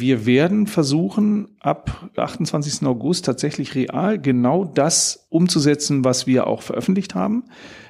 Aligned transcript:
Wir 0.00 0.26
werden 0.26 0.66
versuchen, 0.66 1.48
ab 1.60 2.10
28. 2.16 2.86
August 2.86 3.24
tatsächlich 3.24 3.74
real 3.74 4.18
genau 4.18 4.64
das 4.64 5.26
umzusetzen, 5.28 6.04
was 6.04 6.26
wir 6.26 6.46
auch 6.46 6.62
veröffentlicht 6.62 7.14
haben. 7.14 7.44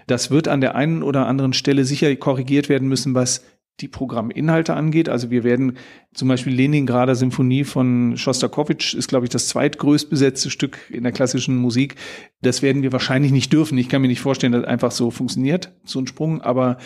Das 0.07 0.31
wird 0.31 0.49
an 0.49 0.61
der 0.61 0.75
einen 0.75 1.03
oder 1.03 1.27
anderen 1.27 1.53
Stelle 1.53 1.85
sicher 1.85 2.15
korrigiert 2.17 2.69
werden 2.69 2.89
müssen, 2.89 3.15
was 3.15 3.45
die 3.81 3.89
Programminhalte 3.89 4.75
angeht. 4.75 5.09
Also 5.09 5.31
wir 5.31 5.45
werden 5.45 5.77
zum 6.13 6.29
Beispiel 6.29 6.53
Leningrader 6.53 7.15
Symphonie 7.15 7.65
von 7.65 8.17
Schostakowitsch 8.17 8.95
ist, 8.95 9.09
glaube 9.09 9.27
ich, 9.27 9.31
das 9.31 9.49
zweitgrößt 9.49 10.11
besetzte 10.11 10.51
Stück 10.51 10.79
in 10.91 11.03
der 11.03 11.13
klassischen 11.13 11.57
Musik. 11.57 11.97
Das 12.43 12.63
werden 12.63 12.83
wir 12.83 12.93
wahrscheinlich 12.93 13.33
nicht 13.33 13.53
dürfen. 13.53 13.79
Ich 13.79 13.89
kann 13.89 14.03
mir 14.03 14.09
nicht 14.09 14.21
vorstellen, 14.21 14.53
dass 14.53 14.65
einfach 14.65 14.91
so 14.91 15.11
funktioniert, 15.11 15.73
so 15.85 16.01
ein 16.01 16.07
Sprung. 16.07 16.41
Aber 16.43 16.79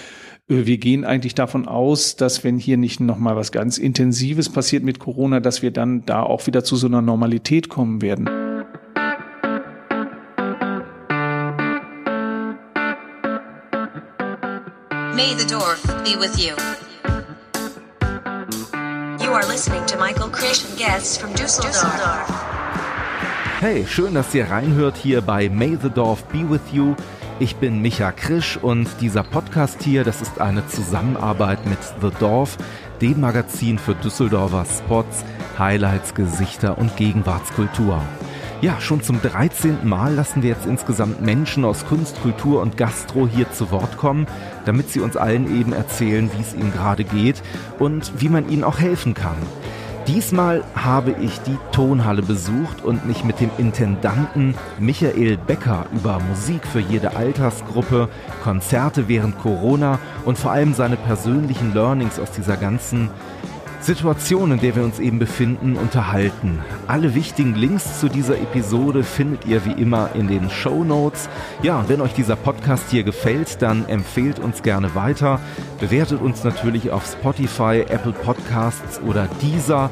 äh, 0.48 0.66
wir 0.66 0.78
gehen 0.78 1.04
eigentlich 1.04 1.34
davon 1.34 1.66
aus, 1.66 2.16
dass 2.16 2.44
wenn 2.44 2.58
hier 2.58 2.76
nicht 2.76 3.00
nochmal 3.00 3.36
was 3.36 3.52
ganz 3.52 3.78
Intensives 3.78 4.48
passiert 4.48 4.84
mit 4.84 4.98
Corona, 4.98 5.40
dass 5.40 5.62
wir 5.62 5.70
dann 5.70 6.04
da 6.04 6.22
auch 6.22 6.46
wieder 6.46 6.64
zu 6.64 6.76
so 6.76 6.86
einer 6.86 7.02
Normalität 7.02 7.68
kommen 7.68 8.02
werden. 8.02 8.28
May 15.14 15.32
the 15.38 15.46
Dorf 15.46 15.80
be 16.04 16.16
with 16.18 16.36
you. 16.44 16.83
You 19.24 19.32
are 19.32 19.46
listening 19.46 19.86
to 19.86 19.96
Michael 19.96 20.26
and 20.26 20.76
guests 20.76 21.16
from 21.16 21.32
Düsseldorf. 21.32 22.28
Hey, 23.58 23.86
schön, 23.86 24.12
dass 24.12 24.34
ihr 24.34 24.50
reinhört 24.50 24.98
hier 24.98 25.22
bei 25.22 25.48
May 25.48 25.78
the 25.80 25.88
Dorf 25.88 26.24
be 26.24 26.46
with 26.46 26.60
you. 26.72 26.94
Ich 27.40 27.56
bin 27.56 27.80
Micha 27.80 28.12
Krisch 28.12 28.58
und 28.58 28.86
dieser 29.00 29.22
Podcast 29.22 29.82
hier, 29.82 30.04
das 30.04 30.20
ist 30.20 30.42
eine 30.42 30.66
Zusammenarbeit 30.68 31.64
mit 31.64 31.78
The 32.02 32.10
Dorf, 32.20 32.58
dem 33.00 33.20
Magazin 33.20 33.78
für 33.78 33.94
Düsseldorfer 33.94 34.66
Spots, 34.66 35.24
Highlights, 35.58 36.14
Gesichter 36.14 36.76
und 36.76 36.94
Gegenwartskultur. 36.98 38.02
Ja, 38.64 38.80
schon 38.80 39.02
zum 39.02 39.20
13. 39.20 39.86
Mal 39.86 40.14
lassen 40.14 40.42
wir 40.42 40.48
jetzt 40.48 40.64
insgesamt 40.64 41.20
Menschen 41.20 41.66
aus 41.66 41.84
Kunst, 41.84 42.22
Kultur 42.22 42.62
und 42.62 42.78
Gastro 42.78 43.28
hier 43.28 43.52
zu 43.52 43.70
Wort 43.70 43.98
kommen, 43.98 44.26
damit 44.64 44.88
sie 44.88 45.00
uns 45.00 45.18
allen 45.18 45.54
eben 45.54 45.74
erzählen, 45.74 46.30
wie 46.34 46.40
es 46.40 46.54
ihnen 46.54 46.72
gerade 46.72 47.04
geht 47.04 47.42
und 47.78 48.10
wie 48.16 48.30
man 48.30 48.48
ihnen 48.48 48.64
auch 48.64 48.78
helfen 48.78 49.12
kann. 49.12 49.36
Diesmal 50.06 50.64
habe 50.74 51.14
ich 51.20 51.40
die 51.40 51.58
Tonhalle 51.72 52.22
besucht 52.22 52.82
und 52.82 53.04
mich 53.06 53.22
mit 53.22 53.38
dem 53.38 53.50
Intendanten 53.58 54.54
Michael 54.78 55.36
Becker 55.36 55.84
über 55.92 56.18
Musik 56.20 56.66
für 56.66 56.80
jede 56.80 57.16
Altersgruppe, 57.16 58.08
Konzerte 58.42 59.08
während 59.08 59.38
Corona 59.40 59.98
und 60.24 60.38
vor 60.38 60.52
allem 60.52 60.72
seine 60.72 60.96
persönlichen 60.96 61.74
Learnings 61.74 62.18
aus 62.18 62.30
dieser 62.30 62.56
ganzen 62.56 63.10
Situation, 63.84 64.50
in 64.50 64.60
der 64.60 64.76
wir 64.76 64.82
uns 64.82 64.98
eben 64.98 65.18
befinden, 65.18 65.76
unterhalten. 65.76 66.60
Alle 66.86 67.14
wichtigen 67.14 67.54
Links 67.54 68.00
zu 68.00 68.08
dieser 68.08 68.36
Episode 68.36 69.02
findet 69.02 69.44
ihr 69.44 69.66
wie 69.66 69.72
immer 69.72 70.10
in 70.14 70.26
den 70.26 70.48
Show 70.48 70.84
Notes. 70.84 71.28
Ja, 71.62 71.84
wenn 71.86 72.00
euch 72.00 72.14
dieser 72.14 72.36
Podcast 72.36 72.84
hier 72.90 73.02
gefällt, 73.02 73.60
dann 73.60 73.86
empfehlt 73.86 74.38
uns 74.38 74.62
gerne 74.62 74.94
weiter. 74.94 75.38
Bewertet 75.80 76.22
uns 76.22 76.44
natürlich 76.44 76.92
auf 76.92 77.04
Spotify, 77.04 77.84
Apple 77.86 78.12
Podcasts 78.12 79.00
oder 79.02 79.28
Deezer 79.42 79.90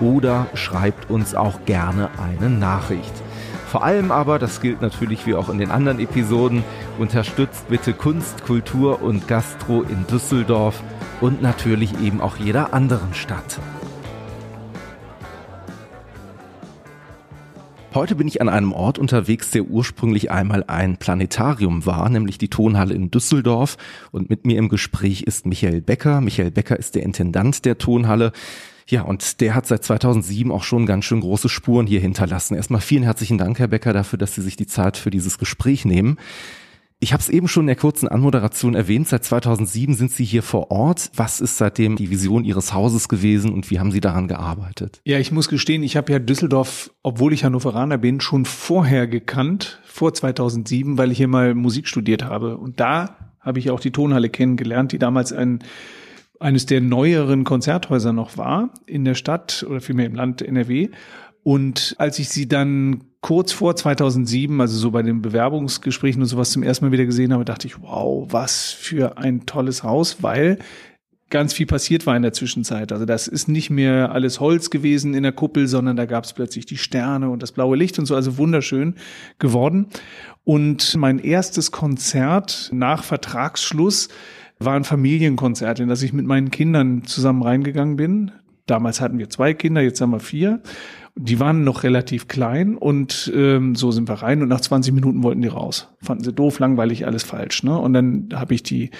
oder 0.00 0.46
schreibt 0.52 1.08
uns 1.08 1.34
auch 1.34 1.64
gerne 1.64 2.10
eine 2.18 2.50
Nachricht. 2.50 3.12
Vor 3.68 3.84
allem 3.84 4.10
aber, 4.10 4.38
das 4.38 4.60
gilt 4.60 4.82
natürlich 4.82 5.26
wie 5.26 5.34
auch 5.34 5.48
in 5.48 5.58
den 5.58 5.70
anderen 5.70 5.98
Episoden, 5.98 6.62
unterstützt 6.98 7.68
bitte 7.68 7.94
Kunst, 7.94 8.44
Kultur 8.44 9.00
und 9.00 9.28
Gastro 9.28 9.82
in 9.82 10.06
Düsseldorf 10.08 10.82
und 11.20 11.42
natürlich 11.42 12.00
eben 12.00 12.20
auch 12.20 12.36
jeder 12.36 12.72
anderen 12.72 13.14
Stadt. 13.14 13.60
Heute 17.92 18.14
bin 18.14 18.28
ich 18.28 18.40
an 18.40 18.48
einem 18.48 18.72
Ort 18.72 19.00
unterwegs, 19.00 19.50
der 19.50 19.64
ursprünglich 19.64 20.30
einmal 20.30 20.62
ein 20.68 20.96
Planetarium 20.96 21.86
war, 21.86 22.08
nämlich 22.08 22.38
die 22.38 22.48
Tonhalle 22.48 22.94
in 22.94 23.10
Düsseldorf. 23.10 23.76
Und 24.12 24.30
mit 24.30 24.46
mir 24.46 24.58
im 24.58 24.68
Gespräch 24.68 25.22
ist 25.22 25.44
Michael 25.44 25.80
Becker. 25.80 26.20
Michael 26.20 26.52
Becker 26.52 26.78
ist 26.78 26.94
der 26.94 27.02
Intendant 27.02 27.64
der 27.64 27.78
Tonhalle. 27.78 28.30
Ja, 28.86 29.02
und 29.02 29.40
der 29.40 29.56
hat 29.56 29.66
seit 29.66 29.82
2007 29.82 30.52
auch 30.52 30.62
schon 30.62 30.86
ganz 30.86 31.04
schön 31.04 31.20
große 31.20 31.48
Spuren 31.48 31.88
hier 31.88 32.00
hinterlassen. 32.00 32.54
Erstmal 32.54 32.80
vielen 32.80 33.02
herzlichen 33.02 33.38
Dank, 33.38 33.58
Herr 33.58 33.68
Becker, 33.68 33.92
dafür, 33.92 34.20
dass 34.20 34.36
Sie 34.36 34.42
sich 34.42 34.54
die 34.54 34.68
Zeit 34.68 34.96
für 34.96 35.10
dieses 35.10 35.38
Gespräch 35.38 35.84
nehmen. 35.84 36.16
Ich 37.02 37.14
habe 37.14 37.22
es 37.22 37.30
eben 37.30 37.48
schon 37.48 37.62
in 37.62 37.68
der 37.68 37.76
kurzen 37.76 38.08
Anmoderation 38.08 38.74
erwähnt. 38.74 39.08
Seit 39.08 39.24
2007 39.24 39.94
sind 39.94 40.12
Sie 40.12 40.24
hier 40.24 40.42
vor 40.42 40.70
Ort. 40.70 41.10
Was 41.16 41.40
ist 41.40 41.56
seitdem 41.56 41.96
die 41.96 42.10
Vision 42.10 42.44
Ihres 42.44 42.74
Hauses 42.74 43.08
gewesen 43.08 43.54
und 43.54 43.70
wie 43.70 43.80
haben 43.80 43.90
Sie 43.90 44.00
daran 44.00 44.28
gearbeitet? 44.28 45.00
Ja, 45.06 45.18
ich 45.18 45.32
muss 45.32 45.48
gestehen, 45.48 45.82
ich 45.82 45.96
habe 45.96 46.12
ja 46.12 46.18
Düsseldorf, 46.18 46.90
obwohl 47.02 47.32
ich 47.32 47.42
Hannoveraner 47.42 47.96
bin, 47.96 48.20
schon 48.20 48.44
vorher 48.44 49.06
gekannt, 49.06 49.80
vor 49.86 50.12
2007, 50.12 50.98
weil 50.98 51.10
ich 51.10 51.16
hier 51.16 51.28
mal 51.28 51.54
Musik 51.54 51.88
studiert 51.88 52.22
habe. 52.22 52.58
Und 52.58 52.80
da 52.80 53.16
habe 53.40 53.58
ich 53.58 53.70
auch 53.70 53.80
die 53.80 53.92
Tonhalle 53.92 54.28
kennengelernt, 54.28 54.92
die 54.92 54.98
damals 54.98 55.32
ein 55.32 55.60
eines 56.38 56.66
der 56.66 56.82
neueren 56.82 57.44
Konzerthäuser 57.44 58.12
noch 58.12 58.36
war 58.36 58.74
in 58.86 59.04
der 59.04 59.14
Stadt 59.14 59.64
oder 59.68 59.80
vielmehr 59.80 60.06
im 60.06 60.14
Land 60.14 60.42
NRW. 60.42 60.90
Und 61.42 61.94
als 61.98 62.18
ich 62.18 62.28
sie 62.28 62.46
dann 62.46 63.04
kurz 63.20 63.52
vor 63.52 63.76
2007, 63.76 64.60
also 64.60 64.78
so 64.78 64.90
bei 64.90 65.02
den 65.02 65.22
Bewerbungsgesprächen 65.22 66.22
und 66.22 66.28
sowas 66.28 66.50
zum 66.50 66.62
ersten 66.62 66.86
Mal 66.86 66.92
wieder 66.92 67.04
gesehen 67.04 67.32
habe, 67.32 67.44
dachte 67.44 67.66
ich, 67.66 67.80
wow, 67.82 68.26
was 68.30 68.70
für 68.70 69.18
ein 69.18 69.46
tolles 69.46 69.82
Haus, 69.82 70.22
weil 70.22 70.58
ganz 71.30 71.52
viel 71.52 71.66
passiert 71.66 72.06
war 72.06 72.16
in 72.16 72.22
der 72.22 72.32
Zwischenzeit. 72.32 72.92
Also 72.92 73.04
das 73.04 73.28
ist 73.28 73.48
nicht 73.48 73.70
mehr 73.70 74.12
alles 74.12 74.40
Holz 74.40 74.68
gewesen 74.68 75.14
in 75.14 75.22
der 75.22 75.32
Kuppel, 75.32 75.68
sondern 75.68 75.96
da 75.96 76.04
gab 76.04 76.24
es 76.24 76.32
plötzlich 76.32 76.66
die 76.66 76.76
Sterne 76.76 77.30
und 77.30 77.42
das 77.42 77.52
blaue 77.52 77.76
Licht 77.76 77.98
und 77.98 78.06
so, 78.06 78.16
also 78.16 78.36
wunderschön 78.36 78.96
geworden. 79.38 79.86
Und 80.44 80.96
mein 80.96 81.18
erstes 81.18 81.70
Konzert 81.70 82.70
nach 82.72 83.04
Vertragsschluss 83.04 84.08
war 84.58 84.74
ein 84.74 84.84
Familienkonzert, 84.84 85.80
in 85.80 85.88
das 85.88 86.02
ich 86.02 86.12
mit 86.12 86.26
meinen 86.26 86.50
Kindern 86.50 87.04
zusammen 87.04 87.42
reingegangen 87.42 87.96
bin. 87.96 88.32
Damals 88.66 89.00
hatten 89.00 89.18
wir 89.18 89.30
zwei 89.30 89.54
Kinder, 89.54 89.80
jetzt 89.80 90.00
haben 90.00 90.10
wir 90.10 90.20
vier. 90.20 90.60
Die 91.16 91.40
waren 91.40 91.64
noch 91.64 91.82
relativ 91.82 92.28
klein 92.28 92.76
und 92.76 93.30
ähm, 93.34 93.74
so 93.74 93.90
sind 93.90 94.08
wir 94.08 94.14
rein 94.14 94.42
und 94.42 94.48
nach 94.48 94.60
20 94.60 94.94
Minuten 94.94 95.22
wollten 95.22 95.42
die 95.42 95.48
raus. 95.48 95.88
Fanden 96.00 96.24
sie 96.24 96.32
doof, 96.32 96.58
langweilig, 96.58 97.06
alles 97.06 97.22
falsch. 97.24 97.62
Ne? 97.62 97.76
Und 97.76 97.92
dann 97.92 98.28
habe 98.32 98.54
ich 98.54 98.62
die 98.62 98.90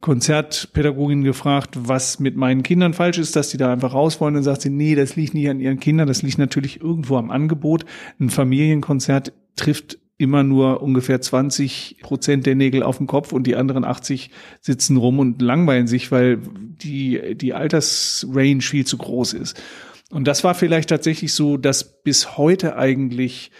Konzertpädagogin 0.00 1.22
gefragt, 1.22 1.76
was 1.76 2.20
mit 2.20 2.36
meinen 2.36 2.62
Kindern 2.62 2.94
falsch 2.94 3.18
ist, 3.18 3.36
dass 3.36 3.50
die 3.50 3.58
da 3.58 3.72
einfach 3.72 3.92
raus 3.92 4.20
wollen. 4.20 4.36
Und 4.36 4.42
sagt 4.42 4.62
sie, 4.62 4.70
nee, 4.70 4.94
das 4.94 5.16
liegt 5.16 5.34
nicht 5.34 5.48
an 5.48 5.60
ihren 5.60 5.78
Kindern, 5.78 6.08
das 6.08 6.22
liegt 6.22 6.38
natürlich 6.38 6.80
irgendwo 6.80 7.16
am 7.16 7.30
Angebot. 7.30 7.84
Ein 8.18 8.30
Familienkonzert 8.30 9.32
trifft 9.56 9.98
immer 10.16 10.42
nur 10.42 10.82
ungefähr 10.82 11.20
20 11.20 11.98
Prozent 12.02 12.44
der 12.44 12.54
Nägel 12.54 12.82
auf 12.82 12.98
dem 12.98 13.06
Kopf 13.06 13.32
und 13.32 13.46
die 13.46 13.56
anderen 13.56 13.84
80 13.84 14.30
sitzen 14.60 14.98
rum 14.98 15.18
und 15.18 15.40
langweilen 15.40 15.86
sich, 15.86 16.12
weil 16.12 16.38
die, 16.82 17.36
die 17.36 17.54
Altersrange 17.54 18.60
viel 18.60 18.86
zu 18.86 18.98
groß 18.98 19.32
ist. 19.32 19.62
Und 20.10 20.26
das 20.26 20.44
war 20.44 20.54
vielleicht 20.54 20.90
tatsächlich 20.90 21.32
so 21.32 21.56
das 21.56 22.02
bis 22.02 22.36
heute 22.36 22.76
eigentlich 22.76 23.50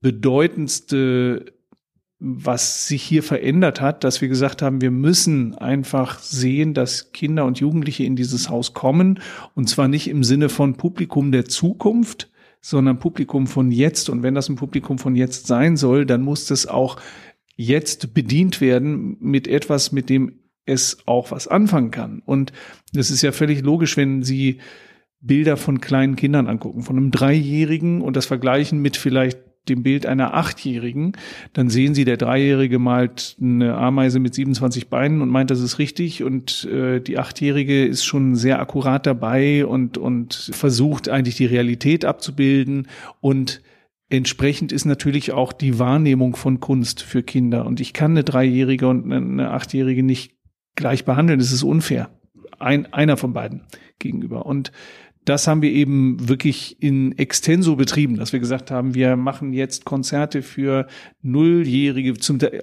bedeutendste, 0.00 1.46
was 2.20 2.88
sich 2.88 3.02
hier 3.02 3.22
verändert 3.22 3.80
hat, 3.80 4.02
dass 4.02 4.20
wir 4.20 4.28
gesagt 4.28 4.62
haben, 4.62 4.80
wir 4.80 4.90
müssen 4.90 5.54
einfach 5.54 6.18
sehen, 6.18 6.74
dass 6.74 7.12
Kinder 7.12 7.44
und 7.44 7.60
Jugendliche 7.60 8.04
in 8.04 8.16
dieses 8.16 8.48
Haus 8.48 8.74
kommen. 8.74 9.20
Und 9.54 9.68
zwar 9.68 9.88
nicht 9.88 10.08
im 10.08 10.24
Sinne 10.24 10.48
von 10.48 10.76
Publikum 10.76 11.30
der 11.30 11.44
Zukunft, 11.44 12.30
sondern 12.60 12.98
Publikum 12.98 13.46
von 13.46 13.70
jetzt. 13.70 14.08
Und 14.08 14.22
wenn 14.22 14.34
das 14.34 14.48
ein 14.48 14.56
Publikum 14.56 14.98
von 14.98 15.14
jetzt 15.14 15.46
sein 15.46 15.76
soll, 15.76 16.06
dann 16.06 16.22
muss 16.22 16.46
das 16.46 16.66
auch 16.66 16.96
jetzt 17.56 18.14
bedient 18.14 18.60
werden 18.60 19.16
mit 19.20 19.46
etwas, 19.46 19.92
mit 19.92 20.08
dem 20.10 20.40
es 20.64 20.98
auch 21.06 21.30
was 21.30 21.48
anfangen 21.48 21.90
kann. 21.90 22.22
Und 22.24 22.52
das 22.92 23.10
ist 23.10 23.22
ja 23.22 23.32
völlig 23.32 23.62
logisch, 23.62 23.96
wenn 23.96 24.22
Sie 24.22 24.58
Bilder 25.20 25.56
von 25.56 25.80
kleinen 25.80 26.16
Kindern 26.16 26.46
angucken, 26.46 26.82
von 26.82 26.96
einem 26.96 27.10
Dreijährigen 27.10 28.00
und 28.02 28.16
das 28.16 28.26
vergleichen 28.26 28.80
mit 28.80 28.96
vielleicht 28.96 29.38
dem 29.68 29.82
Bild 29.82 30.06
einer 30.06 30.34
Achtjährigen, 30.34 31.12
dann 31.52 31.68
sehen 31.68 31.94
Sie, 31.94 32.04
der 32.04 32.16
Dreijährige 32.16 32.78
malt 32.78 33.36
eine 33.40 33.74
Ameise 33.74 34.18
mit 34.18 34.34
27 34.34 34.88
Beinen 34.88 35.20
und 35.20 35.28
meint, 35.28 35.50
das 35.50 35.60
ist 35.60 35.78
richtig 35.78 36.22
und 36.22 36.64
äh, 36.64 37.00
die 37.00 37.18
Achtjährige 37.18 37.84
ist 37.84 38.04
schon 38.04 38.34
sehr 38.34 38.60
akkurat 38.60 39.06
dabei 39.06 39.66
und, 39.66 39.98
und 39.98 40.50
versucht 40.52 41.08
eigentlich 41.08 41.36
die 41.36 41.46
Realität 41.46 42.04
abzubilden 42.04 42.88
und 43.20 43.60
Entsprechend 44.10 44.72
ist 44.72 44.86
natürlich 44.86 45.32
auch 45.32 45.52
die 45.52 45.78
Wahrnehmung 45.78 46.34
von 46.34 46.60
Kunst 46.60 47.02
für 47.02 47.22
Kinder. 47.22 47.66
Und 47.66 47.78
ich 47.78 47.92
kann 47.92 48.12
eine 48.12 48.24
Dreijährige 48.24 48.88
und 48.88 49.12
eine 49.12 49.50
Achtjährige 49.50 50.02
nicht 50.02 50.32
gleich 50.76 51.04
behandeln. 51.04 51.38
Das 51.38 51.52
ist 51.52 51.62
unfair. 51.62 52.08
Ein, 52.58 52.90
einer 52.94 53.18
von 53.18 53.34
beiden 53.34 53.66
gegenüber. 53.98 54.46
Und 54.46 54.72
das 55.28 55.46
haben 55.46 55.62
wir 55.62 55.70
eben 55.70 56.28
wirklich 56.28 56.76
in 56.80 57.16
extenso 57.18 57.76
betrieben, 57.76 58.16
dass 58.16 58.32
wir 58.32 58.40
gesagt 58.40 58.70
haben, 58.70 58.94
wir 58.94 59.16
machen 59.16 59.52
jetzt 59.52 59.84
Konzerte 59.84 60.42
für 60.42 60.86
Nulljährige, 61.22 62.14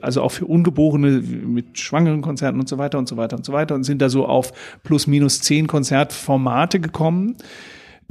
also 0.01 0.21
auch 0.21 0.31
für 0.31 0.45
Ungeborene 0.45 1.21
mit 1.21 1.79
schwangeren 1.79 2.21
Konzerten 2.21 2.59
und 2.59 2.67
so 2.67 2.77
weiter 2.77 2.97
und 2.97 3.07
so 3.07 3.17
weiter 3.17 3.35
und 3.35 3.45
so 3.45 3.53
weiter 3.53 3.75
und 3.75 3.83
sind 3.83 4.01
da 4.01 4.09
so 4.09 4.25
auf 4.25 4.53
plus 4.83 5.07
minus 5.07 5.41
zehn 5.41 5.67
Konzertformate 5.67 6.79
gekommen 6.79 7.37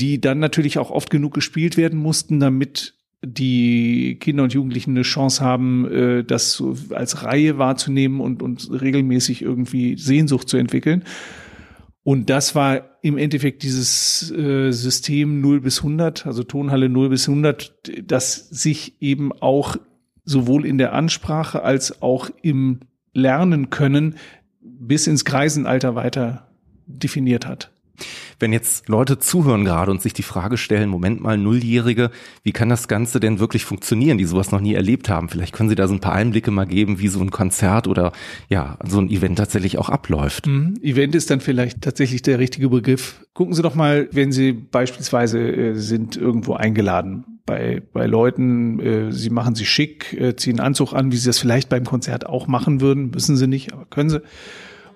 die 0.01 0.21
dann 0.21 0.39
natürlich 0.39 0.79
auch 0.79 0.91
oft 0.91 1.11
genug 1.11 1.35
gespielt 1.35 1.77
werden 1.77 1.99
mussten, 1.99 2.41
damit 2.41 2.95
die 3.23 4.19
Kinder 4.21 4.43
und 4.43 4.53
Jugendlichen 4.53 4.91
eine 4.91 5.03
Chance 5.03 5.43
haben, 5.43 5.91
äh, 5.91 6.25
das 6.25 6.62
als 6.91 7.23
Reihe 7.23 7.59
wahrzunehmen 7.59 8.21
und, 8.21 8.43
und 8.43 8.69
regelmäßig 8.71 9.43
irgendwie 9.43 9.97
Sehnsucht 9.97 10.49
zu 10.49 10.57
entwickeln. 10.57 11.05
Und 12.05 12.29
das 12.29 12.55
war 12.55 12.99
im 13.01 13.17
Endeffekt 13.17 13.62
dieses 13.62 14.31
äh, 14.31 14.71
System 14.71 15.41
0 15.41 15.62
bis 15.62 15.79
100, 15.79 16.27
also 16.27 16.43
Tonhalle 16.43 16.91
0 16.91 17.09
bis 17.09 17.29
100, 17.29 17.75
das 18.03 18.49
sich 18.51 19.01
eben 19.01 19.33
auch 19.33 19.77
sowohl 20.25 20.67
in 20.67 20.77
der 20.79 20.93
Ansprache 20.93 21.62
als 21.62 22.03
auch 22.03 22.31
im 22.43 22.81
Lernen 23.15 23.71
können 23.71 24.17
bis 24.61 25.06
ins 25.06 25.25
Kreisenalter 25.25 25.95
weiter 25.95 26.49
definiert 26.87 27.47
hat. 27.47 27.74
Wenn 28.38 28.52
jetzt 28.52 28.88
Leute 28.88 29.19
zuhören 29.19 29.64
gerade 29.64 29.91
und 29.91 30.02
sich 30.02 30.12
die 30.12 30.23
Frage 30.23 30.56
stellen, 30.56 30.88
Moment 30.88 31.20
mal, 31.20 31.38
Nulljährige, 31.38 32.11
wie 32.43 32.52
kann 32.52 32.69
das 32.69 32.88
Ganze 32.88 33.20
denn 33.20 33.38
wirklich 33.38 33.64
funktionieren, 33.64 34.19
die 34.19 34.25
sowas 34.25 34.50
noch 34.50 34.61
nie 34.61 34.75
erlebt 34.75 35.08
haben? 35.08 35.29
Vielleicht 35.29 35.55
können 35.55 35.69
Sie 35.69 35.75
da 35.75 35.88
so 35.88 35.94
ein 35.94 36.00
paar 36.00 36.14
Einblicke 36.14 36.50
mal 36.50 36.67
geben, 36.67 36.99
wie 36.99 37.08
so 37.08 37.20
ein 37.20 37.31
Konzert 37.31 37.87
oder 37.87 38.12
ja, 38.49 38.79
so 38.87 38.99
ein 38.99 39.11
Event 39.11 39.38
tatsächlich 39.38 39.79
auch 39.79 39.88
abläuft. 39.88 40.46
Mhm. 40.46 40.79
Event 40.82 41.14
ist 41.14 41.31
dann 41.31 41.41
vielleicht 41.41 41.82
tatsächlich 41.82 42.23
der 42.23 42.38
richtige 42.38 42.69
Begriff. 42.69 43.25
Gucken 43.35 43.55
Sie 43.55 43.62
doch 43.62 43.75
mal, 43.75 44.08
wenn 44.12 44.32
Sie 44.32 44.52
beispielsweise 44.52 45.40
äh, 45.40 45.75
sind 45.75 46.17
irgendwo 46.17 46.55
eingeladen 46.55 47.35
bei, 47.47 47.82
bei 47.93 48.06
Leuten, 48.06 48.81
äh, 48.81 49.12
sie 49.12 49.31
machen 49.31 49.55
sich 49.55 49.69
schick, 49.69 50.12
äh, 50.14 50.37
ziehen 50.37 50.61
Anzug 50.61 50.93
an, 50.93 51.12
wie 51.12 51.17
sie 51.17 51.29
das 51.29 51.38
vielleicht 51.38 51.69
beim 51.69 51.85
Konzert 51.85 52.26
auch 52.26 52.47
machen 52.47 52.81
würden, 52.81 53.11
müssen 53.11 53.37
sie 53.37 53.47
nicht, 53.47 53.73
aber 53.73 53.87
können 53.87 54.11
sie. 54.11 54.23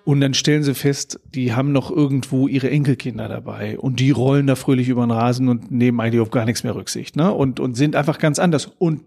Und 0.08 0.22
dann 0.22 0.32
stellen 0.32 0.62
sie 0.62 0.72
fest, 0.72 1.20
die 1.34 1.52
haben 1.52 1.72
noch 1.72 1.90
irgendwo 1.90 2.48
ihre 2.48 2.70
Enkelkinder 2.70 3.28
dabei 3.28 3.78
und 3.78 4.00
die 4.00 4.10
rollen 4.10 4.46
da 4.46 4.54
fröhlich 4.54 4.88
über 4.88 5.04
den 5.04 5.10
Rasen 5.10 5.50
und 5.50 5.70
nehmen 5.70 6.00
eigentlich 6.00 6.22
auf 6.22 6.30
gar 6.30 6.46
nichts 6.46 6.64
mehr 6.64 6.74
Rücksicht, 6.74 7.14
ne? 7.14 7.30
Und, 7.30 7.60
und 7.60 7.74
sind 7.74 7.94
einfach 7.94 8.18
ganz 8.18 8.38
anders. 8.38 8.72
Und 8.78 9.02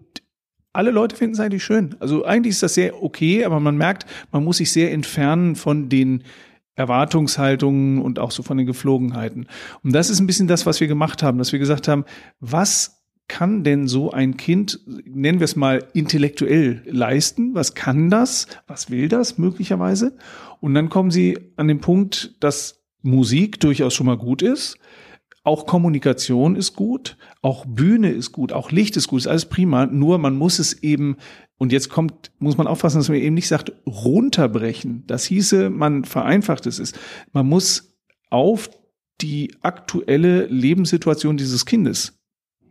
alle 0.72 0.92
Leute 0.92 1.16
finden 1.16 1.34
es 1.34 1.40
eigentlich 1.40 1.64
schön. 1.64 1.96
Also 1.98 2.24
eigentlich 2.24 2.52
ist 2.52 2.62
das 2.62 2.74
sehr 2.74 3.02
okay, 3.02 3.44
aber 3.44 3.58
man 3.58 3.76
merkt, 3.76 4.06
man 4.30 4.44
muss 4.44 4.58
sich 4.58 4.70
sehr 4.70 4.92
entfernen 4.92 5.56
von 5.56 5.88
den 5.88 6.22
Erwartungshaltungen 6.76 8.00
und 8.00 8.20
auch 8.20 8.30
so 8.30 8.44
von 8.44 8.56
den 8.56 8.68
Geflogenheiten. 8.68 9.48
Und 9.82 9.92
das 9.92 10.08
ist 10.08 10.20
ein 10.20 10.28
bisschen 10.28 10.46
das, 10.46 10.66
was 10.66 10.78
wir 10.78 10.86
gemacht 10.86 11.24
haben, 11.24 11.36
dass 11.36 11.50
wir 11.50 11.58
gesagt 11.58 11.88
haben, 11.88 12.04
was 12.38 13.01
kann 13.32 13.64
denn 13.64 13.88
so 13.88 14.10
ein 14.10 14.36
Kind, 14.36 14.80
nennen 14.86 15.40
wir 15.40 15.46
es 15.46 15.56
mal, 15.56 15.88
intellektuell 15.94 16.82
leisten? 16.84 17.54
Was 17.54 17.72
kann 17.72 18.10
das? 18.10 18.46
Was 18.66 18.90
will 18.90 19.08
das 19.08 19.38
möglicherweise? 19.38 20.18
Und 20.60 20.74
dann 20.74 20.90
kommen 20.90 21.10
sie 21.10 21.38
an 21.56 21.66
den 21.66 21.80
Punkt, 21.80 22.34
dass 22.40 22.84
Musik 23.00 23.58
durchaus 23.58 23.94
schon 23.94 24.04
mal 24.04 24.18
gut 24.18 24.42
ist. 24.42 24.76
Auch 25.44 25.64
Kommunikation 25.64 26.56
ist 26.56 26.76
gut, 26.76 27.16
auch 27.40 27.64
Bühne 27.64 28.10
ist 28.10 28.32
gut, 28.32 28.52
auch 28.52 28.70
Licht 28.70 28.98
ist 28.98 29.08
gut, 29.08 29.22
ist 29.22 29.26
alles 29.28 29.46
prima. 29.46 29.86
Nur 29.86 30.18
man 30.18 30.36
muss 30.36 30.58
es 30.58 30.82
eben, 30.82 31.16
und 31.56 31.72
jetzt 31.72 31.88
kommt, 31.88 32.32
muss 32.38 32.58
man 32.58 32.66
aufpassen, 32.66 32.98
dass 32.98 33.08
man 33.08 33.16
eben 33.16 33.34
nicht 33.34 33.48
sagt, 33.48 33.72
runterbrechen. 33.86 35.04
Das 35.06 35.24
hieße, 35.24 35.70
man 35.70 36.04
vereinfacht 36.04 36.66
es 36.66 36.78
ist. 36.78 36.98
Man 37.32 37.48
muss 37.48 37.96
auf 38.28 38.68
die 39.22 39.54
aktuelle 39.62 40.44
Lebenssituation 40.48 41.38
dieses 41.38 41.64
Kindes 41.64 42.21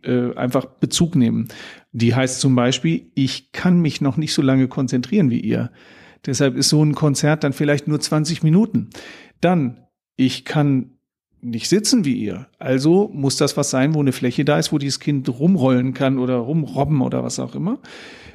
äh, 0.04 0.34
einfach 0.34 0.64
Bezug 0.66 1.16
nehmen. 1.16 1.48
Die 1.92 2.14
heißt 2.14 2.40
zum 2.40 2.54
Beispiel, 2.54 3.10
ich 3.14 3.52
kann 3.52 3.80
mich 3.80 4.00
noch 4.00 4.16
nicht 4.16 4.34
so 4.34 4.42
lange 4.42 4.68
konzentrieren 4.68 5.30
wie 5.30 5.40
ihr. 5.40 5.70
Deshalb 6.26 6.56
ist 6.56 6.68
so 6.68 6.84
ein 6.84 6.94
Konzert 6.94 7.44
dann 7.44 7.52
vielleicht 7.52 7.88
nur 7.88 8.00
20 8.00 8.42
Minuten. 8.42 8.90
Dann, 9.40 9.86
ich 10.16 10.44
kann 10.44 10.92
nicht 11.40 11.68
sitzen 11.68 12.04
wie 12.04 12.14
ihr. 12.14 12.46
Also 12.58 13.10
muss 13.12 13.36
das 13.36 13.56
was 13.56 13.70
sein, 13.70 13.94
wo 13.94 14.00
eine 14.00 14.12
Fläche 14.12 14.44
da 14.44 14.58
ist, 14.58 14.72
wo 14.72 14.78
dieses 14.78 15.00
Kind 15.00 15.28
rumrollen 15.28 15.92
kann 15.92 16.18
oder 16.18 16.36
rumrobben 16.36 17.00
oder 17.00 17.24
was 17.24 17.40
auch 17.40 17.54
immer. 17.54 17.80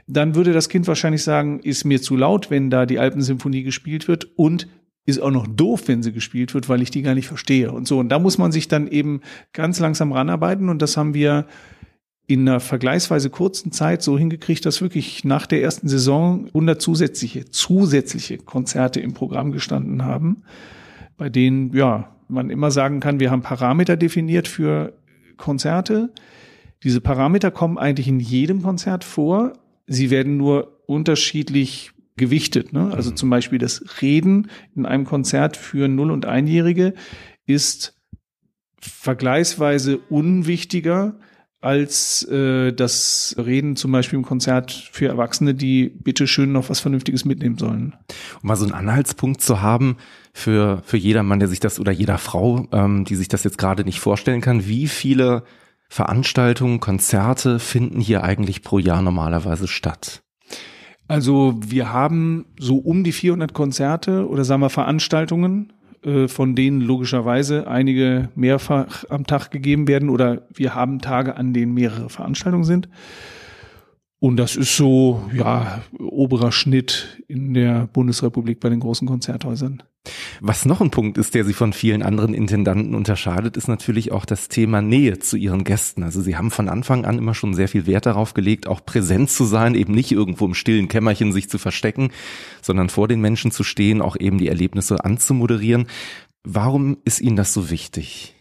Dann 0.07 0.35
würde 0.35 0.53
das 0.53 0.69
Kind 0.69 0.87
wahrscheinlich 0.87 1.23
sagen, 1.23 1.59
ist 1.59 1.85
mir 1.85 2.01
zu 2.01 2.15
laut, 2.15 2.49
wenn 2.49 2.69
da 2.69 2.85
die 2.85 2.99
Alpensymphonie 2.99 3.63
gespielt 3.63 4.07
wird 4.07 4.25
und 4.35 4.67
ist 5.07 5.21
auch 5.21 5.31
noch 5.31 5.47
doof, 5.47 5.83
wenn 5.87 6.03
sie 6.03 6.11
gespielt 6.11 6.53
wird, 6.53 6.67
weil 6.67 6.81
ich 6.81 6.91
die 6.91 7.01
gar 7.01 7.15
nicht 7.15 7.27
verstehe 7.27 7.71
und 7.71 7.87
so. 7.87 7.97
Und 7.97 8.09
da 8.09 8.19
muss 8.19 8.37
man 8.37 8.51
sich 8.51 8.67
dann 8.67 8.87
eben 8.87 9.21
ganz 9.53 9.79
langsam 9.79 10.11
ranarbeiten 10.11 10.69
und 10.69 10.81
das 10.81 10.97
haben 10.97 11.13
wir 11.13 11.45
in 12.27 12.41
einer 12.41 12.59
vergleichsweise 12.59 13.29
kurzen 13.29 13.71
Zeit 13.71 14.03
so 14.03 14.17
hingekriegt, 14.17 14.65
dass 14.65 14.81
wirklich 14.81 15.23
nach 15.23 15.47
der 15.47 15.63
ersten 15.63 15.87
Saison 15.87 16.47
100 16.47 16.81
zusätzliche, 16.81 17.45
zusätzliche 17.45 18.37
Konzerte 18.37 18.99
im 18.99 19.13
Programm 19.13 19.53
gestanden 19.53 20.03
haben, 20.03 20.43
bei 21.15 21.29
denen, 21.29 21.73
ja, 21.73 22.11
man 22.27 22.49
immer 22.49 22.69
sagen 22.69 22.99
kann, 22.99 23.21
wir 23.21 23.31
haben 23.31 23.41
Parameter 23.41 23.95
definiert 23.95 24.49
für 24.49 24.91
Konzerte. 25.37 26.11
Diese 26.83 26.99
Parameter 26.99 27.49
kommen 27.49 27.77
eigentlich 27.77 28.09
in 28.09 28.19
jedem 28.19 28.61
Konzert 28.61 29.05
vor. 29.05 29.53
Sie 29.87 30.09
werden 30.09 30.35
nur 30.35 30.81
unterschiedlich 30.85 31.91
gewichtet. 32.17 32.73
Ne? 32.73 32.91
Also 32.93 33.11
mhm. 33.11 33.15
zum 33.15 33.29
Beispiel 33.29 33.59
das 33.59 34.01
Reden 34.01 34.49
in 34.75 34.85
einem 34.85 35.05
Konzert 35.05 35.55
für 35.55 35.87
Null- 35.87 36.11
und 36.11 36.25
Einjährige 36.25 36.93
ist 37.45 37.95
vergleichsweise 38.79 39.97
unwichtiger 40.09 41.19
als 41.59 42.23
äh, 42.29 42.71
das 42.71 43.35
Reden 43.37 43.75
zum 43.75 43.91
Beispiel 43.91 44.17
im 44.19 44.25
Konzert 44.25 44.71
für 44.71 45.07
Erwachsene, 45.07 45.55
die 45.55 45.89
bitte 45.89 46.27
schön 46.27 46.51
noch 46.51 46.69
was 46.69 46.79
Vernünftiges 46.79 47.25
mitnehmen 47.25 47.57
sollen. 47.57 47.95
Um 48.41 48.47
mal 48.47 48.55
so 48.55 48.65
einen 48.65 48.75
Anhaltspunkt 48.75 49.41
zu 49.41 49.61
haben 49.61 49.97
für, 50.33 50.83
für 50.85 50.97
jedermann, 50.97 51.39
der 51.39 51.47
sich 51.47 51.59
das 51.59 51.79
oder 51.79 51.91
jeder 51.91 52.19
Frau, 52.19 52.67
ähm, 52.71 53.05
die 53.05 53.15
sich 53.15 53.27
das 53.27 53.43
jetzt 53.43 53.57
gerade 53.57 53.83
nicht 53.83 53.99
vorstellen 53.99 54.41
kann, 54.41 54.67
wie 54.67 54.87
viele 54.87 55.43
Veranstaltungen, 55.89 56.79
Konzerte 56.79 57.59
finden 57.59 58.01
hier 58.01 58.23
eigentlich 58.23 58.61
pro 58.61 58.77
Jahr 58.77 59.01
normalerweise 59.01 59.67
statt? 59.67 60.21
Also 61.07 61.55
wir 61.65 61.93
haben 61.93 62.45
so 62.59 62.77
um 62.77 63.03
die 63.03 63.13
400 63.13 63.53
Konzerte 63.53 64.27
oder 64.27 64.43
sagen 64.43 64.61
wir 64.61 64.69
Veranstaltungen, 64.69 65.71
äh, 66.03 66.27
von 66.27 66.55
denen 66.55 66.81
logischerweise 66.81 67.67
einige 67.67 68.29
mehrfach 68.35 69.05
am 69.09 69.25
Tag 69.25 69.51
gegeben 69.51 69.87
werden 69.87 70.09
oder 70.09 70.43
wir 70.53 70.75
haben 70.75 70.99
Tage, 70.99 71.37
an 71.37 71.53
denen 71.53 71.73
mehrere 71.73 72.09
Veranstaltungen 72.09 72.65
sind. 72.65 72.89
Und 74.19 74.37
das 74.37 74.55
ist 74.55 74.75
so, 74.75 75.21
ja, 75.33 75.81
oberer 75.99 76.51
Schnitt 76.51 77.23
in 77.27 77.53
der 77.53 77.87
Bundesrepublik 77.87 78.59
bei 78.59 78.69
den 78.69 78.79
großen 78.79 79.07
Konzerthäusern. 79.07 79.83
Was 80.41 80.65
noch 80.65 80.81
ein 80.81 80.91
Punkt 80.91 81.17
ist, 81.17 81.35
der 81.35 81.43
sie 81.43 81.53
von 81.53 81.73
vielen 81.73 82.03
anderen 82.03 82.33
Intendanten 82.33 82.95
unterscheidet, 82.95 83.57
ist 83.57 83.67
natürlich 83.67 84.11
auch 84.11 84.25
das 84.25 84.49
Thema 84.49 84.81
Nähe 84.81 85.19
zu 85.19 85.37
ihren 85.37 85.63
Gästen. 85.63 86.03
Also 86.03 86.21
sie 86.21 86.37
haben 86.37 86.51
von 86.51 86.69
Anfang 86.69 87.05
an 87.05 87.17
immer 87.17 87.33
schon 87.33 87.53
sehr 87.53 87.67
viel 87.67 87.85
Wert 87.85 88.05
darauf 88.05 88.33
gelegt, 88.33 88.67
auch 88.67 88.85
präsent 88.85 89.29
zu 89.29 89.45
sein, 89.45 89.75
eben 89.75 89.93
nicht 89.93 90.11
irgendwo 90.11 90.45
im 90.45 90.53
stillen 90.53 90.87
Kämmerchen 90.87 91.33
sich 91.33 91.49
zu 91.49 91.57
verstecken, 91.57 92.11
sondern 92.61 92.89
vor 92.89 93.07
den 93.07 93.21
Menschen 93.21 93.51
zu 93.51 93.63
stehen, 93.63 94.01
auch 94.01 94.15
eben 94.19 94.37
die 94.37 94.47
Erlebnisse 94.47 95.03
anzumoderieren. 95.03 95.87
Warum 96.43 96.97
ist 97.03 97.21
Ihnen 97.21 97.35
das 97.35 97.53
so 97.53 97.69
wichtig? 97.69 98.33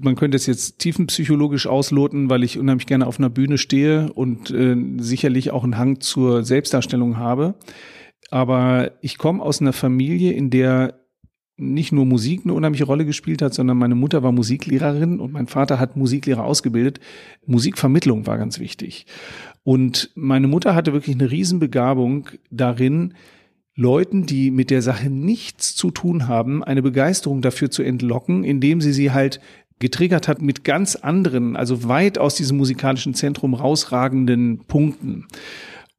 man 0.00 0.16
könnte 0.16 0.36
es 0.36 0.46
jetzt 0.46 0.78
tiefenpsychologisch 0.78 1.66
ausloten, 1.66 2.30
weil 2.30 2.42
ich 2.42 2.58
unheimlich 2.58 2.86
gerne 2.86 3.06
auf 3.06 3.18
einer 3.18 3.30
Bühne 3.30 3.58
stehe 3.58 4.12
und 4.12 4.50
äh, 4.50 4.76
sicherlich 4.98 5.50
auch 5.50 5.62
einen 5.62 5.78
Hang 5.78 6.00
zur 6.00 6.42
Selbstdarstellung 6.42 7.18
habe. 7.18 7.54
Aber 8.30 8.92
ich 9.02 9.18
komme 9.18 9.42
aus 9.42 9.60
einer 9.60 9.72
Familie, 9.72 10.32
in 10.32 10.50
der 10.50 10.99
nicht 11.60 11.92
nur 11.92 12.06
Musik 12.06 12.42
eine 12.44 12.54
unheimliche 12.54 12.84
Rolle 12.84 13.04
gespielt 13.04 13.42
hat, 13.42 13.54
sondern 13.54 13.76
meine 13.76 13.94
Mutter 13.94 14.22
war 14.22 14.32
Musiklehrerin 14.32 15.20
und 15.20 15.32
mein 15.32 15.46
Vater 15.46 15.78
hat 15.78 15.96
Musiklehrer 15.96 16.44
ausgebildet. 16.44 17.00
Musikvermittlung 17.46 18.26
war 18.26 18.38
ganz 18.38 18.58
wichtig. 18.58 19.06
Und 19.62 20.10
meine 20.14 20.48
Mutter 20.48 20.74
hatte 20.74 20.92
wirklich 20.92 21.16
eine 21.16 21.30
Riesenbegabung 21.30 22.28
darin, 22.50 23.14
Leuten, 23.76 24.26
die 24.26 24.50
mit 24.50 24.70
der 24.70 24.82
Sache 24.82 25.08
nichts 25.08 25.74
zu 25.74 25.90
tun 25.90 26.28
haben, 26.28 26.62
eine 26.62 26.82
Begeisterung 26.82 27.40
dafür 27.40 27.70
zu 27.70 27.82
entlocken, 27.82 28.44
indem 28.44 28.80
sie 28.80 28.92
sie 28.92 29.10
halt 29.10 29.40
getriggert 29.78 30.28
hat 30.28 30.42
mit 30.42 30.64
ganz 30.64 30.96
anderen, 30.96 31.56
also 31.56 31.88
weit 31.88 32.18
aus 32.18 32.34
diesem 32.34 32.58
musikalischen 32.58 33.14
Zentrum 33.14 33.54
rausragenden 33.54 34.58
Punkten. 34.66 35.26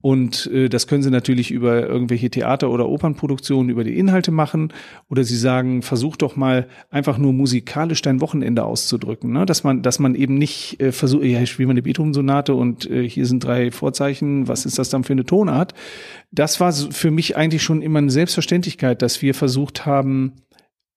Und 0.01 0.47
äh, 0.47 0.67
das 0.67 0.87
können 0.87 1.03
Sie 1.03 1.11
natürlich 1.11 1.51
über 1.51 1.87
irgendwelche 1.87 2.29
Theater- 2.29 2.69
oder 2.69 2.89
Opernproduktionen, 2.89 3.69
über 3.69 3.83
die 3.83 3.97
Inhalte 3.97 4.31
machen. 4.31 4.73
Oder 5.09 5.23
Sie 5.23 5.37
sagen, 5.37 5.81
versuch 5.81 6.17
doch 6.17 6.35
mal 6.35 6.67
einfach 6.89 7.17
nur 7.17 7.33
musikalisch 7.33 8.01
dein 8.01 8.21
Wochenende 8.21 8.63
auszudrücken. 8.63 9.31
Ne? 9.31 9.45
Dass 9.45 9.63
man, 9.63 9.81
dass 9.81 9.99
man 9.99 10.15
eben 10.15 10.35
nicht 10.35 10.81
äh, 10.81 10.91
versucht, 10.91 11.23
ja, 11.23 11.41
ich 11.41 11.51
spiele 11.51 11.67
mal 11.67 11.73
eine 11.73 11.83
Beethoven-Sonate 11.83 12.53
und 12.53 12.89
äh, 12.89 13.07
hier 13.07 13.25
sind 13.25 13.43
drei 13.43 13.71
Vorzeichen, 13.71 14.47
was 14.47 14.65
ist 14.65 14.79
das 14.79 14.89
dann 14.89 15.03
für 15.03 15.13
eine 15.13 15.25
Tonart? 15.25 15.73
Das 16.31 16.59
war 16.59 16.71
für 16.71 17.11
mich 17.11 17.37
eigentlich 17.37 17.61
schon 17.61 17.81
immer 17.81 17.99
eine 17.99 18.11
Selbstverständlichkeit, 18.11 19.01
dass 19.01 19.21
wir 19.21 19.33
versucht 19.33 19.85
haben, 19.85 20.33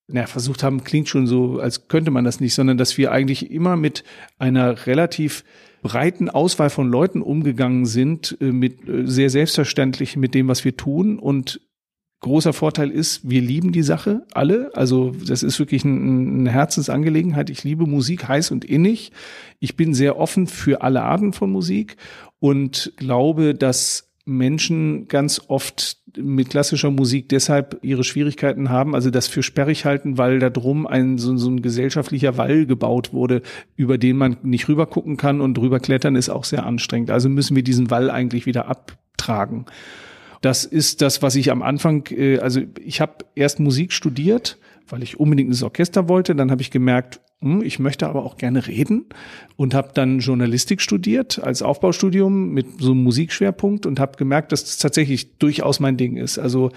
na, 0.07 0.27
versucht 0.27 0.63
haben, 0.63 0.85
klingt 0.85 1.09
schon 1.09 1.27
so, 1.27 1.61
als 1.61 1.89
könnte 1.89 2.11
man 2.11 2.25
das 2.25 2.41
nicht, 2.41 2.55
sondern 2.55 2.77
dass 2.77 2.99
wir 2.99 3.13
eigentlich 3.13 3.51
immer 3.51 3.77
mit 3.77 4.05
einer 4.39 4.87
relativ 4.87 5.45
breiten 5.83 6.31
Auswahl 6.31 6.71
von 6.71 6.89
Leuten 6.89 7.23
umgegangen 7.23 7.87
sind, 7.87 8.37
äh, 8.41 8.53
mit 8.53 8.89
äh, 8.89 9.07
sehr 9.07 9.31
selbstverständlich 9.31 10.17
mit 10.17 10.35
dem, 10.35 10.49
was 10.49 10.65
wir 10.65 10.77
tun 10.77 11.19
und 11.19 11.61
großer 12.21 12.55
Vorteil 12.55 12.91
ist, 12.91 13.29
wir 13.29 13.43
lieben 13.43 13.71
die 13.71 13.83
Sache 13.83 14.27
alle. 14.33 14.71
Also 14.75 15.11
das 15.11 15.43
ist 15.43 15.59
wirklich 15.59 15.85
ein, 15.85 16.41
eine 16.41 16.51
Herzensangelegenheit. 16.51 17.51
Ich 17.51 17.65
liebe 17.65 17.87
Musik 17.87 18.27
heiß 18.27 18.51
und 18.51 18.65
innig. 18.65 19.13
Ich 19.61 19.77
bin 19.77 19.93
sehr 19.93 20.19
offen 20.19 20.47
für 20.47 20.81
alle 20.81 21.03
Arten 21.03 21.35
von 21.35 21.51
Musik 21.51 21.97
und 22.41 22.95
glaube, 22.97 23.55
dass 23.55 24.14
Menschen 24.27 25.07
ganz 25.09 25.43
oft 25.49 25.99
mit 26.17 26.51
klassischer 26.51 26.91
Musik 26.91 27.29
deshalb 27.29 27.79
ihre 27.83 28.05
Schwierigkeiten 28.05 28.71
haben, 28.71 28.95
also 28.95 29.11
das 29.11 29.27
für 29.27 29.43
sperrig 29.43 29.85
halten, 29.85 30.17
weil 30.17 30.39
da 30.39 30.49
drum 30.49 30.87
ein 30.87 31.19
so, 31.19 31.37
so 31.37 31.51
ein 31.51 31.61
gesellschaftlicher 31.61 32.37
Wall 32.39 32.67
gebaut 32.67 33.13
wurde, 33.13 33.43
über 33.77 33.99
den 33.99 34.17
man 34.17 34.37
nicht 34.43 34.69
rüber 34.69 34.87
gucken 34.87 35.17
kann 35.17 35.41
und 35.41 35.55
drüber 35.55 35.81
klettern 35.81 36.17
ist 36.17 36.31
auch 36.31 36.45
sehr 36.45 36.65
anstrengend. 36.65 37.11
Also 37.11 37.29
müssen 37.29 37.57
wir 37.57 37.63
diesen 37.63 37.91
Wall 37.91 38.11
eigentlich 38.11 38.47
wieder 38.47 38.69
abtragen. 38.69 39.67
Das 40.41 40.65
ist 40.65 41.03
das, 41.03 41.23
was 41.23 41.37
ich 41.37 41.51
am 41.51 41.63
Anfang, 41.63 42.07
äh, 42.11 42.39
also 42.39 42.61
ich 42.83 43.01
habe 43.01 43.25
erst 43.35 43.61
Musik 43.61 43.93
studiert, 43.93 44.59
weil 44.89 45.03
ich 45.03 45.19
unbedingt 45.19 45.49
ins 45.49 45.63
Orchester 45.63 46.09
wollte. 46.09 46.35
Dann 46.35 46.51
habe 46.51 46.63
ich 46.63 46.71
gemerkt, 46.71 47.21
hm, 47.41 47.63
ich 47.63 47.79
möchte 47.79 48.09
aber 48.09 48.25
auch 48.25 48.37
gerne 48.37 48.67
reden 48.67 49.07
und 49.57 49.75
habe 49.75 49.91
dann 49.95 50.21
Journalistik 50.21 50.81
studiert 50.81 51.43
als 51.43 51.63
Aufbaustudium 51.63 52.51
mit 52.51 52.67
so 52.81 52.93
einem 52.93 53.03
Musikschwerpunkt 53.03 53.87
und 53.87 54.01
habe 54.01 54.17
gemerkt, 54.17 54.53
dass 54.53 54.65
das 54.65 54.79
tatsächlich 54.79 55.39
durchaus 55.39 55.81
mein 55.81 55.97
Ding 55.97 56.17
ist. 56.17 56.39
Also 56.39 56.71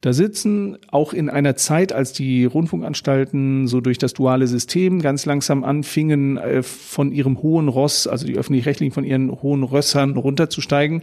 da 0.00 0.14
sitzen 0.14 0.78
auch 0.90 1.12
in 1.12 1.28
einer 1.28 1.56
Zeit, 1.56 1.92
als 1.92 2.14
die 2.14 2.46
Rundfunkanstalten 2.46 3.66
so 3.66 3.82
durch 3.82 3.98
das 3.98 4.14
duale 4.14 4.46
System 4.46 5.02
ganz 5.02 5.26
langsam 5.26 5.62
anfingen, 5.62 6.38
äh, 6.38 6.62
von 6.62 7.12
ihrem 7.12 7.42
hohen 7.42 7.68
Ross, 7.68 8.06
also 8.06 8.26
die 8.26 8.36
öffentlich-rechtlichen 8.36 8.92
von 8.92 9.04
ihren 9.04 9.30
hohen 9.30 9.62
Rössern 9.62 10.16
runterzusteigen, 10.16 11.02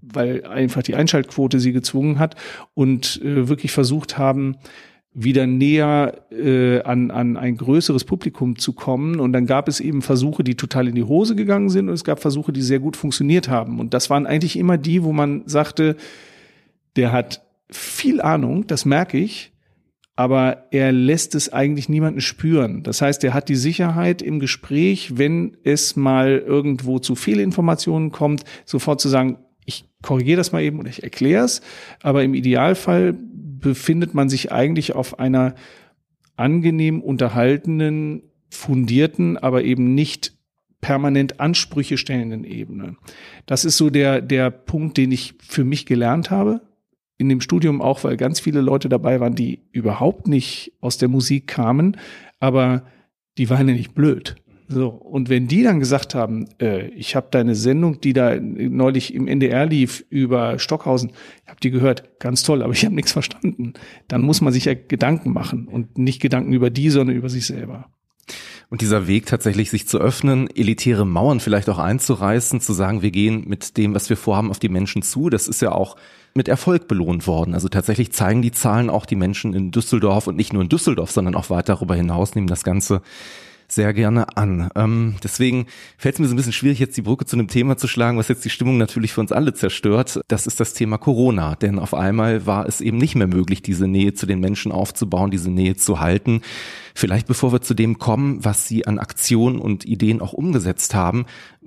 weil 0.00 0.44
einfach 0.44 0.82
die 0.82 0.94
Einschaltquote 0.94 1.60
sie 1.60 1.72
gezwungen 1.72 2.18
hat 2.18 2.36
und 2.72 3.20
äh, 3.22 3.48
wirklich 3.48 3.72
versucht 3.72 4.16
haben, 4.16 4.56
wieder 5.20 5.46
näher 5.46 6.22
äh, 6.30 6.80
an, 6.82 7.10
an 7.10 7.36
ein 7.36 7.56
größeres 7.56 8.04
Publikum 8.04 8.56
zu 8.56 8.72
kommen. 8.72 9.18
Und 9.18 9.32
dann 9.32 9.46
gab 9.46 9.68
es 9.68 9.80
eben 9.80 10.00
Versuche, 10.00 10.44
die 10.44 10.54
total 10.54 10.86
in 10.86 10.94
die 10.94 11.04
Hose 11.04 11.34
gegangen 11.34 11.70
sind 11.70 11.88
und 11.88 11.94
es 11.94 12.04
gab 12.04 12.20
Versuche, 12.20 12.52
die 12.52 12.62
sehr 12.62 12.78
gut 12.78 12.96
funktioniert 12.96 13.48
haben. 13.48 13.80
Und 13.80 13.94
das 13.94 14.10
waren 14.10 14.26
eigentlich 14.26 14.56
immer 14.56 14.78
die, 14.78 15.02
wo 15.02 15.12
man 15.12 15.42
sagte, 15.46 15.96
der 16.96 17.12
hat 17.12 17.42
viel 17.70 18.20
Ahnung, 18.20 18.66
das 18.66 18.84
merke 18.84 19.18
ich, 19.18 19.52
aber 20.14 20.66
er 20.70 20.92
lässt 20.92 21.34
es 21.34 21.52
eigentlich 21.52 21.88
niemanden 21.88 22.20
spüren. 22.20 22.82
Das 22.82 23.02
heißt, 23.02 23.22
er 23.24 23.34
hat 23.34 23.48
die 23.48 23.56
Sicherheit 23.56 24.22
im 24.22 24.40
Gespräch, 24.40 25.18
wenn 25.18 25.56
es 25.64 25.96
mal 25.96 26.38
irgendwo 26.38 26.98
zu 26.98 27.14
Fehlinformationen 27.14 28.10
kommt, 28.10 28.44
sofort 28.64 29.00
zu 29.00 29.08
sagen, 29.08 29.38
ich 29.64 29.84
korrigiere 30.02 30.38
das 30.38 30.50
mal 30.52 30.62
eben 30.62 30.80
oder 30.80 30.88
ich 30.88 31.02
erkläre 31.02 31.44
es, 31.44 31.60
aber 32.02 32.24
im 32.24 32.34
Idealfall 32.34 33.14
befindet 33.60 34.14
man 34.14 34.28
sich 34.28 34.52
eigentlich 34.52 34.94
auf 34.94 35.18
einer 35.18 35.54
angenehm 36.36 37.00
unterhaltenen, 37.00 38.22
fundierten, 38.50 39.36
aber 39.36 39.64
eben 39.64 39.94
nicht 39.94 40.34
permanent 40.80 41.40
Ansprüche 41.40 41.98
stellenden 41.98 42.44
Ebene. 42.44 42.96
Das 43.46 43.64
ist 43.64 43.76
so 43.76 43.90
der, 43.90 44.20
der 44.20 44.50
Punkt, 44.50 44.96
den 44.96 45.10
ich 45.12 45.34
für 45.40 45.64
mich 45.64 45.86
gelernt 45.86 46.30
habe. 46.30 46.60
In 47.16 47.28
dem 47.28 47.40
Studium 47.40 47.82
auch, 47.82 48.04
weil 48.04 48.16
ganz 48.16 48.38
viele 48.38 48.60
Leute 48.60 48.88
dabei 48.88 49.18
waren, 49.18 49.34
die 49.34 49.64
überhaupt 49.72 50.28
nicht 50.28 50.72
aus 50.80 50.98
der 50.98 51.08
Musik 51.08 51.48
kamen, 51.48 51.96
aber 52.38 52.84
die 53.38 53.50
waren 53.50 53.68
ja 53.68 53.74
nicht 53.74 53.94
blöd. 53.94 54.36
So, 54.70 54.88
und 54.88 55.30
wenn 55.30 55.48
die 55.48 55.62
dann 55.62 55.80
gesagt 55.80 56.14
haben, 56.14 56.46
äh, 56.60 56.88
ich 56.88 57.16
habe 57.16 57.28
deine 57.30 57.54
Sendung, 57.54 58.02
die 58.02 58.12
da 58.12 58.38
neulich 58.38 59.14
im 59.14 59.26
NDR 59.26 59.64
lief 59.64 60.04
über 60.10 60.58
Stockhausen, 60.58 61.10
ich 61.44 61.48
habe 61.48 61.60
die 61.60 61.70
gehört, 61.70 62.20
ganz 62.20 62.42
toll, 62.42 62.62
aber 62.62 62.74
ich 62.74 62.84
habe 62.84 62.94
nichts 62.94 63.12
verstanden, 63.12 63.72
dann 64.08 64.20
muss 64.20 64.42
man 64.42 64.52
sich 64.52 64.66
ja 64.66 64.74
Gedanken 64.74 65.32
machen 65.32 65.68
und 65.68 65.96
nicht 65.96 66.20
Gedanken 66.20 66.52
über 66.52 66.68
die, 66.68 66.90
sondern 66.90 67.16
über 67.16 67.30
sich 67.30 67.46
selber. 67.46 67.88
Und 68.68 68.82
dieser 68.82 69.06
Weg 69.06 69.24
tatsächlich 69.24 69.70
sich 69.70 69.88
zu 69.88 69.98
öffnen, 69.98 70.48
elitäre 70.54 71.06
Mauern 71.06 71.40
vielleicht 71.40 71.70
auch 71.70 71.78
einzureißen, 71.78 72.60
zu 72.60 72.74
sagen, 72.74 73.00
wir 73.00 73.10
gehen 73.10 73.44
mit 73.48 73.78
dem, 73.78 73.94
was 73.94 74.10
wir 74.10 74.18
vorhaben, 74.18 74.50
auf 74.50 74.58
die 74.58 74.68
Menschen 74.68 75.00
zu, 75.00 75.30
das 75.30 75.48
ist 75.48 75.62
ja 75.62 75.72
auch 75.72 75.96
mit 76.34 76.48
Erfolg 76.48 76.86
belohnt 76.86 77.26
worden. 77.26 77.54
Also 77.54 77.70
tatsächlich 77.70 78.12
zeigen 78.12 78.42
die 78.42 78.52
Zahlen 78.52 78.90
auch 78.90 79.06
die 79.06 79.16
Menschen 79.16 79.54
in 79.54 79.70
Düsseldorf 79.70 80.26
und 80.26 80.36
nicht 80.36 80.52
nur 80.52 80.60
in 80.60 80.68
Düsseldorf, 80.68 81.10
sondern 81.10 81.34
auch 81.34 81.48
weit 81.48 81.70
darüber 81.70 81.94
hinaus 81.94 82.34
nehmen 82.34 82.46
das 82.46 82.62
Ganze 82.62 83.00
sehr 83.70 83.92
gerne 83.92 84.36
an. 84.36 84.70
Ähm, 84.74 85.16
deswegen 85.22 85.66
fällt 85.96 86.14
es 86.14 86.18
mir 86.20 86.26
so 86.26 86.34
ein 86.34 86.36
bisschen 86.36 86.52
schwierig, 86.52 86.78
jetzt 86.78 86.96
die 86.96 87.02
Brücke 87.02 87.26
zu 87.26 87.36
einem 87.36 87.48
Thema 87.48 87.76
zu 87.76 87.86
schlagen, 87.86 88.18
was 88.18 88.28
jetzt 88.28 88.44
die 88.44 88.50
Stimmung 88.50 88.78
natürlich 88.78 89.12
für 89.12 89.20
uns 89.20 89.32
alle 89.32 89.52
zerstört. 89.54 90.20
Das 90.28 90.46
ist 90.46 90.58
das 90.60 90.74
Thema 90.74 90.98
Corona. 90.98 91.54
Denn 91.56 91.78
auf 91.78 91.94
einmal 91.94 92.46
war 92.46 92.66
es 92.66 92.80
eben 92.80 92.98
nicht 92.98 93.14
mehr 93.14 93.26
möglich, 93.26 93.62
diese 93.62 93.86
Nähe 93.86 94.14
zu 94.14 94.26
den 94.26 94.40
Menschen 94.40 94.72
aufzubauen, 94.72 95.30
diese 95.30 95.50
Nähe 95.50 95.76
zu 95.76 96.00
halten. 96.00 96.40
Vielleicht 96.94 97.26
bevor 97.26 97.52
wir 97.52 97.60
zu 97.60 97.74
dem 97.74 97.98
kommen, 97.98 98.44
was 98.44 98.66
Sie 98.66 98.86
an 98.86 98.98
Aktionen 98.98 99.58
und 99.60 99.84
Ideen 99.84 100.20
auch 100.20 100.32
umgesetzt 100.32 100.94
haben, 100.94 101.26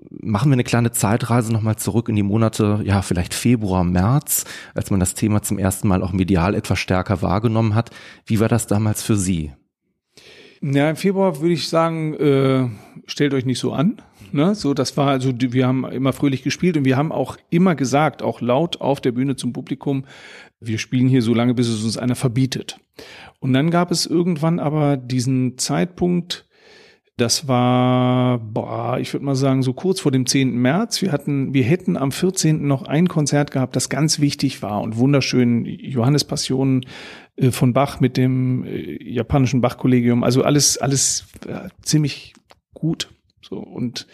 machen 0.09 0.49
wir 0.49 0.53
eine 0.53 0.63
kleine 0.63 0.91
Zeitreise 0.91 1.53
nochmal 1.53 1.75
zurück 1.77 2.09
in 2.09 2.15
die 2.15 2.23
Monate, 2.23 2.81
ja, 2.83 3.01
vielleicht 3.01 3.33
Februar, 3.33 3.83
März, 3.83 4.45
als 4.73 4.89
man 4.89 4.99
das 4.99 5.13
Thema 5.13 5.41
zum 5.41 5.59
ersten 5.59 5.87
Mal 5.87 6.03
auch 6.03 6.11
medial 6.11 6.55
etwas 6.55 6.79
stärker 6.79 7.21
wahrgenommen 7.21 7.75
hat. 7.75 7.91
Wie 8.25 8.39
war 8.39 8.49
das 8.49 8.67
damals 8.67 9.03
für 9.03 9.15
Sie? 9.15 9.51
Ja, 10.61 10.89
im 10.89 10.95
Februar 10.95 11.41
würde 11.41 11.53
ich 11.53 11.67
sagen, 11.67 12.13
äh, 12.13 12.69
stellt 13.07 13.33
euch 13.33 13.45
nicht 13.45 13.59
so 13.59 13.73
an. 13.73 13.97
Ne? 14.31 14.53
So, 14.53 14.73
das 14.73 14.95
war 14.95 15.07
also, 15.07 15.33
wir 15.35 15.67
haben 15.67 15.85
immer 15.85 16.13
fröhlich 16.13 16.43
gespielt 16.43 16.77
und 16.77 16.85
wir 16.85 16.97
haben 16.97 17.11
auch 17.11 17.37
immer 17.49 17.75
gesagt, 17.75 18.21
auch 18.21 18.41
laut 18.41 18.79
auf 18.79 19.01
der 19.01 19.11
Bühne 19.11 19.35
zum 19.35 19.53
Publikum, 19.53 20.05
wir 20.59 20.77
spielen 20.77 21.07
hier 21.07 21.23
so 21.23 21.33
lange, 21.33 21.55
bis 21.55 21.67
es 21.67 21.83
uns 21.83 21.97
einer 21.97 22.15
verbietet. 22.15 22.79
Und 23.39 23.53
dann 23.53 23.71
gab 23.71 23.89
es 23.89 24.05
irgendwann 24.05 24.59
aber 24.59 24.97
diesen 24.97 25.57
Zeitpunkt, 25.57 26.45
das 27.17 27.47
war, 27.47 28.39
boah, 28.39 28.97
ich 28.99 29.13
würde 29.13 29.25
mal 29.25 29.35
sagen, 29.35 29.63
so 29.63 29.73
kurz 29.73 29.99
vor 29.99 30.11
dem 30.11 30.25
10. 30.25 30.55
März. 30.55 31.01
Wir 31.01 31.11
hatten, 31.11 31.53
wir 31.53 31.63
hätten 31.63 31.97
am 31.97 32.11
14. 32.11 32.65
noch 32.65 32.83
ein 32.83 33.07
Konzert 33.07 33.51
gehabt, 33.51 33.75
das 33.75 33.89
ganz 33.89 34.19
wichtig 34.19 34.61
war 34.61 34.81
und 34.81 34.97
wunderschön 34.97 35.65
Johannes 35.65 36.23
Passion 36.23 36.81
äh, 36.81 36.87
von 37.51 37.73
Bach 37.73 37.99
mit 37.99 38.17
dem 38.17 38.65
äh, 38.65 39.01
japanischen 39.03 39.61
Bach-Kollegium. 39.61 40.23
Also 40.23 40.43
alles, 40.43 40.77
alles 40.77 41.27
äh, 41.47 41.69
ziemlich 41.81 42.33
gut. 42.73 43.09
So 43.41 43.57
und 43.57 44.07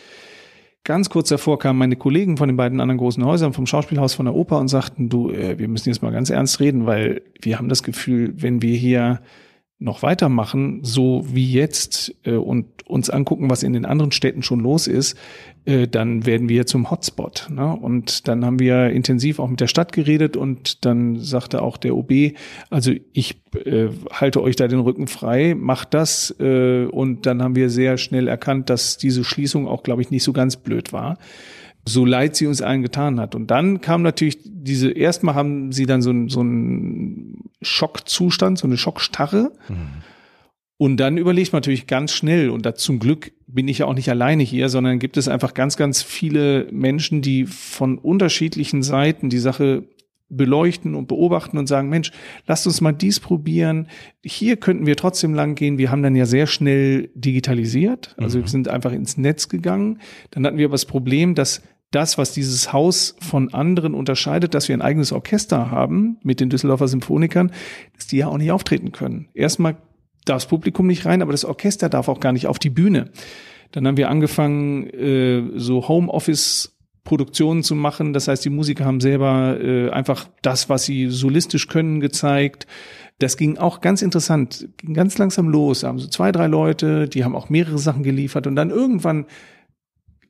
ganz 0.84 1.10
kurz 1.10 1.30
davor 1.30 1.60
kamen 1.60 1.80
meine 1.80 1.96
Kollegen 1.98 2.38
von 2.38 2.48
den 2.48 2.58
beiden 2.58 2.80
anderen 2.80 2.98
großen 2.98 3.24
Häusern 3.26 3.54
vom 3.54 3.66
Schauspielhaus 3.66 4.14
von 4.14 4.26
der 4.26 4.36
Oper 4.36 4.60
und 4.60 4.70
sagten, 4.70 5.10
du, 5.10 5.32
äh, 5.32 5.60
wir 5.60 5.68
müssen 5.68 5.90
jetzt 5.90 6.02
mal 6.02 6.12
ganz 6.12 6.30
ernst 6.30 6.60
reden, 6.60 6.86
weil 6.86 7.22
wir 7.42 7.58
haben 7.58 7.70
das 7.70 7.84
Gefühl, 7.84 8.34
wenn 8.38 8.62
wir 8.62 8.76
hier 8.76 9.22
noch 9.80 10.02
weitermachen, 10.02 10.80
so 10.84 11.24
wie 11.32 11.52
jetzt, 11.52 12.16
äh, 12.24 12.32
und 12.32 12.66
uns 12.88 13.10
angucken, 13.10 13.50
was 13.50 13.64
in 13.64 13.74
den 13.74 13.86
anderen 13.86 14.12
Städten 14.12 14.42
schon 14.42 14.60
los 14.60 14.88
ist, 14.88 15.18
äh, 15.66 15.88
dann 15.88 16.26
werden 16.26 16.50
wir 16.50 16.66
zum 16.66 16.90
Hotspot. 16.90 17.48
Ne? 17.52 17.76
Und 17.76 18.28
dann 18.28 18.44
haben 18.44 18.60
wir 18.60 18.90
intensiv 18.90 19.40
auch 19.40 19.50
mit 19.50 19.60
der 19.60 19.68
Stadt 19.68 19.92
geredet 19.92 20.36
und 20.36 20.86
dann 20.86 21.20
sagte 21.20 21.62
auch 21.62 21.78
der 21.78 21.96
OB, 21.96 22.34
also 22.70 22.92
ich 23.14 23.42
äh, 23.66 23.90
halte 24.12 24.42
euch 24.42 24.56
da 24.56 24.68
den 24.68 24.80
Rücken 24.80 25.08
frei, 25.08 25.54
macht 25.56 25.94
das. 25.94 26.34
Äh, 26.40 26.86
und 26.86 27.26
dann 27.26 27.44
haben 27.44 27.56
wir 27.56 27.70
sehr 27.70 27.98
schnell 27.98 28.28
erkannt, 28.28 28.70
dass 28.72 28.98
diese 28.98 29.24
Schließung 29.24 29.68
auch, 29.68 29.84
glaube 29.84 30.02
ich, 30.02 30.10
nicht 30.10 30.24
so 30.24 30.34
ganz 30.34 30.56
blöd 30.56 30.94
war 30.94 31.18
so 31.90 32.04
leid 32.04 32.36
sie 32.36 32.48
uns 32.48 32.62
allen 32.62 32.82
getan 32.82 33.18
hat. 33.18 33.34
Und 33.34 33.50
dann 33.50 33.80
kam 33.80 34.02
natürlich 34.02 34.40
diese, 34.44 34.92
erstmal 34.92 35.36
haben 35.36 35.72
sie 35.72 35.86
dann 35.86 36.02
so, 36.02 36.12
so 36.28 36.42
einen 36.42 37.47
Schockzustand, 37.62 38.58
so 38.58 38.68
eine 38.68 38.78
Schockstarre. 38.78 39.54
Mhm. 39.68 40.04
Und 40.78 40.98
dann 40.98 41.18
überlegt 41.18 41.54
man 41.54 41.62
natürlich 41.62 41.88
ganz 41.88 42.14
schnell, 42.14 42.52
und 42.52 42.66
da 42.66 42.76
zum 42.76 43.00
Glück 43.00 43.34
bin 43.48 43.68
ich 43.68 43.80
ja 43.80 43.88
auch 43.88 43.96
nicht 43.96 44.10
alleine 44.10 44.44
hier, 44.44 44.70
sondern 44.70 45.00
gibt 45.00 45.18
es 45.18 45.28
einfach 45.28 45.56
ganz, 45.56 45.76
ganz 45.76 46.04
viele 46.04 46.68
Menschen, 46.72 47.24
die 47.24 47.46
von 47.46 47.98
unterschiedlichen 47.98 48.84
Seiten 48.84 49.30
die 49.30 49.40
Sache 49.40 49.88
beleuchten 50.30 50.94
und 50.94 51.08
beobachten 51.08 51.58
und 51.58 51.68
sagen, 51.68 51.90
Mensch, 51.90 52.12
lasst 52.46 52.68
uns 52.68 52.82
mal 52.82 52.92
dies 52.92 53.20
probieren. 53.20 53.88
Hier 54.24 54.58
könnten 54.58 54.86
wir 54.86 54.98
trotzdem 54.98 55.34
lang 55.34 55.56
gehen. 55.56 55.78
Wir 55.78 55.90
haben 55.90 56.04
dann 56.04 56.16
ja 56.16 56.26
sehr 56.26 56.48
schnell 56.48 57.10
digitalisiert. 57.16 58.14
Also 58.18 58.38
mhm. 58.38 58.44
wir 58.44 58.50
sind 58.50 58.68
einfach 58.68 58.92
ins 58.92 59.18
Netz 59.18 59.48
gegangen. 59.50 60.00
Dann 60.32 60.46
hatten 60.46 60.58
wir 60.58 60.66
aber 60.66 60.74
das 60.74 60.86
Problem, 60.86 61.34
dass 61.34 61.64
das, 61.92 62.18
was 62.18 62.34
dieses 62.34 62.74
Haus 62.74 63.16
von 63.22 63.54
anderen 63.54 63.94
unterscheidet, 63.94 64.54
dass 64.54 64.68
wir 64.68 64.76
ein 64.76 64.82
eigenes 64.82 65.12
Orchester 65.12 65.72
haben 65.72 66.18
mit 66.22 66.40
den 66.40 66.50
Düsseldorfer 66.50 66.88
Symphonikern, 66.88 67.52
dass 67.96 68.08
die 68.08 68.18
ja 68.18 68.28
auch 68.28 68.38
nicht 68.38 68.52
auftreten 68.52 68.92
können. 68.92 69.30
Erstmal 69.34 69.74
darf 70.26 70.44
das 70.44 70.48
Publikum 70.48 70.88
nicht 70.88 71.06
rein, 71.06 71.22
aber 71.22 71.32
das 71.32 71.46
Orchester 71.46 71.90
darf 71.90 72.10
auch 72.10 72.20
gar 72.20 72.34
nicht 72.34 72.48
auf 72.48 72.60
die 72.60 72.70
Bühne. 72.70 73.12
Dann 73.72 73.88
haben 73.88 73.98
wir 73.98 74.10
angefangen, 74.10 74.88
äh, 74.90 75.44
so 75.56 75.88
Homeoffice 75.88 76.78
Produktionen 77.08 77.64
zu 77.64 77.74
machen. 77.74 78.12
Das 78.12 78.28
heißt, 78.28 78.44
die 78.44 78.50
Musiker 78.50 78.84
haben 78.84 79.00
selber 79.00 79.58
äh, 79.62 79.90
einfach 79.90 80.28
das, 80.42 80.68
was 80.68 80.84
sie 80.84 81.08
solistisch 81.08 81.68
können, 81.70 82.02
gezeigt. 82.02 82.68
Das 83.20 83.38
ging 83.38 83.58
auch 83.58 83.80
ganz 83.80 84.02
interessant, 84.02 84.68
ging 84.78 84.94
ganz 84.94 85.18
langsam 85.18 85.48
los. 85.48 85.80
Da 85.80 85.88
haben 85.88 86.00
so 86.00 86.08
zwei, 86.10 86.34
drei 86.34 86.48
Leute, 86.48 87.08
die 87.08 87.24
haben 87.24 87.36
auch 87.36 87.50
mehrere 87.50 87.80
Sachen 87.80 88.04
geliefert 88.04 88.46
und 88.46 88.56
dann 88.58 88.70
irgendwann 88.70 89.26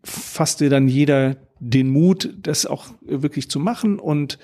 fasste 0.07 0.69
dann 0.69 0.87
jeder 0.87 1.37
den 1.59 1.89
Mut, 1.89 2.33
das 2.41 2.65
auch 2.65 2.85
wirklich 3.01 3.49
zu 3.49 3.59
machen 3.59 3.99
und 3.99 4.37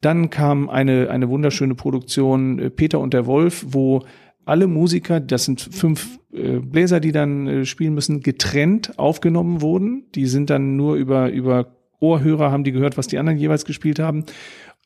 Dann 0.00 0.30
kam 0.30 0.68
eine, 0.68 1.10
eine 1.10 1.28
wunderschöne 1.28 1.74
Produktion 1.74 2.58
äh, 2.58 2.70
Peter 2.70 3.00
und 3.00 3.14
der 3.14 3.26
Wolf, 3.26 3.64
wo 3.68 4.02
alle 4.44 4.66
Musiker, 4.66 5.20
das 5.20 5.44
sind 5.44 5.60
fünf 5.60 6.18
äh, 6.32 6.58
Bläser, 6.58 7.00
die 7.00 7.12
dann 7.12 7.46
äh, 7.46 7.64
spielen 7.64 7.94
müssen, 7.94 8.20
getrennt 8.20 8.98
aufgenommen 8.98 9.62
wurden. 9.62 10.04
Die 10.14 10.26
sind 10.26 10.50
dann 10.50 10.76
nur 10.76 10.96
über, 10.96 11.30
über 11.30 11.74
Ohrhörer, 11.98 12.52
haben 12.52 12.62
die 12.64 12.72
gehört, 12.72 12.98
was 12.98 13.06
die 13.06 13.18
anderen 13.18 13.38
jeweils 13.38 13.64
gespielt 13.64 13.98
haben, 13.98 14.24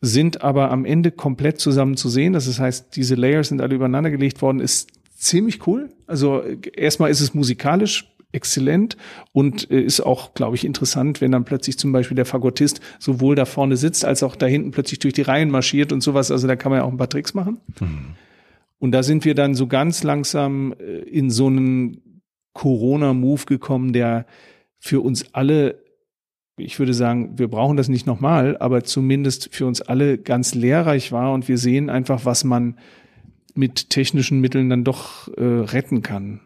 sind 0.01 0.43
aber 0.43 0.71
am 0.71 0.85
Ende 0.85 1.11
komplett 1.11 1.59
zusammen 1.59 1.97
zu 1.97 2.09
sehen. 2.09 2.33
Das 2.33 2.59
heißt, 2.59 2.95
diese 2.97 3.17
Layers 3.17 3.49
sind 3.49 3.61
alle 3.61 3.75
übereinander 3.75 4.11
gelegt 4.11 4.41
worden, 4.41 4.61
ist 4.61 4.91
ziemlich 5.15 5.67
cool. 5.67 5.91
Also 6.07 6.43
erstmal 6.75 7.11
ist 7.11 7.21
es 7.21 7.35
musikalisch 7.35 8.07
exzellent 8.33 8.97
und 9.33 9.71
äh, 9.71 9.81
ist 9.81 10.01
auch, 10.01 10.35
glaube 10.35 10.57
ich, 10.57 10.65
interessant, 10.65 11.21
wenn 11.21 11.33
dann 11.33 11.45
plötzlich 11.45 11.79
zum 11.79 11.93
Beispiel 11.93 12.15
der 12.15 12.27
Fagottist 12.27 12.81
sowohl 12.99 13.35
da 13.35 13.45
vorne 13.45 13.77
sitzt, 13.77 14.05
als 14.05 14.23
auch 14.23 14.37
da 14.37 14.47
hinten 14.47 14.71
plötzlich 14.71 14.99
durch 14.99 15.15
die 15.15 15.23
Reihen 15.23 15.51
marschiert 15.51 15.93
und 15.93 16.03
sowas. 16.03 16.31
Also 16.31 16.47
da 16.47 16.57
kann 16.57 16.71
man 16.71 16.81
ja 16.81 16.85
auch 16.85 16.93
ein 16.93 16.97
paar 16.97 17.09
Tricks 17.09 17.35
machen. 17.35 17.61
Mhm. 17.81 18.15
Und 18.79 18.93
da 18.93 19.03
sind 19.03 19.25
wir 19.25 19.35
dann 19.35 19.55
so 19.55 19.67
ganz 19.67 20.03
langsam 20.03 20.75
äh, 20.79 21.01
in 21.01 21.31
so 21.31 21.47
einen 21.47 22.23
Corona-Move 22.55 23.45
gekommen, 23.47 23.93
der 23.93 24.27
für 24.79 25.01
uns 25.01 25.35
alle, 25.35 25.83
ich 26.57 26.79
würde 26.79 26.95
sagen, 26.95 27.39
wir 27.39 27.49
brauchen 27.49 27.77
das 27.77 27.89
nicht 27.89 28.07
nochmal, 28.07 28.57
aber 28.59 28.83
zumindest 28.83 29.55
für 29.55 29.67
uns 29.67 29.83
alle 29.83 30.19
ganz 30.19 30.55
lehrreich 30.55 31.13
war 31.13 31.33
und 31.33 31.49
wir 31.49 31.59
sehen 31.59 31.91
einfach, 31.91 32.25
was 32.25 32.45
man 32.45 32.79
mit 33.55 33.91
technischen 33.91 34.41
Mitteln 34.41 34.71
dann 34.71 34.85
doch 34.85 35.29
äh, 35.37 35.43
retten 35.43 36.03
kann. 36.03 36.41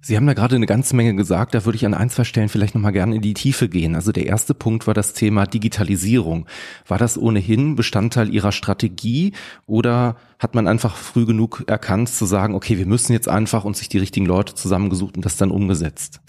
Sie 0.00 0.16
haben 0.16 0.26
da 0.26 0.32
gerade 0.32 0.54
eine 0.54 0.66
ganze 0.66 0.94
Menge 0.94 1.16
gesagt, 1.16 1.54
da 1.54 1.64
würde 1.64 1.76
ich 1.76 1.84
an 1.84 1.92
ein, 1.92 2.08
zwei 2.08 2.22
Stellen 2.22 2.48
vielleicht 2.48 2.74
nochmal 2.74 2.92
gerne 2.92 3.16
in 3.16 3.20
die 3.20 3.34
Tiefe 3.34 3.68
gehen. 3.68 3.96
Also 3.96 4.12
der 4.12 4.26
erste 4.26 4.54
Punkt 4.54 4.86
war 4.86 4.94
das 4.94 5.12
Thema 5.12 5.44
Digitalisierung. 5.46 6.46
War 6.86 6.98
das 6.98 7.18
ohnehin 7.18 7.74
Bestandteil 7.74 8.32
Ihrer 8.32 8.52
Strategie 8.52 9.32
oder 9.66 10.16
hat 10.38 10.54
man 10.54 10.68
einfach 10.68 10.96
früh 10.96 11.26
genug 11.26 11.64
erkannt 11.66 12.10
zu 12.10 12.26
sagen, 12.26 12.54
okay, 12.54 12.78
wir 12.78 12.86
müssen 12.86 13.12
jetzt 13.12 13.28
einfach 13.28 13.64
und 13.64 13.76
sich 13.76 13.88
die 13.88 13.98
richtigen 13.98 14.26
Leute 14.26 14.54
zusammengesucht 14.54 15.16
und 15.16 15.24
das 15.24 15.36
dann 15.36 15.50
umgesetzt? 15.50 16.20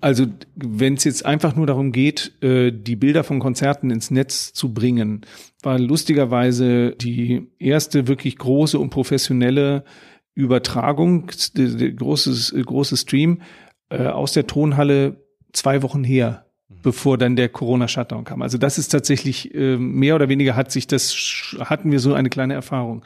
Also 0.00 0.26
wenn 0.54 0.94
es 0.94 1.04
jetzt 1.04 1.24
einfach 1.24 1.56
nur 1.56 1.66
darum 1.66 1.90
geht, 1.90 2.34
äh, 2.42 2.70
die 2.70 2.94
Bilder 2.94 3.24
von 3.24 3.40
Konzerten 3.40 3.90
ins 3.90 4.10
Netz 4.10 4.52
zu 4.52 4.74
bringen, 4.74 5.22
war 5.62 5.78
lustigerweise 5.78 6.90
die 6.90 7.48
erste 7.58 8.06
wirklich 8.06 8.36
große 8.36 8.78
und 8.78 8.90
professionelle 8.90 9.82
Übertragung, 10.34 11.26
großes, 11.26 12.54
großes 12.64 13.02
Stream 13.02 13.42
äh, 13.90 14.06
aus 14.06 14.32
der 14.32 14.46
Tonhalle 14.46 15.24
zwei 15.52 15.82
Wochen 15.82 16.04
her, 16.04 16.46
mhm. 16.68 16.76
bevor 16.82 17.18
dann 17.18 17.36
der 17.36 17.48
Corona-Shutdown 17.48 18.24
kam. 18.24 18.42
Also 18.42 18.58
das 18.58 18.78
ist 18.78 18.88
tatsächlich 18.88 19.54
äh, 19.54 19.76
mehr 19.76 20.14
oder 20.14 20.28
weniger 20.28 20.56
hat 20.56 20.72
sich 20.72 20.86
das, 20.86 21.14
hatten 21.60 21.92
wir 21.92 22.00
so 22.00 22.14
eine 22.14 22.30
kleine 22.30 22.54
Erfahrung. 22.54 23.04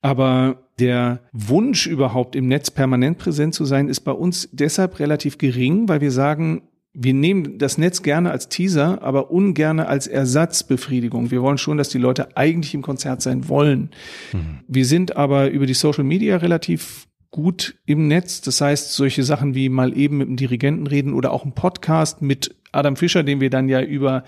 Aber 0.00 0.68
der 0.80 1.20
Wunsch 1.32 1.86
überhaupt 1.86 2.34
im 2.34 2.48
Netz 2.48 2.70
permanent 2.70 3.18
präsent 3.18 3.54
zu 3.54 3.64
sein, 3.64 3.88
ist 3.88 4.00
bei 4.00 4.12
uns 4.12 4.48
deshalb 4.52 4.98
relativ 4.98 5.38
gering, 5.38 5.88
weil 5.88 6.00
wir 6.00 6.10
sagen, 6.10 6.62
wir 6.94 7.14
nehmen 7.14 7.58
das 7.58 7.78
Netz 7.78 8.02
gerne 8.02 8.30
als 8.30 8.48
Teaser, 8.48 9.02
aber 9.02 9.30
ungerne 9.30 9.86
als 9.86 10.06
Ersatzbefriedigung. 10.06 11.30
Wir 11.30 11.40
wollen 11.40 11.58
schon, 11.58 11.78
dass 11.78 11.88
die 11.88 11.98
Leute 11.98 12.36
eigentlich 12.36 12.74
im 12.74 12.82
Konzert 12.82 13.22
sein 13.22 13.48
wollen. 13.48 13.90
Mhm. 14.32 14.60
Wir 14.68 14.84
sind 14.84 15.16
aber 15.16 15.50
über 15.50 15.66
die 15.66 15.74
Social 15.74 16.04
Media 16.04 16.36
relativ 16.36 17.08
gut 17.30 17.76
im 17.86 18.08
Netz. 18.08 18.42
Das 18.42 18.60
heißt, 18.60 18.92
solche 18.92 19.24
Sachen 19.24 19.54
wie 19.54 19.70
mal 19.70 19.96
eben 19.96 20.18
mit 20.18 20.28
dem 20.28 20.36
Dirigenten 20.36 20.86
reden 20.86 21.14
oder 21.14 21.32
auch 21.32 21.44
ein 21.44 21.54
Podcast 21.54 22.20
mit 22.20 22.54
Adam 22.72 22.96
Fischer, 22.96 23.22
den 23.22 23.40
wir 23.40 23.48
dann 23.48 23.70
ja 23.70 23.80
über 23.80 24.24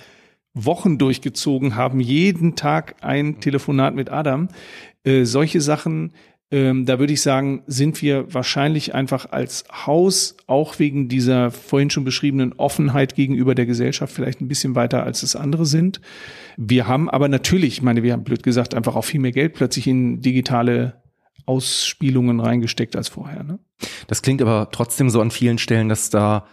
Wochen 0.55 0.99
durchgezogen 0.99 1.77
haben, 1.77 2.01
jeden 2.01 2.57
Tag 2.57 2.97
ein 3.03 3.41
Telefonat 3.41 3.95
mit 3.95 4.11
Adam. 4.11 4.49
Äh, 5.03 5.25
solche 5.25 5.61
Sachen 5.61 6.13
ähm, 6.55 6.87
da 6.87 7.01
würde 7.01 7.13
ich 7.13 7.21
sagen, 7.21 7.65
sind 7.67 8.01
wir 8.01 8.33
wahrscheinlich 8.33 8.95
einfach 8.95 9.33
als 9.33 9.65
Haus 9.73 10.37
auch 10.47 10.79
wegen 10.79 11.09
dieser 11.09 11.51
vorhin 11.51 11.91
schon 11.91 12.05
beschriebenen 12.05 12.53
Offenheit 12.53 13.17
gegenüber 13.17 13.57
der 13.57 13.67
Gesellschaft 13.67 14.15
vielleicht 14.15 14.41
ein 14.41 14.47
bisschen 14.47 14.77
weiter, 14.77 15.03
als 15.03 15.25
es 15.25 15.35
andere 15.35 15.67
sind. 15.67 16.01
Wir 16.57 16.87
haben 16.87 17.11
aber 17.11 17.27
natürlich, 17.27 17.79
ich 17.79 17.83
meine, 17.83 18.05
wir 18.05 18.13
haben 18.13 18.23
blöd 18.23 18.45
gesagt, 18.45 18.73
einfach 18.73 18.95
auch 18.95 19.05
viel 19.05 19.19
mehr 19.19 19.33
Geld 19.33 19.55
plötzlich 19.55 19.89
in 19.89 20.21
digitale 20.21 21.03
Ausspielungen 21.45 22.39
reingesteckt 22.39 22.95
als 22.95 23.09
vorher. 23.09 23.43
Ne? 23.43 23.59
Das 24.07 24.23
klingt 24.23 24.41
aber 24.41 24.69
trotzdem 24.71 25.11
so 25.11 25.21
an 25.21 25.33
vielen 25.33 25.59
Stellen, 25.59 25.89
dass 25.89 26.09
da 26.09 26.47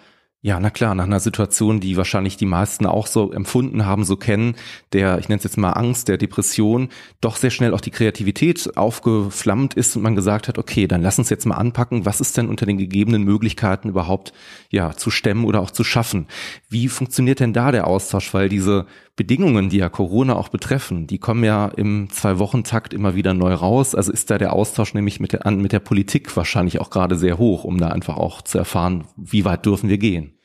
ja, 0.43 0.59
na 0.59 0.71
klar, 0.71 0.95
nach 0.95 1.03
einer 1.03 1.19
Situation, 1.19 1.79
die 1.79 1.97
wahrscheinlich 1.97 2.35
die 2.35 2.47
meisten 2.47 2.87
auch 2.87 3.05
so 3.05 3.31
empfunden 3.31 3.85
haben, 3.85 4.03
so 4.03 4.15
kennen, 4.15 4.55
der, 4.91 5.19
ich 5.19 5.29
nenne 5.29 5.37
es 5.37 5.43
jetzt 5.43 5.57
mal 5.57 5.73
Angst, 5.73 6.07
der 6.07 6.17
Depression, 6.17 6.89
doch 7.21 7.35
sehr 7.35 7.51
schnell 7.51 7.75
auch 7.75 7.81
die 7.81 7.91
Kreativität 7.91 8.75
aufgeflammt 8.75 9.75
ist 9.75 9.95
und 9.95 10.01
man 10.01 10.15
gesagt 10.15 10.47
hat, 10.47 10.57
okay, 10.57 10.87
dann 10.87 11.03
lass 11.03 11.19
uns 11.19 11.29
jetzt 11.29 11.45
mal 11.45 11.57
anpacken, 11.57 12.07
was 12.07 12.21
ist 12.21 12.37
denn 12.37 12.49
unter 12.49 12.65
den 12.65 12.79
gegebenen 12.79 13.23
Möglichkeiten 13.23 13.89
überhaupt, 13.89 14.33
ja, 14.71 14.95
zu 14.97 15.11
stemmen 15.11 15.45
oder 15.45 15.61
auch 15.61 15.69
zu 15.69 15.83
schaffen? 15.83 16.25
Wie 16.69 16.87
funktioniert 16.87 17.39
denn 17.39 17.53
da 17.53 17.71
der 17.71 17.85
Austausch? 17.85 18.33
Weil 18.33 18.49
diese 18.49 18.87
Bedingungen, 19.15 19.69
die 19.69 19.77
ja 19.77 19.89
Corona 19.89 20.35
auch 20.35 20.49
betreffen, 20.49 21.07
die 21.07 21.17
kommen 21.17 21.43
ja 21.43 21.67
im 21.67 22.09
Zwei-Wochen-Takt 22.09 22.93
immer 22.93 23.15
wieder 23.15 23.33
neu 23.33 23.53
raus. 23.53 23.93
Also 23.93 24.11
ist 24.11 24.31
da 24.31 24.37
der 24.37 24.53
Austausch 24.53 24.93
nämlich 24.93 25.19
mit 25.19 25.33
der, 25.33 25.49
mit 25.51 25.71
der 25.71 25.79
Politik 25.79 26.35
wahrscheinlich 26.35 26.79
auch 26.79 26.89
gerade 26.89 27.17
sehr 27.17 27.37
hoch, 27.37 27.63
um 27.63 27.77
da 27.77 27.89
einfach 27.89 28.17
auch 28.17 28.41
zu 28.41 28.57
erfahren, 28.57 29.05
wie 29.17 29.45
weit 29.45 29.65
dürfen 29.65 29.89
wir 29.89 29.97
gehen. 29.97 30.37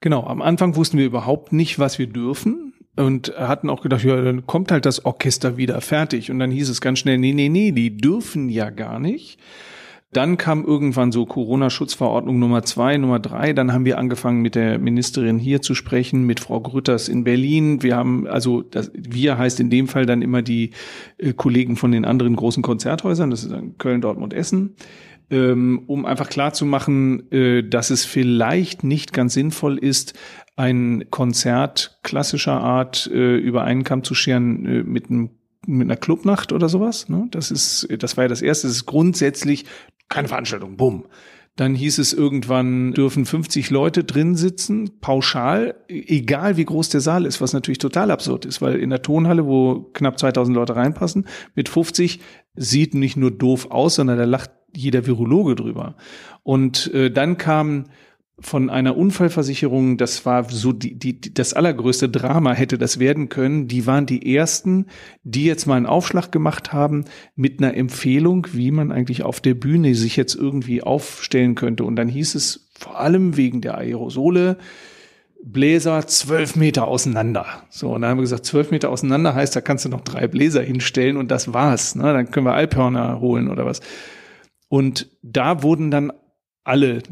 Genau, 0.00 0.24
am 0.26 0.42
Anfang 0.42 0.76
wussten 0.76 0.98
wir 0.98 1.06
überhaupt 1.06 1.52
nicht, 1.52 1.78
was 1.78 1.98
wir 1.98 2.06
dürfen 2.06 2.74
und 2.96 3.34
hatten 3.36 3.70
auch 3.70 3.82
gedacht, 3.82 4.04
ja, 4.04 4.20
dann 4.20 4.46
kommt 4.46 4.72
halt 4.72 4.86
das 4.86 5.04
Orchester 5.04 5.56
wieder 5.56 5.80
fertig. 5.80 6.30
Und 6.30 6.38
dann 6.38 6.50
hieß 6.50 6.68
es 6.68 6.80
ganz 6.80 6.98
schnell, 6.98 7.18
nee, 7.18 7.32
nee, 7.32 7.48
nee, 7.48 7.72
die 7.72 7.96
dürfen 7.96 8.48
ja 8.48 8.70
gar 8.70 8.98
nicht. 8.98 9.38
Dann 10.12 10.36
kam 10.36 10.64
irgendwann 10.64 11.12
so 11.12 11.24
Corona-Schutzverordnung 11.24 12.38
Nummer 12.38 12.62
zwei, 12.62 12.96
Nummer 12.96 13.20
drei. 13.20 13.52
Dann 13.52 13.72
haben 13.72 13.84
wir 13.84 13.98
angefangen 13.98 14.42
mit 14.42 14.56
der 14.56 14.78
Ministerin 14.78 15.38
hier 15.38 15.62
zu 15.62 15.74
sprechen, 15.74 16.24
mit 16.24 16.40
Frau 16.40 16.60
Grütters 16.60 17.08
in 17.08 17.22
Berlin. 17.22 17.82
Wir 17.82 17.96
haben, 17.96 18.26
also 18.26 18.62
das, 18.62 18.90
wir 18.94 19.38
heißt 19.38 19.60
in 19.60 19.70
dem 19.70 19.86
Fall 19.86 20.06
dann 20.06 20.22
immer 20.22 20.42
die 20.42 20.72
äh, 21.18 21.32
Kollegen 21.32 21.76
von 21.76 21.92
den 21.92 22.04
anderen 22.04 22.34
großen 22.34 22.62
Konzerthäusern, 22.62 23.30
das 23.30 23.44
ist 23.44 23.52
dann 23.52 23.78
Köln, 23.78 24.00
Dortmund, 24.00 24.34
Essen 24.34 24.74
ähm, 25.30 25.82
um 25.86 26.04
einfach 26.04 26.28
klar 26.28 26.52
zu 26.52 26.66
machen, 26.66 27.30
äh, 27.30 27.62
dass 27.62 27.90
es 27.90 28.04
vielleicht 28.04 28.84
nicht 28.84 29.12
ganz 29.12 29.34
sinnvoll 29.34 29.78
ist, 29.78 30.14
ein 30.56 31.04
Konzert 31.10 32.00
klassischer 32.02 32.60
Art 32.60 33.08
äh, 33.12 33.36
über 33.36 33.64
einen 33.64 33.84
Kamm 33.84 34.04
zu 34.04 34.14
scheren 34.14 34.66
äh, 34.66 34.82
mit 34.82 35.08
einem 35.08 35.30
mit 35.76 35.86
einer 35.86 35.96
Clubnacht 35.96 36.52
oder 36.52 36.68
sowas. 36.68 37.08
Ne? 37.08 37.28
Das 37.30 37.50
ist, 37.50 37.88
das 37.98 38.16
war 38.16 38.24
ja 38.24 38.28
das 38.28 38.42
erste. 38.42 38.66
Das 38.66 38.76
ist 38.76 38.86
grundsätzlich 38.86 39.64
keine 40.08 40.28
Veranstaltung. 40.28 40.76
Bumm. 40.76 41.04
Dann 41.56 41.74
hieß 41.74 41.98
es 41.98 42.12
irgendwann, 42.12 42.92
dürfen 42.92 43.26
50 43.26 43.70
Leute 43.70 44.04
drin 44.04 44.34
sitzen, 44.34 45.00
pauschal, 45.00 45.74
egal 45.88 46.56
wie 46.56 46.64
groß 46.64 46.88
der 46.88 47.00
Saal 47.00 47.26
ist, 47.26 47.40
was 47.40 47.52
natürlich 47.52 47.78
total 47.78 48.10
absurd 48.10 48.44
ist, 48.46 48.62
weil 48.62 48.76
in 48.76 48.90
der 48.90 49.02
Tonhalle, 49.02 49.46
wo 49.46 49.90
knapp 49.92 50.18
2000 50.18 50.54
Leute 50.54 50.76
reinpassen, 50.76 51.26
mit 51.54 51.68
50 51.68 52.20
sieht 52.54 52.94
nicht 52.94 53.16
nur 53.16 53.30
doof 53.30 53.70
aus, 53.70 53.96
sondern 53.96 54.16
da 54.16 54.24
lacht 54.24 54.52
jeder 54.74 55.06
Virologe 55.06 55.54
drüber. 55.54 55.96
Und 56.44 56.94
äh, 56.94 57.10
dann 57.10 57.36
kam 57.36 57.86
von 58.40 58.70
einer 58.70 58.96
Unfallversicherung, 58.96 59.96
das 59.96 60.24
war 60.24 60.48
so 60.48 60.72
die, 60.72 60.94
die, 60.98 61.20
das 61.34 61.52
allergrößte 61.52 62.08
Drama 62.08 62.52
hätte 62.52 62.78
das 62.78 62.98
werden 62.98 63.28
können. 63.28 63.68
Die 63.68 63.86
waren 63.86 64.06
die 64.06 64.34
ersten, 64.34 64.86
die 65.22 65.44
jetzt 65.44 65.66
mal 65.66 65.76
einen 65.76 65.86
Aufschlag 65.86 66.32
gemacht 66.32 66.72
haben 66.72 67.04
mit 67.36 67.62
einer 67.62 67.76
Empfehlung, 67.76 68.46
wie 68.52 68.70
man 68.70 68.92
eigentlich 68.92 69.22
auf 69.22 69.40
der 69.40 69.54
Bühne 69.54 69.94
sich 69.94 70.16
jetzt 70.16 70.34
irgendwie 70.34 70.82
aufstellen 70.82 71.54
könnte. 71.54 71.84
Und 71.84 71.96
dann 71.96 72.08
hieß 72.08 72.34
es 72.34 72.70
vor 72.78 72.98
allem 72.98 73.36
wegen 73.36 73.60
der 73.60 73.78
Aerosole, 73.78 74.56
Bläser 75.42 76.06
zwölf 76.06 76.56
Meter 76.56 76.86
auseinander. 76.86 77.46
So, 77.70 77.94
und 77.94 78.02
dann 78.02 78.10
haben 78.10 78.18
wir 78.18 78.22
gesagt, 78.22 78.44
zwölf 78.44 78.70
Meter 78.70 78.90
auseinander 78.90 79.34
heißt, 79.34 79.56
da 79.56 79.60
kannst 79.60 79.84
du 79.84 79.88
noch 79.88 80.02
drei 80.02 80.28
Bläser 80.28 80.62
hinstellen 80.62 81.16
und 81.16 81.30
das 81.30 81.54
war's. 81.54 81.94
Ne? 81.94 82.12
Dann 82.12 82.30
können 82.30 82.46
wir 82.46 82.54
Alphörner 82.54 83.20
holen 83.20 83.48
oder 83.48 83.64
was. 83.64 83.80
Und 84.68 85.10
da 85.22 85.62
wurden 85.62 85.90
dann 85.90 86.12
alle 86.64 87.02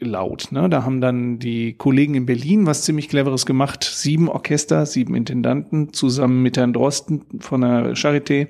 laut. 0.00 0.52
Ne? 0.52 0.68
Da 0.68 0.84
haben 0.84 1.00
dann 1.00 1.38
die 1.38 1.74
Kollegen 1.74 2.14
in 2.14 2.26
Berlin 2.26 2.66
was 2.66 2.82
ziemlich 2.82 3.08
Cleveres 3.08 3.46
gemacht. 3.46 3.84
Sieben 3.84 4.28
Orchester, 4.28 4.86
sieben 4.86 5.14
Intendanten 5.14 5.92
zusammen 5.92 6.42
mit 6.42 6.56
Herrn 6.56 6.72
Drosten 6.72 7.24
von 7.40 7.62
der 7.62 7.94
Charité 7.94 8.48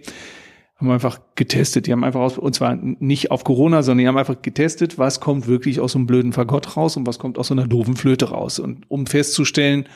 haben 0.77 0.91
einfach 0.91 1.21
getestet. 1.37 1.87
Die 1.87 1.93
haben 1.93 2.05
einfach 2.05 2.21
aus, 2.21 2.39
und 2.39 2.55
zwar 2.55 2.77
nicht 2.77 3.31
auf 3.31 3.45
Corona, 3.45 3.83
sondern 3.83 4.03
die 4.03 4.09
haben 4.09 4.19
einfach 4.19 4.43
getestet, 4.43 4.99
was 4.99 5.21
kommt 5.21 5.47
wirklich 5.47 5.81
aus 5.81 5.93
so 5.93 5.99
einem 5.99 6.07
blöden 6.07 6.33
Fagott 6.33 6.77
raus 6.77 6.97
und 6.97 7.07
was 7.07 7.19
kommt 7.19 7.39
aus 7.39 7.49
so 7.49 7.55
einer 7.55 7.67
doofen 7.67 7.97
Flöte 7.97 8.27
raus. 8.29 8.59
Und 8.59 8.85
um 8.91 9.07
festzustellen, 9.07 9.89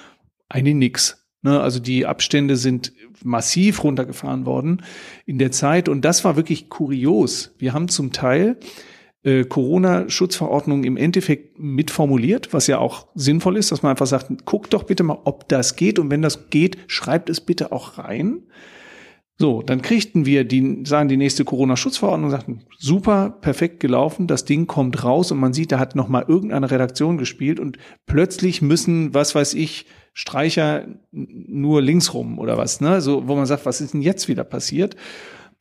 eigentlich 0.48 0.74
nix. 0.74 1.28
Ne? 1.42 1.60
Also 1.60 1.80
die 1.80 2.06
Abstände 2.06 2.56
sind 2.56 2.92
massiv 3.22 3.84
runtergefahren 3.84 4.46
worden 4.46 4.82
in 5.26 5.38
der 5.38 5.50
Zeit. 5.50 5.90
Und 5.90 6.04
das 6.04 6.24
war 6.24 6.36
wirklich 6.36 6.70
kurios. 6.70 7.54
Wir 7.58 7.74
haben 7.74 7.88
zum 7.88 8.12
Teil 8.12 8.56
äh, 9.22 9.44
Corona-Schutzverordnung 9.44 10.84
im 10.84 10.96
Endeffekt 10.96 11.58
mitformuliert, 11.58 12.52
was 12.52 12.66
ja 12.66 12.78
auch 12.78 13.06
sinnvoll 13.14 13.56
ist, 13.56 13.70
dass 13.70 13.82
man 13.82 13.90
einfach 13.90 14.06
sagt, 14.06 14.46
guckt 14.46 14.72
doch 14.72 14.84
bitte 14.84 15.02
mal, 15.02 15.18
ob 15.24 15.48
das 15.48 15.76
geht 15.76 15.98
und 15.98 16.10
wenn 16.10 16.22
das 16.22 16.50
geht, 16.50 16.78
schreibt 16.86 17.28
es 17.28 17.40
bitte 17.40 17.72
auch 17.72 17.98
rein. 17.98 18.42
So, 19.40 19.62
dann 19.62 19.80
kriegten 19.80 20.26
wir 20.26 20.44
die, 20.44 20.82
sagen 20.84 21.08
die 21.08 21.16
nächste 21.16 21.46
Corona-Schutzverordnung 21.46 22.30
sagten, 22.30 22.66
super, 22.78 23.30
perfekt 23.40 23.80
gelaufen, 23.80 24.26
das 24.26 24.44
Ding 24.44 24.66
kommt 24.66 25.02
raus 25.02 25.32
und 25.32 25.38
man 25.38 25.54
sieht, 25.54 25.72
da 25.72 25.78
hat 25.78 25.96
noch 25.96 26.08
mal 26.08 26.26
irgendeine 26.28 26.70
Redaktion 26.70 27.16
gespielt 27.16 27.58
und 27.58 27.78
plötzlich 28.04 28.60
müssen, 28.60 29.14
was 29.14 29.34
weiß 29.34 29.54
ich, 29.54 29.86
Streicher 30.12 30.88
nur 31.10 31.80
links 31.80 32.12
rum 32.12 32.38
oder 32.38 32.58
was, 32.58 32.82
ne? 32.82 33.00
So, 33.00 33.28
wo 33.28 33.36
man 33.36 33.46
sagt, 33.46 33.64
was 33.64 33.80
ist 33.80 33.94
denn 33.94 34.02
jetzt 34.02 34.28
wieder 34.28 34.44
passiert? 34.44 34.96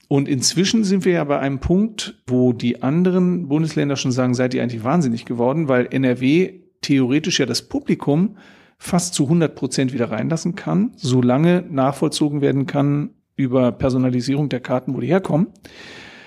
Und 0.09 0.27
inzwischen 0.27 0.83
sind 0.83 1.05
wir 1.05 1.13
ja 1.13 1.23
bei 1.23 1.37
einem 1.37 1.59
Punkt, 1.59 2.15
wo 2.25 2.51
die 2.51 2.81
anderen 2.81 3.47
Bundesländer 3.47 3.95
schon 3.95 4.11
sagen, 4.11 4.33
seid 4.33 4.55
ihr 4.55 4.63
eigentlich 4.63 4.83
wahnsinnig 4.83 5.23
geworden, 5.23 5.67
weil 5.67 5.87
NRW 5.91 6.61
theoretisch 6.81 7.39
ja 7.39 7.45
das 7.45 7.69
Publikum 7.69 8.35
fast 8.79 9.13
zu 9.13 9.25
100 9.25 9.53
Prozent 9.53 9.93
wieder 9.93 10.09
reinlassen 10.09 10.55
kann, 10.55 10.93
solange 10.95 11.63
nachvollzogen 11.69 12.41
werden 12.41 12.65
kann 12.65 13.11
über 13.35 13.71
Personalisierung 13.71 14.49
der 14.49 14.61
Karten, 14.61 14.95
wo 14.95 14.99
die 14.99 15.07
herkommen. 15.07 15.47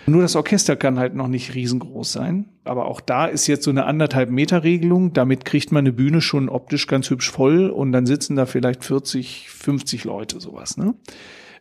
Nur 0.06 0.22
das 0.22 0.36
Orchester 0.36 0.76
kann 0.76 1.00
halt 1.00 1.16
noch 1.16 1.28
nicht 1.28 1.54
riesengroß 1.54 2.12
sein. 2.12 2.50
Aber 2.62 2.86
auch 2.86 3.00
da 3.00 3.26
ist 3.26 3.48
jetzt 3.48 3.64
so 3.64 3.70
eine 3.70 3.86
anderthalb 3.86 4.30
Meter 4.30 4.62
Regelung. 4.62 5.12
Damit 5.12 5.44
kriegt 5.44 5.72
man 5.72 5.80
eine 5.80 5.92
Bühne 5.92 6.20
schon 6.20 6.48
optisch 6.48 6.86
ganz 6.86 7.10
hübsch 7.10 7.32
voll 7.32 7.68
und 7.68 7.90
dann 7.90 8.06
sitzen 8.06 8.36
da 8.36 8.46
vielleicht 8.46 8.84
40, 8.84 9.48
50 9.48 10.04
Leute, 10.04 10.40
sowas. 10.40 10.76
Ne? 10.76 10.94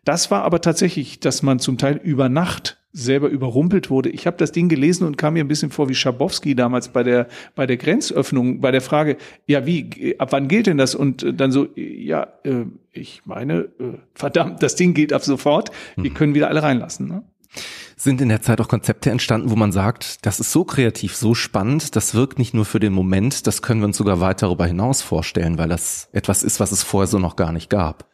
Das 0.04 0.32
war 0.32 0.44
aber 0.44 0.62
tatsächlich, 0.62 1.20
dass 1.20 1.44
man 1.44 1.60
zum 1.60 1.78
Teil 1.78 1.98
über 2.04 2.28
Nacht 2.30 2.78
selber 2.94 3.30
überrumpelt 3.30 3.90
wurde. 3.90 4.10
Ich 4.10 4.28
habe 4.28 4.38
das 4.38 4.52
Ding 4.52 4.68
gelesen 4.68 5.06
und 5.06 5.18
kam 5.18 5.36
mir 5.36 5.44
ein 5.44 5.48
bisschen 5.48 5.72
vor 5.72 5.88
wie 5.90 5.96
Schabowski 5.96 6.56
damals 6.56 6.90
bei 6.90 7.04
der 7.04 7.28
bei 7.56 7.66
der 7.66 7.78
Grenzöffnung, 7.78 8.60
bei 8.60 8.72
der 8.72 8.82
Frage, 8.82 9.18
ja 9.48 9.66
wie, 9.66 10.16
ab 10.20 10.30
wann 10.32 10.48
gilt 10.48 10.68
denn 10.68 10.78
das? 10.78 10.96
Und 10.96 11.24
äh, 11.24 11.34
dann 11.34 11.52
so, 11.52 11.68
ja, 11.76 12.28
äh, 12.44 12.66
ich 12.92 13.22
meine, 13.26 13.70
äh, 13.80 13.98
verdammt, 14.14 14.62
das 14.62 14.76
Ding 14.76 14.94
gilt 14.94 15.14
ab 15.14 15.24
sofort. 15.24 15.72
Wir 15.96 16.12
mhm. 16.12 16.16
können 16.16 16.36
wieder 16.36 16.50
alle 16.50 16.64
reinlassen. 16.64 17.08
Ne? 17.08 17.24
Sind 17.96 18.20
in 18.20 18.30
der 18.30 18.42
Zeit 18.42 18.60
auch 18.60 18.68
Konzepte 18.68 19.12
entstanden, 19.12 19.52
wo 19.52 19.56
man 19.56 19.72
sagt, 19.72 20.26
das 20.26 20.40
ist 20.40 20.52
so 20.52 20.66
kreativ, 20.66 21.16
so 21.16 21.36
spannend, 21.36 21.96
das 21.96 22.16
wirkt 22.16 22.40
nicht 22.40 22.54
nur 22.54 22.66
für 22.66 22.80
den 22.80 22.94
Moment, 22.94 23.46
das 23.46 23.62
können 23.62 23.82
wir 23.82 23.86
uns 23.86 23.98
sogar 23.98 24.20
weit 24.20 24.42
darüber 24.42 24.66
hinaus 24.66 25.02
vorstellen, 25.02 25.58
weil 25.58 25.70
das 25.70 26.10
etwas 26.12 26.44
ist, 26.44 26.60
was 26.60 26.72
es 26.72 26.82
vorher 26.82 27.08
so 27.08 27.20
noch 27.20 27.36
gar 27.36 27.52
nicht 27.52 27.70
gab. 27.70 28.11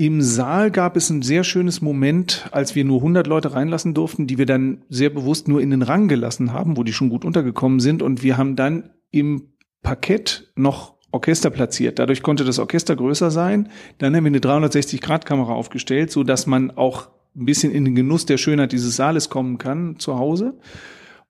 Im 0.00 0.22
Saal 0.22 0.70
gab 0.70 0.96
es 0.96 1.10
ein 1.10 1.20
sehr 1.20 1.44
schönes 1.44 1.82
Moment, 1.82 2.48
als 2.52 2.74
wir 2.74 2.86
nur 2.86 3.00
100 3.00 3.26
Leute 3.26 3.52
reinlassen 3.52 3.92
durften, 3.92 4.26
die 4.26 4.38
wir 4.38 4.46
dann 4.46 4.82
sehr 4.88 5.10
bewusst 5.10 5.46
nur 5.46 5.60
in 5.60 5.68
den 5.68 5.82
Rang 5.82 6.08
gelassen 6.08 6.54
haben, 6.54 6.78
wo 6.78 6.84
die 6.84 6.94
schon 6.94 7.10
gut 7.10 7.22
untergekommen 7.22 7.80
sind. 7.80 8.00
Und 8.00 8.22
wir 8.22 8.38
haben 8.38 8.56
dann 8.56 8.94
im 9.10 9.50
Parkett 9.82 10.54
noch 10.56 10.94
Orchester 11.12 11.50
platziert. 11.50 11.98
Dadurch 11.98 12.22
konnte 12.22 12.44
das 12.44 12.58
Orchester 12.58 12.96
größer 12.96 13.30
sein. 13.30 13.68
Dann 13.98 14.16
haben 14.16 14.24
wir 14.24 14.28
eine 14.28 14.38
360-Grad-Kamera 14.38 15.52
aufgestellt, 15.52 16.10
so 16.10 16.24
dass 16.24 16.46
man 16.46 16.70
auch 16.70 17.10
ein 17.36 17.44
bisschen 17.44 17.70
in 17.70 17.84
den 17.84 17.94
Genuss 17.94 18.24
der 18.24 18.38
Schönheit 18.38 18.72
dieses 18.72 18.96
Saales 18.96 19.28
kommen 19.28 19.58
kann 19.58 19.98
zu 19.98 20.18
Hause. 20.18 20.54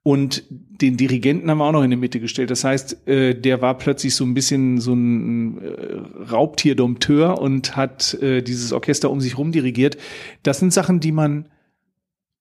Und 0.03 0.43
den 0.49 0.97
Dirigenten 0.97 1.49
haben 1.51 1.59
wir 1.59 1.65
auch 1.65 1.71
noch 1.71 1.83
in 1.83 1.91
die 1.91 1.95
Mitte 1.95 2.19
gestellt. 2.19 2.49
Das 2.49 2.63
heißt, 2.63 3.07
äh, 3.07 3.35
der 3.35 3.61
war 3.61 3.77
plötzlich 3.77 4.15
so 4.15 4.25
ein 4.25 4.33
bisschen 4.33 4.79
so 4.79 4.93
ein 4.93 5.59
äh, 5.59 6.31
Raubtierdompteur 6.31 7.39
und 7.39 7.75
hat 7.75 8.15
äh, 8.15 8.41
dieses 8.41 8.73
Orchester 8.73 9.11
um 9.11 9.21
sich 9.21 9.37
rum 9.37 9.51
dirigiert. 9.51 9.97
Das 10.41 10.59
sind 10.59 10.73
Sachen, 10.73 10.99
die 10.99 11.11
man 11.11 11.49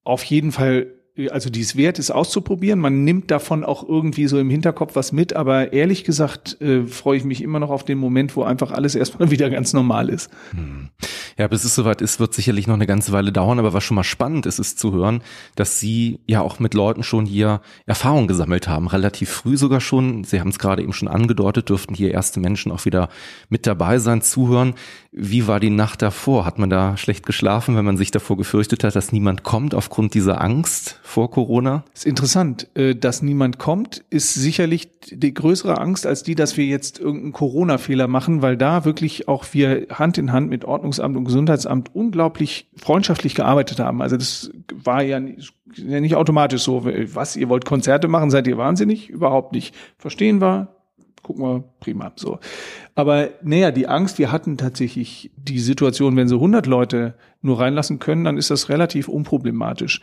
auf 0.05 0.25
jeden 0.25 0.53
Fall 0.53 0.87
also 1.31 1.51
die 1.51 1.61
es 1.61 1.77
wert 1.77 1.99
ist 1.99 2.11
auszuprobieren. 2.11 2.79
Man 2.79 3.05
nimmt 3.05 3.31
davon 3.31 3.65
auch 3.65 3.87
irgendwie 3.87 4.27
so 4.27 4.39
im 4.39 4.49
Hinterkopf 4.49 4.95
was 4.95 5.13
mit, 5.13 5.35
aber 5.35 5.73
ehrlich 5.73 6.05
gesagt 6.05 6.61
äh, 6.61 6.87
freue 6.87 7.19
ich 7.19 7.25
mich 7.25 7.43
immer 7.43 7.59
noch 7.59 7.71
auf 7.71 7.85
den 7.85 7.99
Moment, 7.99 8.37
wo 8.37 8.43
einfach 8.43 8.71
alles 8.71 8.95
erstmal 8.95 9.31
wieder 9.31 9.51
ganz 9.51 9.73
normal 9.73 10.09
ist. 10.09 10.31
Hm. 10.53 10.91
Ja, 11.37 11.49
bis 11.49 11.65
es 11.65 11.75
soweit 11.75 12.03
ist, 12.03 12.21
wird 12.21 12.35
sicherlich 12.35 12.67
noch 12.67 12.75
eine 12.75 12.87
ganze 12.87 13.13
Weile 13.13 13.33
dauern, 13.33 13.59
aber 13.59 13.73
was 13.73 13.83
schon 13.83 13.95
mal 13.95 14.05
spannend 14.05 14.47
ist, 14.47 14.59
ist 14.59 14.79
zu 14.79 14.93
hören, 14.93 15.23
dass 15.57 15.81
Sie 15.81 16.21
ja 16.27 16.43
auch 16.43 16.59
mit 16.59 16.75
Leuten 16.75 17.03
schon 17.03 17.25
hier 17.25 17.61
Erfahrung 17.87 18.29
gesammelt 18.29 18.69
haben, 18.69 18.89
relativ 18.89 19.31
früh 19.31 19.57
sogar 19.57 19.81
schon. 19.81 20.25
Sie 20.25 20.41
haben 20.41 20.51
es 20.51 20.59
gerade 20.59 20.83
eben 20.83 20.93
schon 20.93 21.09
angedeutet, 21.09 21.69
dürften 21.69 21.95
hier 21.95 22.13
erste 22.13 22.41
Menschen 22.41 22.71
auch 22.73 22.85
wieder 22.85 23.09
mit 23.49 23.67
dabei 23.67 23.99
sein, 23.99 24.23
zuhören. 24.23 24.75
Wie 25.13 25.47
war 25.47 25.61
die 25.61 25.71
Nacht 25.71 26.03
davor? 26.03 26.45
Hat 26.45 26.59
man 26.59 26.71
da 26.71 26.97
schlecht 26.97 27.27
geschlafen, 27.27 27.77
wenn 27.77 27.85
man 27.85 27.97
sich 27.97 28.11
davor 28.11 28.37
gefürchtet 28.37 28.85
hat, 28.85 28.95
dass 28.95 29.13
niemand 29.13 29.43
kommt 29.43 29.75
aufgrund 29.75 30.15
dieser 30.15 30.41
Angst 30.41 31.00
vor 31.03 31.31
Corona? 31.31 31.85
ist 31.95 32.07
interessant. 32.07 32.69
Äh, 32.75 32.95
dass 32.95 33.23
niemand 33.23 33.59
kommt, 33.59 34.05
ist 34.11 34.35
sicherlich 34.35 34.91
die 35.11 35.35
größere 35.35 35.79
Angst 35.79 36.07
als 36.07 36.23
die, 36.23 36.35
dass 36.35 36.57
wir 36.57 36.67
jetzt 36.67 36.99
irgendeinen 36.99 37.33
Corona-Fehler 37.33 38.07
machen, 38.07 38.43
weil 38.43 38.57
da 38.57 38.85
wirklich 38.85 39.29
auch 39.29 39.45
wir 39.53 39.87
Hand 39.91 40.19
in 40.19 40.33
Hand 40.33 40.51
mit 40.51 40.65
Ordnungsamt 40.65 41.17
und 41.17 41.25
Gesundheitsamt 41.25 41.95
unglaublich 41.95 42.69
freundschaftlich 42.77 43.35
gearbeitet 43.35 43.81
haben. 43.81 44.03
Also 44.03 44.17
das 44.17 44.51
war 44.73 45.03
ja 45.03 45.21
nicht 45.21 46.15
automatisch 46.15 46.63
so, 46.63 46.85
was, 46.85 47.37
ihr 47.37 47.49
wollt 47.49 47.65
Konzerte 47.65 48.09
machen, 48.09 48.31
seid 48.31 48.47
ihr 48.47 48.59
wahnsinnig? 48.59 49.09
Überhaupt 49.09 49.53
nicht. 49.53 49.75
Verstehen 49.99 50.41
wir, 50.41 50.69
gucken 51.23 51.43
wir, 51.45 51.65
prima, 51.81 52.13
so. 52.17 52.39
Aber 52.95 53.31
naja, 53.43 53.71
die 53.71 53.87
Angst, 53.87 54.19
wir 54.19 54.33
hatten 54.33 54.57
tatsächlich 54.57 55.31
die 55.37 55.59
Situation, 55.59 56.17
wenn 56.17 56.29
sie 56.29 56.35
100 56.35 56.67
Leute 56.67 57.15
nur 57.43 57.61
reinlassen 57.61 57.99
können, 57.99 58.25
dann 58.25 58.37
ist 58.37 58.51
das 58.51 58.69
relativ 58.69 59.09
unproblematisch. 59.09 60.01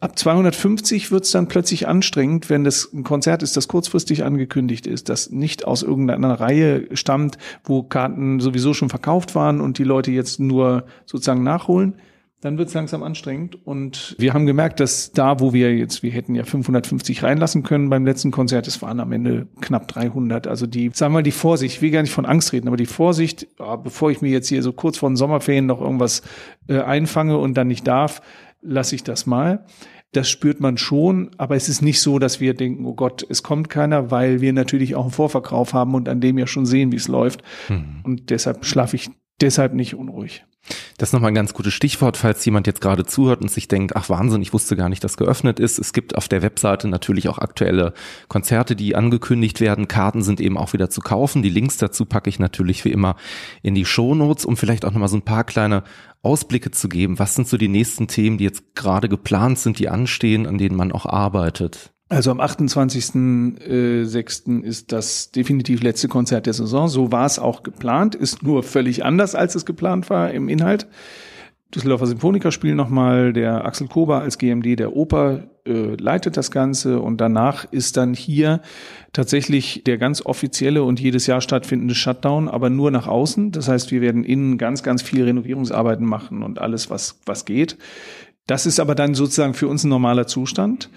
Ab 0.00 0.18
250 0.18 1.10
wird 1.10 1.24
es 1.24 1.30
dann 1.32 1.48
plötzlich 1.48 1.86
anstrengend, 1.88 2.48
wenn 2.48 2.64
das 2.64 2.92
ein 2.92 3.04
Konzert 3.04 3.42
ist, 3.42 3.56
das 3.56 3.68
kurzfristig 3.68 4.24
angekündigt 4.24 4.86
ist, 4.86 5.08
das 5.08 5.30
nicht 5.30 5.66
aus 5.66 5.82
irgendeiner 5.82 6.40
Reihe 6.40 6.96
stammt, 6.96 7.36
wo 7.64 7.82
Karten 7.82 8.40
sowieso 8.40 8.74
schon 8.74 8.88
verkauft 8.88 9.34
waren 9.34 9.60
und 9.60 9.78
die 9.78 9.84
Leute 9.84 10.10
jetzt 10.10 10.40
nur 10.40 10.84
sozusagen 11.04 11.42
nachholen 11.42 11.94
dann 12.40 12.56
wird 12.56 12.68
es 12.68 12.74
langsam 12.74 13.02
anstrengend. 13.02 13.66
Und 13.66 14.14
wir 14.18 14.32
haben 14.32 14.46
gemerkt, 14.46 14.78
dass 14.78 15.10
da, 15.10 15.40
wo 15.40 15.52
wir 15.52 15.76
jetzt, 15.76 16.02
wir 16.02 16.12
hätten 16.12 16.34
ja 16.34 16.44
550 16.44 17.22
reinlassen 17.24 17.64
können 17.64 17.90
beim 17.90 18.04
letzten 18.04 18.30
Konzert, 18.30 18.68
es 18.68 18.80
waren 18.80 19.00
am 19.00 19.10
Ende 19.10 19.48
knapp 19.60 19.88
300. 19.88 20.46
Also 20.46 20.66
die, 20.66 20.90
sagen 20.94 21.12
wir 21.12 21.18
mal, 21.18 21.22
die 21.22 21.32
Vorsicht, 21.32 21.76
ich 21.76 21.82
will 21.82 21.90
gar 21.90 22.02
nicht 22.02 22.12
von 22.12 22.26
Angst 22.26 22.52
reden, 22.52 22.68
aber 22.68 22.76
die 22.76 22.86
Vorsicht, 22.86 23.48
bevor 23.82 24.10
ich 24.10 24.22
mir 24.22 24.30
jetzt 24.30 24.48
hier 24.48 24.62
so 24.62 24.72
kurz 24.72 24.98
vor 24.98 25.10
den 25.10 25.16
Sommerferien 25.16 25.66
noch 25.66 25.80
irgendwas 25.80 26.22
äh, 26.68 26.80
einfange 26.80 27.38
und 27.38 27.54
dann 27.54 27.66
nicht 27.66 27.86
darf, 27.86 28.22
lasse 28.62 28.94
ich 28.94 29.02
das 29.02 29.26
mal. 29.26 29.64
Das 30.12 30.30
spürt 30.30 30.60
man 30.60 30.78
schon, 30.78 31.32
aber 31.36 31.56
es 31.56 31.68
ist 31.68 31.82
nicht 31.82 32.00
so, 32.00 32.18
dass 32.18 32.40
wir 32.40 32.54
denken, 32.54 32.86
oh 32.86 32.94
Gott, 32.94 33.26
es 33.28 33.42
kommt 33.42 33.68
keiner, 33.68 34.10
weil 34.10 34.40
wir 34.40 34.52
natürlich 34.54 34.94
auch 34.94 35.02
einen 35.02 35.10
Vorverkauf 35.10 35.74
haben 35.74 35.94
und 35.94 36.08
an 36.08 36.20
dem 36.20 36.38
ja 36.38 36.46
schon 36.46 36.64
sehen, 36.64 36.92
wie 36.92 36.96
es 36.96 37.08
läuft. 37.08 37.42
Hm. 37.66 38.00
Und 38.04 38.30
deshalb 38.30 38.64
schlafe 38.64 38.96
ich 38.96 39.10
deshalb 39.40 39.74
nicht 39.74 39.94
unruhig. 39.94 40.44
Das 40.98 41.10
ist 41.10 41.12
nochmal 41.12 41.30
ein 41.30 41.34
ganz 41.34 41.54
gutes 41.54 41.72
Stichwort, 41.72 42.16
falls 42.16 42.44
jemand 42.44 42.66
jetzt 42.66 42.80
gerade 42.80 43.06
zuhört 43.06 43.40
und 43.40 43.50
sich 43.50 43.68
denkt, 43.68 43.96
ach 43.96 44.08
Wahnsinn, 44.08 44.42
ich 44.42 44.52
wusste 44.52 44.76
gar 44.76 44.88
nicht, 44.88 45.02
dass 45.02 45.16
geöffnet 45.16 45.60
ist. 45.60 45.78
Es 45.78 45.92
gibt 45.92 46.16
auf 46.16 46.28
der 46.28 46.42
Webseite 46.42 46.88
natürlich 46.88 47.28
auch 47.28 47.38
aktuelle 47.38 47.94
Konzerte, 48.28 48.76
die 48.76 48.96
angekündigt 48.96 49.60
werden. 49.60 49.88
Karten 49.88 50.22
sind 50.22 50.40
eben 50.40 50.58
auch 50.58 50.72
wieder 50.72 50.90
zu 50.90 51.00
kaufen. 51.00 51.42
Die 51.42 51.50
Links 51.50 51.78
dazu 51.78 52.04
packe 52.04 52.28
ich 52.28 52.38
natürlich 52.38 52.84
wie 52.84 52.92
immer 52.92 53.16
in 53.62 53.74
die 53.74 53.84
Shownotes, 53.84 54.44
um 54.44 54.56
vielleicht 54.56 54.84
auch 54.84 54.92
nochmal 54.92 55.08
so 55.08 55.16
ein 55.16 55.22
paar 55.22 55.44
kleine 55.44 55.84
Ausblicke 56.22 56.70
zu 56.70 56.88
geben. 56.88 57.18
Was 57.18 57.34
sind 57.34 57.48
so 57.48 57.56
die 57.56 57.68
nächsten 57.68 58.08
Themen, 58.08 58.38
die 58.38 58.44
jetzt 58.44 58.74
gerade 58.74 59.08
geplant 59.08 59.58
sind, 59.58 59.78
die 59.78 59.88
anstehen, 59.88 60.46
an 60.46 60.58
denen 60.58 60.76
man 60.76 60.92
auch 60.92 61.06
arbeitet? 61.06 61.92
Also 62.10 62.30
am 62.30 62.40
28.06. 62.40 64.62
ist 64.62 64.92
das 64.92 65.30
definitiv 65.30 65.82
letzte 65.82 66.08
Konzert 66.08 66.46
der 66.46 66.54
Saison. 66.54 66.88
So 66.88 67.12
war 67.12 67.26
es 67.26 67.38
auch 67.38 67.62
geplant, 67.62 68.14
ist 68.14 68.42
nur 68.42 68.62
völlig 68.62 69.04
anders, 69.04 69.34
als 69.34 69.54
es 69.54 69.66
geplant 69.66 70.08
war 70.08 70.30
im 70.30 70.48
Inhalt. 70.48 70.86
Düsseldorfer 71.74 72.06
Symphoniker 72.06 72.50
spielen 72.50 72.78
nochmal, 72.78 73.34
der 73.34 73.66
Axel 73.66 73.88
Kober 73.88 74.22
als 74.22 74.38
GMD 74.38 74.78
der 74.78 74.96
Oper 74.96 75.50
äh, 75.66 75.96
leitet 75.96 76.38
das 76.38 76.50
Ganze 76.50 77.00
und 77.00 77.20
danach 77.20 77.70
ist 77.70 77.98
dann 77.98 78.14
hier 78.14 78.62
tatsächlich 79.12 79.84
der 79.84 79.98
ganz 79.98 80.24
offizielle 80.24 80.82
und 80.82 80.98
jedes 80.98 81.26
Jahr 81.26 81.42
stattfindende 81.42 81.94
Shutdown, 81.94 82.48
aber 82.48 82.70
nur 82.70 82.90
nach 82.90 83.06
außen. 83.06 83.52
Das 83.52 83.68
heißt, 83.68 83.90
wir 83.90 84.00
werden 84.00 84.24
innen 84.24 84.56
ganz, 84.56 84.82
ganz 84.82 85.02
viele 85.02 85.26
Renovierungsarbeiten 85.26 86.06
machen 86.06 86.42
und 86.42 86.58
alles, 86.58 86.88
was, 86.88 87.20
was 87.26 87.44
geht. 87.44 87.76
Das 88.46 88.64
ist 88.64 88.80
aber 88.80 88.94
dann 88.94 89.12
sozusagen 89.12 89.52
für 89.52 89.68
uns 89.68 89.84
ein 89.84 89.90
normaler 89.90 90.26
Zustand. 90.26 90.88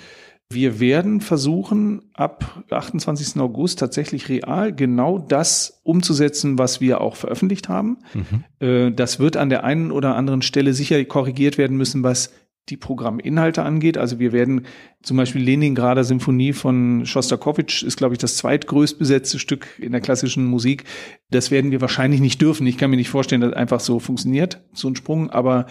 Wir 0.53 0.79
werden 0.79 1.21
versuchen, 1.21 2.01
ab 2.13 2.63
28. 2.69 3.39
August 3.41 3.79
tatsächlich 3.79 4.29
real 4.29 4.73
genau 4.73 5.17
das 5.17 5.81
umzusetzen, 5.83 6.57
was 6.57 6.81
wir 6.81 7.01
auch 7.01 7.15
veröffentlicht 7.15 7.69
haben. 7.69 7.97
Mhm. 8.13 8.43
Äh, 8.59 8.91
das 8.91 9.19
wird 9.19 9.37
an 9.37 9.49
der 9.49 9.63
einen 9.63 9.91
oder 9.91 10.15
anderen 10.15 10.41
Stelle 10.41 10.73
sicher 10.73 11.03
korrigiert 11.05 11.57
werden 11.57 11.77
müssen, 11.77 12.03
was 12.03 12.31
die 12.69 12.77
Programminhalte 12.77 13.63
angeht. 13.63 13.97
Also 13.97 14.19
wir 14.19 14.31
werden 14.31 14.65
zum 15.01 15.17
Beispiel 15.17 15.41
Leningrader 15.41 16.03
Symphonie 16.03 16.53
von 16.53 17.05
Schostakowitsch 17.05 17.83
ist, 17.83 17.97
glaube 17.97 18.13
ich, 18.13 18.19
das 18.19 18.37
zweitgrößt 18.37 18.99
besetzte 18.99 19.39
Stück 19.39 19.67
in 19.79 19.91
der 19.91 20.01
klassischen 20.01 20.45
Musik. 20.45 20.85
Das 21.31 21.51
werden 21.51 21.71
wir 21.71 21.81
wahrscheinlich 21.81 22.21
nicht 22.21 22.41
dürfen. 22.41 22.67
Ich 22.67 22.77
kann 22.77 22.91
mir 22.91 22.97
nicht 22.97 23.09
vorstellen, 23.09 23.41
dass 23.41 23.53
einfach 23.53 23.79
so 23.79 23.99
funktioniert, 23.99 24.61
so 24.73 24.87
ein 24.87 24.95
Sprung. 24.95 25.31
Aber 25.31 25.65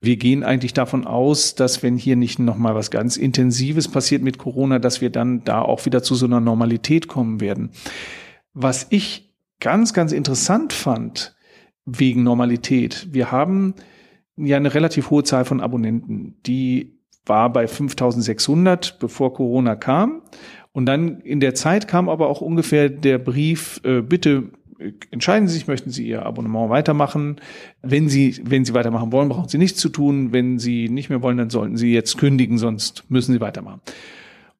wir 0.00 0.16
gehen 0.16 0.42
eigentlich 0.42 0.72
davon 0.72 1.06
aus, 1.06 1.54
dass 1.54 1.82
wenn 1.82 1.96
hier 1.96 2.16
nicht 2.16 2.38
nochmal 2.38 2.74
was 2.74 2.90
ganz 2.90 3.16
Intensives 3.16 3.88
passiert 3.88 4.22
mit 4.22 4.38
Corona, 4.38 4.78
dass 4.78 5.00
wir 5.00 5.10
dann 5.10 5.44
da 5.44 5.60
auch 5.62 5.84
wieder 5.84 6.02
zu 6.02 6.14
so 6.14 6.26
einer 6.26 6.40
Normalität 6.40 7.06
kommen 7.06 7.40
werden. 7.40 7.70
Was 8.54 8.86
ich 8.90 9.30
ganz, 9.60 9.92
ganz 9.92 10.12
interessant 10.12 10.72
fand 10.72 11.36
wegen 11.84 12.22
Normalität. 12.22 13.08
Wir 13.10 13.30
haben 13.30 13.74
ja 14.46 14.56
eine 14.56 14.74
relativ 14.74 15.10
hohe 15.10 15.24
Zahl 15.24 15.44
von 15.44 15.60
Abonnenten. 15.60 16.36
Die 16.46 16.98
war 17.26 17.52
bei 17.52 17.66
5600, 17.66 18.98
bevor 18.98 19.34
Corona 19.34 19.76
kam. 19.76 20.22
Und 20.72 20.86
dann 20.86 21.20
in 21.20 21.40
der 21.40 21.54
Zeit 21.54 21.88
kam 21.88 22.08
aber 22.08 22.28
auch 22.28 22.40
ungefähr 22.40 22.88
der 22.88 23.18
Brief, 23.18 23.80
äh, 23.84 24.02
bitte 24.02 24.50
äh, 24.78 24.92
entscheiden 25.10 25.48
Sie 25.48 25.54
sich, 25.54 25.66
möchten 25.66 25.90
Sie 25.90 26.06
Ihr 26.06 26.24
Abonnement 26.24 26.70
weitermachen. 26.70 27.40
Wenn 27.82 28.08
Sie, 28.08 28.40
wenn 28.44 28.64
Sie 28.64 28.74
weitermachen 28.74 29.12
wollen, 29.12 29.28
brauchen 29.28 29.48
Sie 29.48 29.58
nichts 29.58 29.80
zu 29.80 29.88
tun. 29.88 30.32
Wenn 30.32 30.58
Sie 30.58 30.88
nicht 30.88 31.10
mehr 31.10 31.22
wollen, 31.22 31.38
dann 31.38 31.50
sollten 31.50 31.76
Sie 31.76 31.92
jetzt 31.92 32.18
kündigen, 32.18 32.58
sonst 32.58 33.04
müssen 33.08 33.32
Sie 33.32 33.40
weitermachen. 33.40 33.80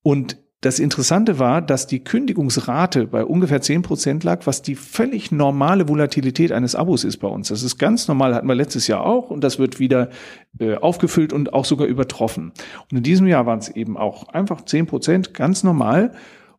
Und 0.02 0.36
das 0.62 0.78
Interessante 0.78 1.38
war, 1.38 1.62
dass 1.62 1.86
die 1.86 2.04
Kündigungsrate 2.04 3.06
bei 3.06 3.24
ungefähr 3.24 3.62
zehn 3.62 3.80
Prozent 3.80 4.24
lag, 4.24 4.46
was 4.46 4.60
die 4.60 4.74
völlig 4.74 5.32
normale 5.32 5.88
Volatilität 5.88 6.52
eines 6.52 6.74
Abos 6.74 7.04
ist 7.04 7.16
bei 7.16 7.28
uns. 7.28 7.48
Das 7.48 7.62
ist 7.62 7.78
ganz 7.78 8.08
normal, 8.08 8.34
hatten 8.34 8.46
wir 8.46 8.54
letztes 8.54 8.86
Jahr 8.86 9.04
auch 9.04 9.30
und 9.30 9.42
das 9.42 9.58
wird 9.58 9.80
wieder 9.80 10.10
äh, 10.58 10.74
aufgefüllt 10.74 11.32
und 11.32 11.54
auch 11.54 11.64
sogar 11.64 11.86
übertroffen. 11.86 12.52
Und 12.90 12.98
in 12.98 13.02
diesem 13.02 13.26
Jahr 13.26 13.46
waren 13.46 13.60
es 13.60 13.70
eben 13.70 13.96
auch 13.96 14.28
einfach 14.28 14.66
zehn 14.66 14.86
Prozent, 14.86 15.32
ganz 15.32 15.64
normal. 15.64 16.12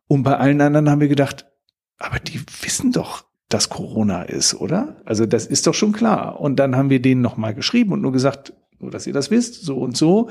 Und 0.08 0.24
bei 0.24 0.36
allen 0.36 0.60
anderen 0.60 0.90
haben 0.90 1.00
wir 1.00 1.08
gedacht, 1.08 1.46
aber 1.98 2.18
die 2.18 2.40
wissen 2.62 2.90
doch, 2.90 3.24
dass 3.48 3.68
Corona 3.68 4.22
ist, 4.22 4.54
oder? 4.54 4.96
Also 5.04 5.26
das 5.26 5.46
ist 5.46 5.68
doch 5.68 5.74
schon 5.74 5.92
klar. 5.92 6.40
Und 6.40 6.56
dann 6.56 6.74
haben 6.74 6.90
wir 6.90 7.00
denen 7.00 7.20
nochmal 7.20 7.54
geschrieben 7.54 7.92
und 7.92 8.00
nur 8.00 8.12
gesagt, 8.12 8.52
nur 8.80 8.90
dass 8.90 9.06
ihr 9.06 9.12
das 9.12 9.30
wisst, 9.30 9.62
so 9.62 9.78
und 9.78 9.96
so 9.96 10.28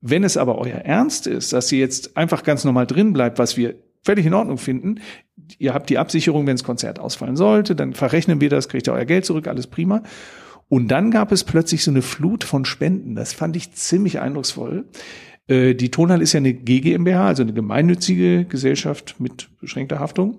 wenn 0.00 0.24
es 0.24 0.36
aber 0.36 0.58
euer 0.58 0.78
Ernst 0.78 1.26
ist, 1.26 1.52
dass 1.52 1.72
ihr 1.72 1.78
jetzt 1.78 2.16
einfach 2.16 2.42
ganz 2.42 2.64
normal 2.64 2.86
drin 2.86 3.12
bleibt, 3.12 3.38
was 3.38 3.56
wir 3.56 3.76
völlig 4.04 4.26
in 4.26 4.34
Ordnung 4.34 4.58
finden, 4.58 5.00
ihr 5.58 5.74
habt 5.74 5.90
die 5.90 5.98
Absicherung, 5.98 6.46
wenn 6.46 6.56
das 6.56 6.64
Konzert 6.64 6.98
ausfallen 6.98 7.36
sollte, 7.36 7.74
dann 7.74 7.94
verrechnen 7.94 8.40
wir 8.40 8.48
das, 8.48 8.68
kriegt 8.68 8.88
ihr 8.88 8.92
euer 8.92 9.04
Geld 9.04 9.24
zurück, 9.24 9.48
alles 9.48 9.66
prima. 9.66 10.02
Und 10.68 10.88
dann 10.88 11.10
gab 11.10 11.32
es 11.32 11.44
plötzlich 11.44 11.82
so 11.82 11.90
eine 11.90 12.02
Flut 12.02 12.44
von 12.44 12.64
Spenden. 12.64 13.14
Das 13.14 13.32
fand 13.32 13.56
ich 13.56 13.72
ziemlich 13.72 14.20
eindrucksvoll. 14.20 14.84
Äh, 15.46 15.74
die 15.74 15.90
Tonhall 15.90 16.22
ist 16.22 16.34
ja 16.34 16.38
eine 16.38 16.52
GGMBH, 16.52 17.26
also 17.26 17.42
eine 17.42 17.54
gemeinnützige 17.54 18.44
Gesellschaft 18.44 19.16
mit 19.18 19.48
beschränkter 19.60 19.98
Haftung. 19.98 20.38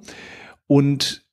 Und 0.67 1.25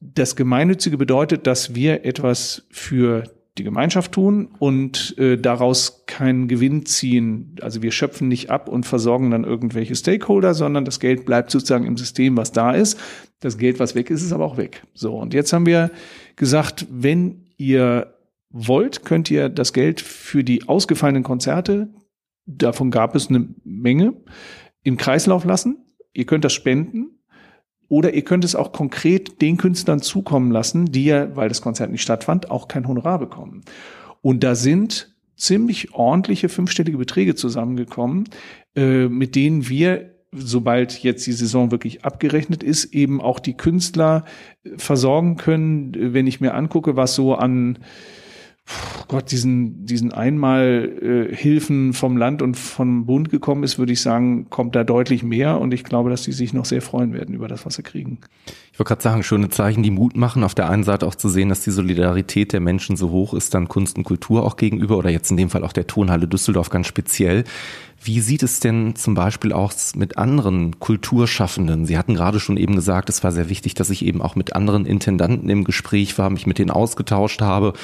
das 0.00 0.36
Gemeinnützige 0.36 0.96
bedeutet, 0.96 1.46
dass 1.46 1.74
wir 1.74 2.04
etwas 2.04 2.66
für 2.70 3.24
die 3.56 3.64
Gemeinschaft 3.64 4.12
tun 4.12 4.48
und 4.58 5.16
äh, 5.16 5.38
daraus 5.38 6.04
keinen 6.06 6.48
Gewinn 6.48 6.86
ziehen. 6.86 7.54
Also 7.60 7.82
wir 7.82 7.92
schöpfen 7.92 8.26
nicht 8.26 8.50
ab 8.50 8.68
und 8.68 8.84
versorgen 8.84 9.30
dann 9.30 9.44
irgendwelche 9.44 9.94
Stakeholder, 9.94 10.54
sondern 10.54 10.84
das 10.84 10.98
Geld 10.98 11.24
bleibt 11.24 11.50
sozusagen 11.50 11.86
im 11.86 11.96
System, 11.96 12.36
was 12.36 12.50
da 12.50 12.72
ist. 12.72 12.98
Das 13.40 13.56
Geld, 13.56 13.78
was 13.78 13.94
weg 13.94 14.10
ist, 14.10 14.22
ist 14.22 14.32
aber 14.32 14.44
auch 14.44 14.56
weg. 14.56 14.82
So, 14.92 15.16
und 15.16 15.34
jetzt 15.34 15.52
haben 15.52 15.66
wir 15.66 15.92
gesagt, 16.34 16.86
wenn 16.90 17.46
ihr 17.56 18.14
wollt, 18.50 19.04
könnt 19.04 19.30
ihr 19.30 19.48
das 19.48 19.72
Geld 19.72 20.00
für 20.00 20.42
die 20.42 20.68
ausgefallenen 20.68 21.22
Konzerte, 21.22 21.94
davon 22.46 22.90
gab 22.90 23.14
es 23.14 23.28
eine 23.28 23.48
Menge, 23.64 24.14
im 24.82 24.96
Kreislauf 24.96 25.44
lassen. 25.44 25.78
Ihr 26.12 26.26
könnt 26.26 26.44
das 26.44 26.52
spenden 26.52 27.13
oder 27.88 28.14
ihr 28.14 28.22
könnt 28.22 28.44
es 28.44 28.54
auch 28.54 28.72
konkret 28.72 29.40
den 29.42 29.56
Künstlern 29.56 30.00
zukommen 30.00 30.50
lassen, 30.50 30.86
die 30.86 31.06
ja, 31.06 31.36
weil 31.36 31.48
das 31.48 31.62
Konzert 31.62 31.90
nicht 31.90 32.02
stattfand, 32.02 32.50
auch 32.50 32.68
kein 32.68 32.88
Honorar 32.88 33.18
bekommen. 33.18 33.62
Und 34.22 34.42
da 34.42 34.54
sind 34.54 35.14
ziemlich 35.36 35.94
ordentliche 35.94 36.48
fünfstellige 36.48 36.98
Beträge 36.98 37.34
zusammengekommen, 37.34 38.28
äh, 38.76 39.08
mit 39.08 39.34
denen 39.34 39.68
wir 39.68 40.14
sobald 40.36 41.02
jetzt 41.02 41.26
die 41.26 41.32
Saison 41.32 41.70
wirklich 41.70 42.04
abgerechnet 42.04 42.62
ist, 42.62 42.92
eben 42.92 43.20
auch 43.20 43.38
die 43.38 43.56
Künstler 43.56 44.24
versorgen 44.76 45.36
können. 45.36 45.94
Wenn 46.12 46.26
ich 46.26 46.40
mir 46.40 46.54
angucke, 46.54 46.96
was 46.96 47.14
so 47.14 47.34
an 47.34 47.78
Gott, 49.08 49.30
diesen, 49.30 49.84
diesen 49.84 50.12
einmal 50.12 51.28
äh, 51.30 51.34
Hilfen 51.34 51.92
vom 51.92 52.16
Land 52.16 52.40
und 52.40 52.56
vom 52.56 53.06
Bund 53.06 53.28
gekommen 53.30 53.62
ist, 53.62 53.78
würde 53.78 53.92
ich 53.92 54.00
sagen, 54.00 54.48
kommt 54.48 54.74
da 54.74 54.84
deutlich 54.84 55.22
mehr 55.22 55.60
und 55.60 55.74
ich 55.74 55.84
glaube, 55.84 56.10
dass 56.10 56.22
die 56.22 56.32
sich 56.32 56.54
noch 56.54 56.64
sehr 56.64 56.82
freuen 56.82 57.12
werden 57.12 57.34
über 57.34 57.46
das, 57.46 57.66
was 57.66 57.74
sie 57.74 57.82
kriegen. 57.82 58.18
Ich 58.74 58.80
wollte 58.80 58.88
gerade 58.88 59.02
sagen, 59.02 59.22
schöne 59.22 59.50
Zeichen, 59.50 59.84
die 59.84 59.92
Mut 59.92 60.16
machen, 60.16 60.42
auf 60.42 60.56
der 60.56 60.68
einen 60.68 60.82
Seite 60.82 61.06
auch 61.06 61.14
zu 61.14 61.28
sehen, 61.28 61.48
dass 61.48 61.60
die 61.60 61.70
Solidarität 61.70 62.52
der 62.52 62.58
Menschen 62.58 62.96
so 62.96 63.10
hoch 63.10 63.32
ist, 63.32 63.54
dann 63.54 63.68
Kunst 63.68 63.96
und 63.96 64.02
Kultur 64.02 64.42
auch 64.42 64.56
gegenüber 64.56 64.98
oder 64.98 65.10
jetzt 65.10 65.30
in 65.30 65.36
dem 65.36 65.48
Fall 65.48 65.62
auch 65.62 65.72
der 65.72 65.86
Tonhalle 65.86 66.26
Düsseldorf 66.26 66.70
ganz 66.70 66.88
speziell. 66.88 67.44
Wie 68.02 68.18
sieht 68.18 68.42
es 68.42 68.58
denn 68.58 68.96
zum 68.96 69.14
Beispiel 69.14 69.52
auch 69.52 69.72
mit 69.94 70.18
anderen 70.18 70.80
Kulturschaffenden? 70.80 71.86
Sie 71.86 71.96
hatten 71.96 72.14
gerade 72.14 72.40
schon 72.40 72.56
eben 72.56 72.74
gesagt, 72.74 73.10
es 73.10 73.22
war 73.22 73.30
sehr 73.30 73.48
wichtig, 73.48 73.74
dass 73.74 73.90
ich 73.90 74.04
eben 74.04 74.20
auch 74.20 74.34
mit 74.34 74.56
anderen 74.56 74.86
Intendanten 74.86 75.48
im 75.50 75.62
Gespräch 75.62 76.18
war, 76.18 76.28
mich 76.28 76.48
mit 76.48 76.58
denen 76.58 76.72
ausgetauscht 76.72 77.42
habe. 77.42 77.74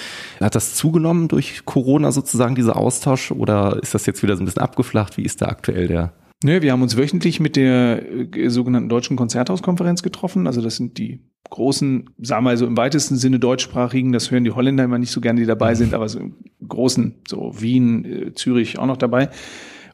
Hat 0.41 0.57
das 0.57 0.75
zugenommen 0.75 1.29
durch 1.29 1.65
Corona 1.67 2.11
sozusagen, 2.11 2.57
dieser 2.57 2.77
Austausch, 2.77 3.31
oder 3.31 3.79
ist 3.81 3.95
das 3.95 4.07
jetzt 4.07 4.25
wieder 4.25 4.35
so 4.37 4.43
ein 4.43 4.47
bisschen 4.47 4.63
abgeflacht? 4.63 5.17
Wie 5.19 5.23
ist 5.23 5.41
da 5.41 5.47
aktuell 5.47 5.87
der 5.87 6.13
Nö, 6.43 6.63
wir 6.63 6.73
haben 6.73 6.81
uns 6.81 6.97
wöchentlich 6.97 7.39
mit 7.39 7.57
der 7.57 8.03
äh, 8.35 8.49
sogenannten 8.49 8.89
Deutschen 8.89 9.17
Konzerthauskonferenz 9.17 10.03
getroffen. 10.03 10.47
Also 10.47 10.63
das 10.63 10.77
sind 10.77 10.97
die 10.97 11.21
großen, 11.51 12.11
sagen 12.19 12.45
wir 12.45 12.51
mal 12.51 12.57
so 12.57 12.67
im 12.67 12.77
weitesten 12.77 13.17
Sinne 13.17 13.39
deutschsprachigen, 13.39 14.13
das 14.13 14.31
hören 14.31 14.45
die 14.45 14.51
Holländer 14.51 14.85
immer 14.85 14.99
nicht 14.99 15.11
so 15.11 15.21
gerne, 15.21 15.41
die 15.41 15.47
dabei 15.47 15.75
sind, 15.75 15.93
aber 15.93 16.09
so 16.09 16.19
im 16.19 16.37
großen, 16.67 17.17
so 17.29 17.61
Wien, 17.61 18.05
äh, 18.05 18.35
Zürich 18.35 18.79
auch 18.79 18.87
noch 18.87 18.97
dabei 18.97 19.29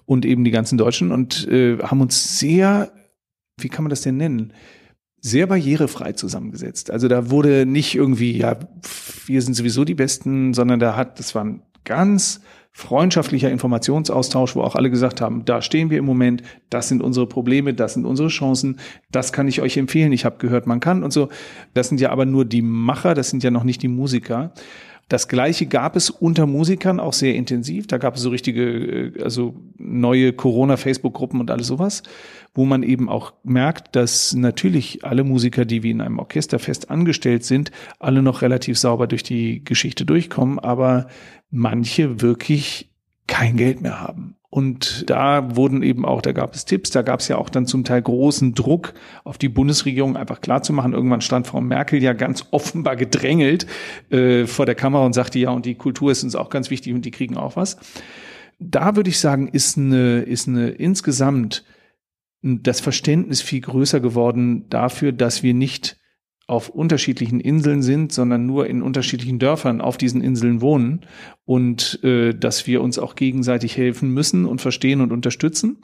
und 0.04 0.24
eben 0.24 0.44
die 0.44 0.52
ganzen 0.52 0.78
Deutschen 0.78 1.10
und 1.10 1.48
äh, 1.48 1.78
haben 1.78 2.00
uns 2.00 2.38
sehr, 2.38 2.92
wie 3.58 3.68
kann 3.68 3.82
man 3.84 3.90
das 3.90 4.02
denn 4.02 4.16
nennen? 4.16 4.52
sehr 5.26 5.48
barrierefrei 5.48 6.12
zusammengesetzt. 6.12 6.90
Also 6.92 7.08
da 7.08 7.30
wurde 7.30 7.66
nicht 7.66 7.96
irgendwie, 7.96 8.38
ja, 8.38 8.60
wir 9.26 9.42
sind 9.42 9.54
sowieso 9.54 9.84
die 9.84 9.96
Besten, 9.96 10.54
sondern 10.54 10.78
da 10.78 10.94
hat, 10.94 11.18
das 11.18 11.34
war 11.34 11.42
ein 11.42 11.62
ganz 11.84 12.42
freundschaftlicher 12.76 13.50
Informationsaustausch, 13.50 14.54
wo 14.54 14.60
auch 14.60 14.74
alle 14.74 14.90
gesagt 14.90 15.22
haben, 15.22 15.46
da 15.46 15.62
stehen 15.62 15.88
wir 15.88 15.96
im 15.96 16.04
Moment, 16.04 16.42
das 16.68 16.88
sind 16.88 17.02
unsere 17.02 17.26
Probleme, 17.26 17.72
das 17.72 17.94
sind 17.94 18.04
unsere 18.04 18.28
Chancen, 18.28 18.78
das 19.10 19.32
kann 19.32 19.48
ich 19.48 19.62
euch 19.62 19.78
empfehlen. 19.78 20.12
Ich 20.12 20.26
habe 20.26 20.36
gehört, 20.36 20.66
man 20.66 20.78
kann 20.78 21.02
und 21.02 21.10
so. 21.10 21.30
Das 21.72 21.88
sind 21.88 22.02
ja 22.02 22.10
aber 22.10 22.26
nur 22.26 22.44
die 22.44 22.60
Macher, 22.60 23.14
das 23.14 23.30
sind 23.30 23.42
ja 23.42 23.50
noch 23.50 23.64
nicht 23.64 23.82
die 23.82 23.88
Musiker. 23.88 24.52
Das 25.08 25.28
Gleiche 25.28 25.66
gab 25.66 25.94
es 25.94 26.10
unter 26.10 26.46
Musikern 26.46 26.98
auch 26.98 27.12
sehr 27.12 27.36
intensiv. 27.36 27.86
Da 27.86 27.96
gab 27.98 28.16
es 28.16 28.22
so 28.22 28.30
richtige, 28.30 28.62
äh, 28.62 29.22
also 29.22 29.54
neue 29.78 30.32
Corona-Facebook-Gruppen 30.32 31.38
und 31.40 31.50
alles 31.50 31.68
sowas, 31.68 32.02
wo 32.54 32.64
man 32.64 32.82
eben 32.82 33.08
auch 33.08 33.32
merkt, 33.44 33.94
dass 33.94 34.34
natürlich 34.34 35.04
alle 35.04 35.22
Musiker, 35.22 35.64
die 35.64 35.84
wie 35.84 35.90
in 35.90 36.00
einem 36.00 36.18
Orchester 36.18 36.58
fest 36.58 36.90
angestellt 36.90 37.44
sind, 37.44 37.70
alle 38.00 38.20
noch 38.20 38.42
relativ 38.42 38.78
sauber 38.78 39.06
durch 39.06 39.22
die 39.22 39.62
Geschichte 39.62 40.04
durchkommen, 40.04 40.58
aber 40.58 41.06
manche 41.50 42.20
wirklich 42.20 42.90
kein 43.26 43.56
Geld 43.56 43.80
mehr 43.80 44.00
haben. 44.00 44.36
Und 44.48 45.10
da 45.10 45.54
wurden 45.56 45.82
eben 45.82 46.06
auch, 46.06 46.22
da 46.22 46.32
gab 46.32 46.54
es 46.54 46.64
Tipps, 46.64 46.90
da 46.90 47.02
gab 47.02 47.20
es 47.20 47.28
ja 47.28 47.36
auch 47.36 47.50
dann 47.50 47.66
zum 47.66 47.84
Teil 47.84 48.00
großen 48.00 48.54
Druck 48.54 48.94
auf 49.22 49.36
die 49.36 49.50
Bundesregierung, 49.50 50.16
einfach 50.16 50.40
klarzumachen. 50.40 50.94
Irgendwann 50.94 51.20
stand 51.20 51.46
Frau 51.46 51.60
Merkel 51.60 52.02
ja 52.02 52.14
ganz 52.14 52.46
offenbar 52.52 52.96
gedrängelt 52.96 53.66
äh, 54.10 54.46
vor 54.46 54.64
der 54.64 54.74
Kamera 54.74 55.04
und 55.04 55.12
sagte, 55.12 55.38
ja, 55.38 55.50
und 55.50 55.66
die 55.66 55.74
Kultur 55.74 56.10
ist 56.10 56.24
uns 56.24 56.36
auch 56.36 56.48
ganz 56.48 56.70
wichtig 56.70 56.94
und 56.94 57.04
die 57.04 57.10
kriegen 57.10 57.36
auch 57.36 57.56
was. 57.56 57.76
Da 58.58 58.96
würde 58.96 59.10
ich 59.10 59.18
sagen, 59.18 59.48
ist 59.48 59.76
eine, 59.76 60.20
ist 60.20 60.48
eine 60.48 60.70
insgesamt 60.70 61.64
das 62.42 62.80
Verständnis 62.80 63.42
viel 63.42 63.60
größer 63.60 64.00
geworden 64.00 64.68
dafür, 64.70 65.12
dass 65.12 65.42
wir 65.42 65.52
nicht 65.52 65.98
auf 66.46 66.68
unterschiedlichen 66.68 67.40
Inseln 67.40 67.82
sind, 67.82 68.12
sondern 68.12 68.46
nur 68.46 68.68
in 68.68 68.82
unterschiedlichen 68.82 69.38
Dörfern 69.38 69.80
auf 69.80 69.96
diesen 69.96 70.20
Inseln 70.22 70.60
wohnen 70.60 71.00
und 71.44 72.02
äh, 72.04 72.34
dass 72.34 72.66
wir 72.66 72.82
uns 72.82 72.98
auch 72.98 73.16
gegenseitig 73.16 73.76
helfen 73.76 74.10
müssen 74.10 74.44
und 74.44 74.60
verstehen 74.60 75.00
und 75.00 75.12
unterstützen. 75.12 75.78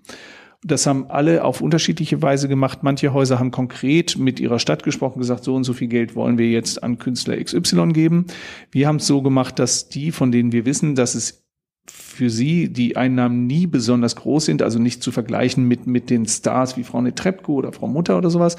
Das 0.64 0.87
haben 0.87 1.07
alle 1.11 1.42
auf 1.42 1.61
unterschiedliche 1.61 2.22
Weise 2.22 2.46
gemacht. 2.46 2.85
Manche 2.85 3.12
Häuser 3.12 3.40
haben 3.40 3.51
konkret 3.51 4.16
mit 4.16 4.38
ihrer 4.38 4.61
Stadt 4.61 4.85
gesprochen, 4.85 5.18
gesagt, 5.18 5.42
so 5.42 5.57
und 5.57 5.64
so 5.64 5.72
viel 5.72 5.88
Geld 5.88 6.14
wollen 6.14 6.38
wir 6.38 6.48
jetzt 6.48 6.85
an 6.85 6.98
Künstler 6.98 7.42
XY 7.42 7.88
geben. 7.88 8.27
Wir 8.70 8.87
haben 8.87 8.96
es 8.96 9.09
so 9.09 9.22
gemacht, 9.22 9.59
dass 9.59 9.88
die, 9.88 10.12
von 10.12 10.31
denen 10.31 10.53
wir 10.53 10.64
wissen, 10.64 10.94
dass 10.94 11.16
es 11.16 11.42
für 11.90 12.31
sie 12.31 12.72
die 12.72 12.96
Einnahmen 12.96 13.48
nie 13.48 13.66
besonders 13.66 14.14
groß 14.14 14.44
sind, 14.44 14.62
also 14.62 14.79
nicht 14.79 15.03
zu 15.03 15.11
vergleichen 15.11 15.66
mit, 15.66 15.88
mit 15.88 16.11
den 16.11 16.27
Stars 16.27 16.77
wie 16.77 16.85
Frau 16.85 17.01
Netrebko 17.01 17.55
oder 17.55 17.72
Frau 17.72 17.88
Mutter 17.88 18.16
oder 18.16 18.31
sowas, 18.31 18.57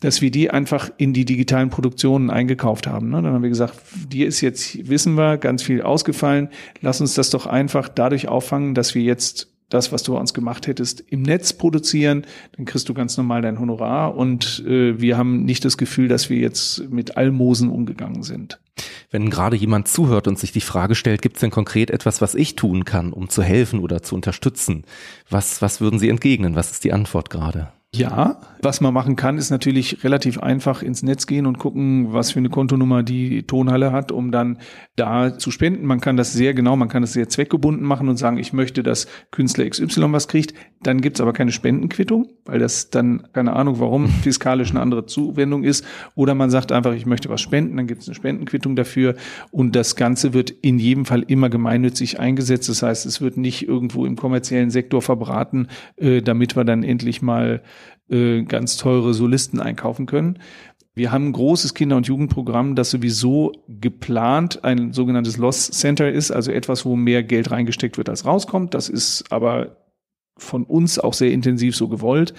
dass 0.00 0.20
wir 0.20 0.30
die 0.30 0.50
einfach 0.50 0.90
in 0.98 1.12
die 1.12 1.24
digitalen 1.24 1.70
Produktionen 1.70 2.30
eingekauft 2.30 2.86
haben. 2.86 3.10
Ne? 3.10 3.22
Dann 3.22 3.32
haben 3.32 3.42
wir 3.42 3.48
gesagt, 3.48 3.78
dir 4.08 4.26
ist 4.26 4.40
jetzt, 4.40 4.88
wissen 4.88 5.14
wir, 5.14 5.38
ganz 5.38 5.62
viel 5.62 5.80
ausgefallen. 5.82 6.50
Lass 6.80 7.00
uns 7.00 7.14
das 7.14 7.30
doch 7.30 7.46
einfach 7.46 7.88
dadurch 7.88 8.28
auffangen, 8.28 8.74
dass 8.74 8.94
wir 8.94 9.02
jetzt 9.02 9.48
das, 9.68 9.90
was 9.92 10.02
du 10.02 10.12
bei 10.12 10.20
uns 10.20 10.32
gemacht 10.32 10.66
hättest, 10.66 11.00
im 11.00 11.22
Netz 11.22 11.52
produzieren, 11.52 12.24
dann 12.56 12.66
kriegst 12.66 12.88
du 12.88 12.94
ganz 12.94 13.16
normal 13.16 13.42
dein 13.42 13.58
Honorar 13.58 14.14
und 14.14 14.64
äh, 14.66 15.00
wir 15.00 15.16
haben 15.16 15.44
nicht 15.44 15.64
das 15.64 15.76
Gefühl, 15.76 16.08
dass 16.08 16.30
wir 16.30 16.38
jetzt 16.38 16.88
mit 16.88 17.16
Almosen 17.16 17.68
umgegangen 17.68 18.22
sind. 18.22 18.60
Wenn 19.10 19.30
gerade 19.30 19.56
jemand 19.56 19.88
zuhört 19.88 20.28
und 20.28 20.38
sich 20.38 20.52
die 20.52 20.60
Frage 20.60 20.94
stellt, 20.94 21.22
gibt 21.22 21.36
es 21.36 21.40
denn 21.40 21.50
konkret 21.50 21.90
etwas, 21.90 22.20
was 22.20 22.34
ich 22.34 22.54
tun 22.54 22.84
kann, 22.84 23.12
um 23.12 23.28
zu 23.28 23.42
helfen 23.42 23.80
oder 23.80 24.02
zu 24.02 24.14
unterstützen? 24.14 24.84
Was, 25.30 25.62
was 25.62 25.80
würden 25.80 25.98
Sie 25.98 26.10
entgegnen? 26.10 26.54
Was 26.54 26.70
ist 26.70 26.84
die 26.84 26.92
Antwort 26.92 27.30
gerade? 27.30 27.72
Ja, 27.96 28.40
was 28.62 28.80
man 28.80 28.92
machen 28.92 29.16
kann, 29.16 29.38
ist 29.38 29.50
natürlich 29.50 30.02
relativ 30.04 30.38
einfach 30.38 30.82
ins 30.82 31.02
Netz 31.02 31.26
gehen 31.26 31.46
und 31.46 31.58
gucken, 31.58 32.12
was 32.12 32.32
für 32.32 32.38
eine 32.38 32.50
Kontonummer 32.50 33.02
die 33.02 33.44
Tonhalle 33.44 33.92
hat, 33.92 34.12
um 34.12 34.32
dann 34.32 34.58
da 34.96 35.38
zu 35.38 35.50
spenden. 35.50 35.86
Man 35.86 36.00
kann 36.00 36.16
das 36.16 36.32
sehr 36.32 36.52
genau, 36.52 36.76
man 36.76 36.88
kann 36.88 37.02
das 37.02 37.12
sehr 37.12 37.28
zweckgebunden 37.28 37.86
machen 37.86 38.08
und 38.08 38.16
sagen, 38.16 38.38
ich 38.38 38.52
möchte, 38.52 38.82
dass 38.82 39.06
Künstler 39.30 39.68
XY 39.68 40.12
was 40.12 40.28
kriegt. 40.28 40.52
Dann 40.82 41.00
gibt's 41.00 41.20
aber 41.20 41.32
keine 41.32 41.52
Spendenquittung, 41.52 42.28
weil 42.44 42.58
das 42.58 42.90
dann, 42.90 43.28
keine 43.32 43.54
Ahnung 43.54 43.80
warum, 43.80 44.08
fiskalisch 44.08 44.70
eine 44.70 44.80
andere 44.80 45.06
Zuwendung 45.06 45.64
ist. 45.64 45.84
Oder 46.14 46.34
man 46.34 46.50
sagt 46.50 46.72
einfach, 46.72 46.92
ich 46.92 47.06
möchte 47.06 47.28
was 47.28 47.40
spenden, 47.40 47.76
dann 47.76 47.86
gibt's 47.86 48.08
eine 48.08 48.14
Spendenquittung 48.14 48.76
dafür. 48.76 49.14
Und 49.50 49.76
das 49.76 49.96
Ganze 49.96 50.34
wird 50.34 50.50
in 50.50 50.78
jedem 50.78 51.06
Fall 51.06 51.22
immer 51.22 51.48
gemeinnützig 51.48 52.20
eingesetzt. 52.20 52.68
Das 52.68 52.82
heißt, 52.82 53.06
es 53.06 53.20
wird 53.20 53.36
nicht 53.36 53.66
irgendwo 53.66 54.04
im 54.06 54.16
kommerziellen 54.16 54.70
Sektor 54.70 55.02
verbraten, 55.02 55.68
äh, 55.96 56.20
damit 56.20 56.56
wir 56.56 56.64
dann 56.64 56.82
endlich 56.82 57.22
mal 57.22 57.62
äh, 58.10 58.42
ganz 58.42 58.76
teure 58.76 59.14
Solisten 59.14 59.60
einkaufen 59.60 60.06
können. 60.06 60.38
Wir 60.94 61.12
haben 61.12 61.26
ein 61.26 61.32
großes 61.32 61.74
Kinder- 61.74 61.96
und 61.96 62.06
Jugendprogramm, 62.06 62.74
das 62.74 62.90
sowieso 62.90 63.52
geplant 63.68 64.64
ein 64.64 64.94
sogenanntes 64.94 65.36
Loss 65.36 65.70
Center 65.70 66.10
ist, 66.10 66.30
also 66.30 66.50
etwas, 66.50 66.86
wo 66.86 66.96
mehr 66.96 67.22
Geld 67.22 67.50
reingesteckt 67.50 67.98
wird, 67.98 68.08
als 68.08 68.24
rauskommt. 68.24 68.72
Das 68.72 68.88
ist 68.88 69.30
aber 69.30 69.76
von 70.38 70.64
uns 70.64 70.98
auch 70.98 71.12
sehr 71.12 71.32
intensiv 71.32 71.76
so 71.76 71.88
gewollt. 71.88 72.32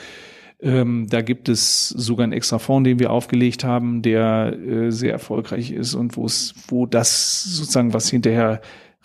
Ähm, 0.59 1.05
da 1.07 1.21
gibt 1.21 1.49
es 1.49 1.89
sogar 1.89 2.23
einen 2.23 2.33
extra 2.33 2.57
Fonds, 2.57 2.87
den 2.87 2.97
wir 2.97 3.11
aufgelegt 3.11 3.63
haben, 3.63 4.01
der 4.01 4.57
äh, 4.57 4.91
sehr 4.91 5.11
erfolgreich 5.11 5.69
ist 5.69 5.93
und 5.93 6.17
wo 6.17 6.25
es, 6.25 6.55
wo 6.67 6.87
das 6.87 7.43
sozusagen, 7.43 7.93
was 7.93 8.09
hinterher 8.09 8.61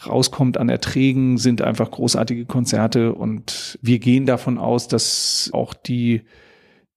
rauskommt 0.06 0.56
an 0.56 0.70
Erträgen, 0.70 1.36
sind 1.36 1.60
einfach 1.60 1.90
großartige 1.90 2.46
Konzerte 2.46 3.14
und 3.14 3.78
wir 3.82 3.98
gehen 3.98 4.24
davon 4.24 4.56
aus, 4.56 4.88
dass 4.88 5.50
auch 5.52 5.74
die 5.74 6.22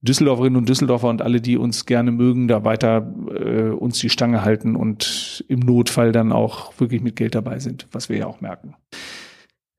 Düsseldorferinnen 0.05 0.57
und 0.57 0.69
Düsseldorfer 0.69 1.09
und 1.09 1.21
alle, 1.21 1.41
die 1.41 1.57
uns 1.57 1.85
gerne 1.85 2.11
mögen, 2.11 2.47
da 2.47 2.63
weiter 2.63 3.13
äh, 3.29 3.69
uns 3.69 3.99
die 3.99 4.09
Stange 4.09 4.43
halten 4.43 4.75
und 4.75 5.43
im 5.47 5.59
Notfall 5.59 6.11
dann 6.11 6.31
auch 6.31 6.73
wirklich 6.79 7.01
mit 7.01 7.15
Geld 7.15 7.35
dabei 7.35 7.59
sind, 7.59 7.87
was 7.91 8.09
wir 8.09 8.17
ja 8.17 8.27
auch 8.27 8.41
merken. 8.41 8.75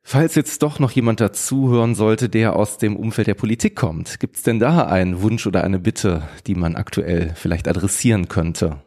Falls 0.08 0.36
jetzt 0.36 0.62
doch 0.62 0.78
noch 0.78 0.92
jemand 0.92 1.20
dazuhören 1.20 1.96
sollte, 1.96 2.28
der 2.28 2.54
aus 2.54 2.78
dem 2.78 2.94
Umfeld 2.94 3.26
der 3.26 3.34
Politik 3.34 3.74
kommt, 3.74 4.20
gibt 4.20 4.36
es 4.36 4.42
denn 4.44 4.60
da 4.60 4.86
einen 4.86 5.20
Wunsch 5.20 5.48
oder 5.48 5.64
eine 5.64 5.80
Bitte, 5.80 6.28
die 6.46 6.54
man 6.54 6.76
aktuell 6.76 7.32
vielleicht 7.34 7.66
adressieren 7.66 8.28
könnte? 8.28 8.82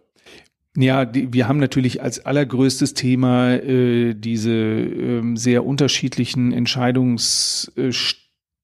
Ja, 0.77 1.03
die, 1.03 1.33
wir 1.33 1.49
haben 1.49 1.59
natürlich 1.59 2.01
als 2.01 2.25
allergrößtes 2.25 2.93
Thema 2.93 3.55
äh, 3.55 4.13
diese 4.13 4.53
äh, 4.53 5.35
sehr 5.35 5.65
unterschiedlichen 5.65 6.53
Entscheidungs 6.53 7.69
äh, 7.75 7.91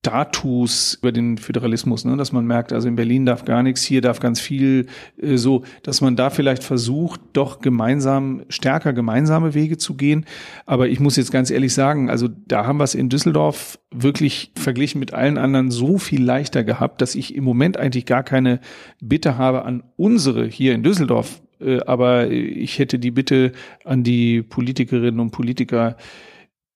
Status 0.06 1.00
über 1.02 1.12
den 1.12 1.39
Föderalismus, 1.39 2.06
ne? 2.06 2.15
dass 2.15 2.32
man 2.32 2.46
merkt, 2.46 2.72
also 2.72 2.88
in 2.88 2.96
Berlin 2.96 3.26
darf 3.26 3.44
gar 3.44 3.63
nichts, 3.63 3.82
hier 3.82 4.02
darf 4.02 4.20
ganz 4.20 4.39
viel 4.39 4.86
äh, 5.20 5.38
so, 5.38 5.63
dass 5.82 6.00
man 6.00 6.15
da 6.15 6.30
vielleicht 6.30 6.63
versucht, 6.63 7.20
doch 7.34 7.60
gemeinsam, 7.60 8.44
stärker 8.50 8.94
gemeinsame 8.94 9.56
Wege 9.56 9.78
zu 9.78 9.96
gehen. 9.96 10.26
Aber 10.68 10.88
ich 10.88 11.00
muss 11.00 11.15
jetzt 11.15 11.32
ganz 11.32 11.50
ehrlich 11.50 11.74
sagen, 11.74 12.12
also 12.12 12.30
da 12.48 12.68
haben 12.68 12.78
wir 12.78 12.84
es 12.84 12.94
in 12.94 13.10
Düsseldorf 13.10 13.80
wirklich 13.91 14.52
verglichen 14.56 15.00
mit 15.00 15.12
allen 15.13 15.39
anderen 15.39 15.72
so 15.72 15.98
viel 15.98 16.24
leichter 16.24 16.63
gehabt, 16.63 17.02
dass 17.02 17.15
ich 17.15 17.34
im 17.34 17.44
Moment 17.44 17.78
eigentlich 17.78 18.06
gar 18.06 18.22
keine 18.22 18.60
Bitte 19.02 19.39
habe 19.39 19.65
an 19.65 19.84
unsere 19.96 20.46
hier 20.46 20.76
in 20.76 20.84
Düsseldorf, 20.84 21.41
äh, 21.60 21.80
aber 21.80 22.30
ich 22.30 22.78
hätte 22.78 23.00
die 23.00 23.12
Bitte 23.12 23.54
an 23.84 24.04
die 24.04 24.44
Politikerinnen 24.44 25.20
und 25.20 25.32
Politiker, 25.32 25.98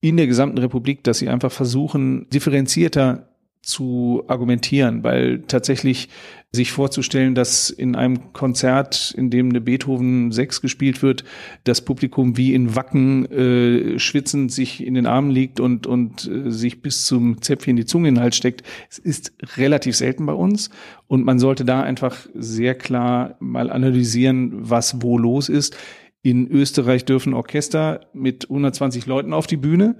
in 0.02 0.18
der 0.18 0.28
gesamten 0.28 0.58
Republik, 0.58 1.04
dass 1.04 1.20
sie 1.20 1.30
einfach 1.30 1.52
versuchen, 1.52 2.28
differenzierter 2.30 3.30
zu 3.62 4.24
argumentieren, 4.28 5.04
weil 5.04 5.42
tatsächlich 5.42 6.10
sich 6.52 6.72
vorzustellen, 6.72 7.36
dass 7.36 7.70
in 7.70 7.96
einem 7.96 8.34
Konzert, 8.34 9.14
in 9.16 9.30
dem 9.30 9.50
eine 9.50 9.62
Beethoven 9.62 10.32
6 10.32 10.62
gespielt 10.62 11.04
wird, 11.04 11.24
das 11.66 11.82
Publikum 11.82 12.38
wie 12.38 12.56
in 12.56 12.76
Wacken 12.76 13.26
äh, 13.32 14.00
schwitzend 14.00 14.52
sich 14.52 14.84
in 14.84 14.96
den 14.96 15.06
Armen 15.06 15.30
liegt 15.30 15.60
und, 15.60 15.86
und 15.86 16.28
äh, 16.28 16.50
sich 16.50 16.82
bis 16.82 17.06
zum 17.06 17.42
Zäpfchen 17.42 17.76
die 17.76 17.86
Zunge 17.86 18.10
in 18.10 18.16
den 18.16 18.22
Hals 18.22 18.38
steckt, 18.38 18.64
es 18.90 18.98
ist 18.98 19.34
relativ 19.58 19.96
selten 19.96 20.26
bei 20.26 20.34
uns. 20.34 20.72
Und 21.08 21.24
man 21.24 21.38
sollte 21.38 21.66
da 21.66 21.84
einfach 21.84 22.28
sehr 22.34 22.74
klar 22.74 23.36
mal 23.40 23.70
analysieren, 23.70 24.52
was 24.54 25.02
wo 25.02 25.18
los 25.18 25.50
ist. 25.50 25.76
In 26.22 26.48
Österreich 26.50 27.06
dürfen 27.06 27.34
Orchester 27.34 28.02
mit 28.14 28.50
120 28.50 29.06
Leuten 29.06 29.34
auf 29.34 29.48
die 29.48 29.58
Bühne, 29.58 29.96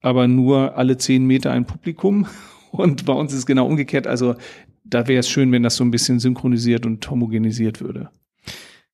aber 0.00 0.28
nur 0.28 0.76
alle 0.76 0.98
zehn 0.98 1.26
Meter 1.26 1.50
ein 1.50 1.66
Publikum. 1.66 2.26
Und 2.70 3.04
bei 3.04 3.12
uns 3.12 3.32
ist 3.32 3.40
es 3.40 3.46
genau 3.46 3.66
umgekehrt. 3.66 4.06
Also 4.06 4.34
da 4.84 5.06
wäre 5.06 5.20
es 5.20 5.28
schön, 5.28 5.52
wenn 5.52 5.62
das 5.62 5.76
so 5.76 5.84
ein 5.84 5.90
bisschen 5.90 6.18
synchronisiert 6.18 6.86
und 6.86 7.08
homogenisiert 7.10 7.80
würde. 7.80 8.10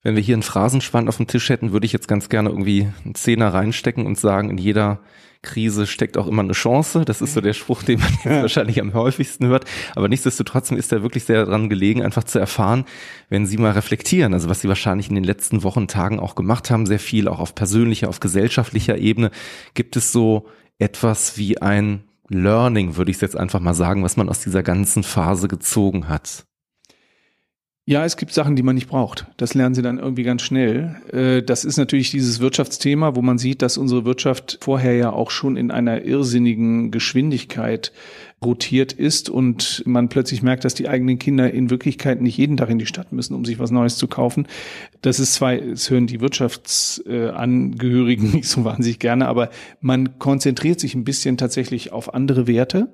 Wenn 0.02 0.14
wir 0.14 0.22
hier 0.22 0.36
einen 0.36 0.42
Phrasenschwand 0.42 1.08
auf 1.08 1.16
dem 1.16 1.26
Tisch 1.26 1.48
hätten, 1.48 1.72
würde 1.72 1.84
ich 1.84 1.92
jetzt 1.92 2.06
ganz 2.06 2.28
gerne 2.28 2.50
irgendwie 2.50 2.88
einen 3.04 3.16
Zehner 3.16 3.52
reinstecken 3.52 4.06
und 4.06 4.18
sagen, 4.18 4.48
in 4.48 4.58
jeder 4.58 5.00
Krise 5.42 5.86
steckt 5.86 6.16
auch 6.16 6.26
immer 6.26 6.42
eine 6.42 6.52
Chance. 6.52 7.04
Das 7.04 7.20
ist 7.20 7.34
so 7.34 7.40
der 7.40 7.52
Spruch, 7.52 7.82
den 7.82 8.00
man 8.00 8.12
jetzt 8.12 8.42
wahrscheinlich 8.42 8.80
am 8.80 8.94
häufigsten 8.94 9.46
hört. 9.46 9.64
Aber 9.94 10.08
nichtsdestotrotz 10.08 10.70
ist 10.70 10.92
er 10.92 11.02
wirklich 11.02 11.24
sehr 11.24 11.44
daran 11.44 11.68
gelegen, 11.68 12.02
einfach 12.02 12.24
zu 12.24 12.38
erfahren, 12.38 12.84
wenn 13.28 13.46
Sie 13.46 13.56
mal 13.56 13.72
reflektieren, 13.72 14.34
also 14.34 14.48
was 14.48 14.60
Sie 14.60 14.68
wahrscheinlich 14.68 15.08
in 15.08 15.14
den 15.14 15.24
letzten 15.24 15.62
Wochen, 15.62 15.88
Tagen 15.88 16.20
auch 16.20 16.34
gemacht 16.34 16.70
haben, 16.70 16.86
sehr 16.86 16.98
viel, 16.98 17.28
auch 17.28 17.40
auf 17.40 17.54
persönlicher, 17.54 18.08
auf 18.08 18.20
gesellschaftlicher 18.20 18.98
Ebene. 18.98 19.30
Gibt 19.74 19.96
es 19.96 20.12
so 20.12 20.48
etwas 20.78 21.38
wie 21.38 21.60
ein 21.60 22.04
Learning, 22.28 22.96
würde 22.96 23.10
ich 23.10 23.20
jetzt 23.20 23.36
einfach 23.36 23.60
mal 23.60 23.74
sagen, 23.74 24.02
was 24.02 24.16
man 24.16 24.28
aus 24.28 24.40
dieser 24.40 24.62
ganzen 24.62 25.02
Phase 25.02 25.48
gezogen 25.48 26.08
hat? 26.08 26.47
Ja, 27.88 28.04
es 28.04 28.18
gibt 28.18 28.34
Sachen, 28.34 28.54
die 28.54 28.62
man 28.62 28.74
nicht 28.74 28.88
braucht. 28.88 29.24
Das 29.38 29.54
lernen 29.54 29.74
sie 29.74 29.80
dann 29.80 29.98
irgendwie 29.98 30.22
ganz 30.22 30.42
schnell. 30.42 30.96
Äh, 31.10 31.42
das 31.42 31.64
ist 31.64 31.78
natürlich 31.78 32.10
dieses 32.10 32.38
Wirtschaftsthema, 32.38 33.16
wo 33.16 33.22
man 33.22 33.38
sieht, 33.38 33.62
dass 33.62 33.78
unsere 33.78 34.04
Wirtschaft 34.04 34.58
vorher 34.60 34.94
ja 34.94 35.10
auch 35.10 35.30
schon 35.30 35.56
in 35.56 35.70
einer 35.70 36.02
irrsinnigen 36.02 36.90
Geschwindigkeit 36.90 37.94
rotiert 38.44 38.92
ist 38.92 39.30
und 39.30 39.82
man 39.86 40.10
plötzlich 40.10 40.42
merkt, 40.42 40.66
dass 40.66 40.74
die 40.74 40.86
eigenen 40.86 41.18
Kinder 41.18 41.50
in 41.50 41.70
Wirklichkeit 41.70 42.20
nicht 42.20 42.36
jeden 42.36 42.58
Tag 42.58 42.68
in 42.68 42.78
die 42.78 42.84
Stadt 42.84 43.10
müssen, 43.10 43.34
um 43.34 43.46
sich 43.46 43.58
was 43.58 43.70
Neues 43.70 43.96
zu 43.96 44.06
kaufen. 44.06 44.46
Das 45.00 45.18
ist 45.18 45.32
zwar, 45.32 45.54
es 45.54 45.88
hören 45.88 46.06
die 46.06 46.20
Wirtschaftsangehörigen 46.20 48.30
nicht 48.32 48.50
so 48.50 48.64
wahnsinnig 48.64 48.98
gerne, 48.98 49.28
aber 49.28 49.48
man 49.80 50.18
konzentriert 50.18 50.78
sich 50.78 50.94
ein 50.94 51.04
bisschen 51.04 51.38
tatsächlich 51.38 51.90
auf 51.90 52.12
andere 52.12 52.46
Werte 52.46 52.88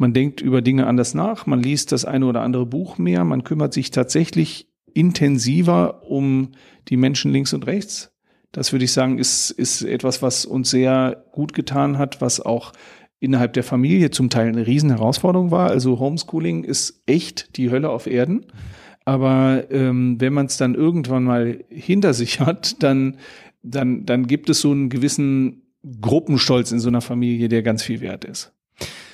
man 0.00 0.14
denkt 0.14 0.40
über 0.40 0.62
Dinge 0.62 0.86
anders 0.86 1.12
nach, 1.12 1.44
man 1.44 1.62
liest 1.62 1.92
das 1.92 2.06
eine 2.06 2.24
oder 2.24 2.40
andere 2.40 2.64
Buch 2.64 2.96
mehr, 2.96 3.22
man 3.22 3.44
kümmert 3.44 3.74
sich 3.74 3.90
tatsächlich 3.90 4.66
intensiver 4.94 6.02
um 6.10 6.52
die 6.88 6.96
Menschen 6.96 7.30
links 7.30 7.52
und 7.52 7.66
rechts. 7.66 8.10
Das 8.50 8.72
würde 8.72 8.86
ich 8.86 8.92
sagen, 8.92 9.18
ist, 9.18 9.50
ist 9.50 9.82
etwas, 9.82 10.22
was 10.22 10.46
uns 10.46 10.70
sehr 10.70 11.26
gut 11.32 11.52
getan 11.52 11.98
hat, 11.98 12.22
was 12.22 12.40
auch 12.40 12.72
innerhalb 13.20 13.52
der 13.52 13.62
Familie 13.62 14.10
zum 14.10 14.30
Teil 14.30 14.48
eine 14.48 14.66
Riesenherausforderung 14.66 15.50
war. 15.50 15.68
Also 15.68 15.98
Homeschooling 15.98 16.64
ist 16.64 17.02
echt 17.04 17.58
die 17.58 17.70
Hölle 17.70 17.90
auf 17.90 18.06
Erden. 18.06 18.46
Aber 19.04 19.70
ähm, 19.70 20.18
wenn 20.18 20.32
man 20.32 20.46
es 20.46 20.56
dann 20.56 20.74
irgendwann 20.74 21.24
mal 21.24 21.62
hinter 21.68 22.14
sich 22.14 22.40
hat, 22.40 22.82
dann, 22.82 23.18
dann, 23.62 24.06
dann 24.06 24.26
gibt 24.26 24.48
es 24.48 24.62
so 24.62 24.70
einen 24.70 24.88
gewissen 24.88 25.74
Gruppenstolz 26.00 26.72
in 26.72 26.80
so 26.80 26.88
einer 26.88 27.02
Familie, 27.02 27.50
der 27.50 27.62
ganz 27.62 27.82
viel 27.82 28.00
wert 28.00 28.24
ist 28.24 28.54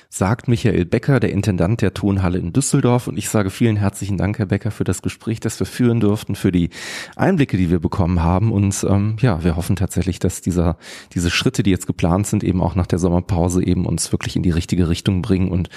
sagt 0.09 0.47
Michael 0.47 0.85
Becker, 0.85 1.19
der 1.19 1.31
Intendant 1.31 1.81
der 1.81 1.93
Tonhalle 1.93 2.37
in 2.37 2.53
Düsseldorf. 2.53 3.07
Und 3.07 3.17
ich 3.17 3.29
sage 3.29 3.49
vielen 3.49 3.77
herzlichen 3.77 4.17
Dank, 4.17 4.39
Herr 4.39 4.45
Becker, 4.47 4.71
für 4.71 4.83
das 4.83 5.01
Gespräch, 5.01 5.39
das 5.39 5.59
wir 5.59 5.67
führen 5.67 5.99
durften, 5.99 6.35
für 6.35 6.51
die 6.51 6.69
Einblicke, 7.15 7.57
die 7.57 7.69
wir 7.69 7.79
bekommen 7.79 8.21
haben. 8.21 8.51
Und 8.51 8.85
ähm, 8.89 9.15
ja, 9.21 9.43
wir 9.43 9.55
hoffen 9.55 9.75
tatsächlich, 9.75 10.19
dass 10.19 10.41
dieser, 10.41 10.77
diese 11.13 11.29
Schritte, 11.29 11.63
die 11.63 11.71
jetzt 11.71 11.87
geplant 11.87 12.27
sind, 12.27 12.43
eben 12.43 12.61
auch 12.61 12.75
nach 12.75 12.87
der 12.87 12.99
Sommerpause 12.99 13.63
eben 13.63 13.85
uns 13.85 14.11
wirklich 14.11 14.35
in 14.35 14.43
die 14.43 14.51
richtige 14.51 14.89
Richtung 14.89 15.21
bringen. 15.21 15.49
Und 15.49 15.69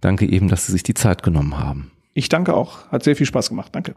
danke 0.00 0.26
eben, 0.26 0.48
dass 0.48 0.66
Sie 0.66 0.72
sich 0.72 0.82
die 0.82 0.94
Zeit 0.94 1.22
genommen 1.22 1.58
haben. 1.58 1.90
Ich 2.14 2.28
danke 2.28 2.54
auch. 2.54 2.90
Hat 2.90 3.04
sehr 3.04 3.14
viel 3.14 3.26
Spaß 3.26 3.50
gemacht. 3.50 3.74
Danke. 3.74 3.94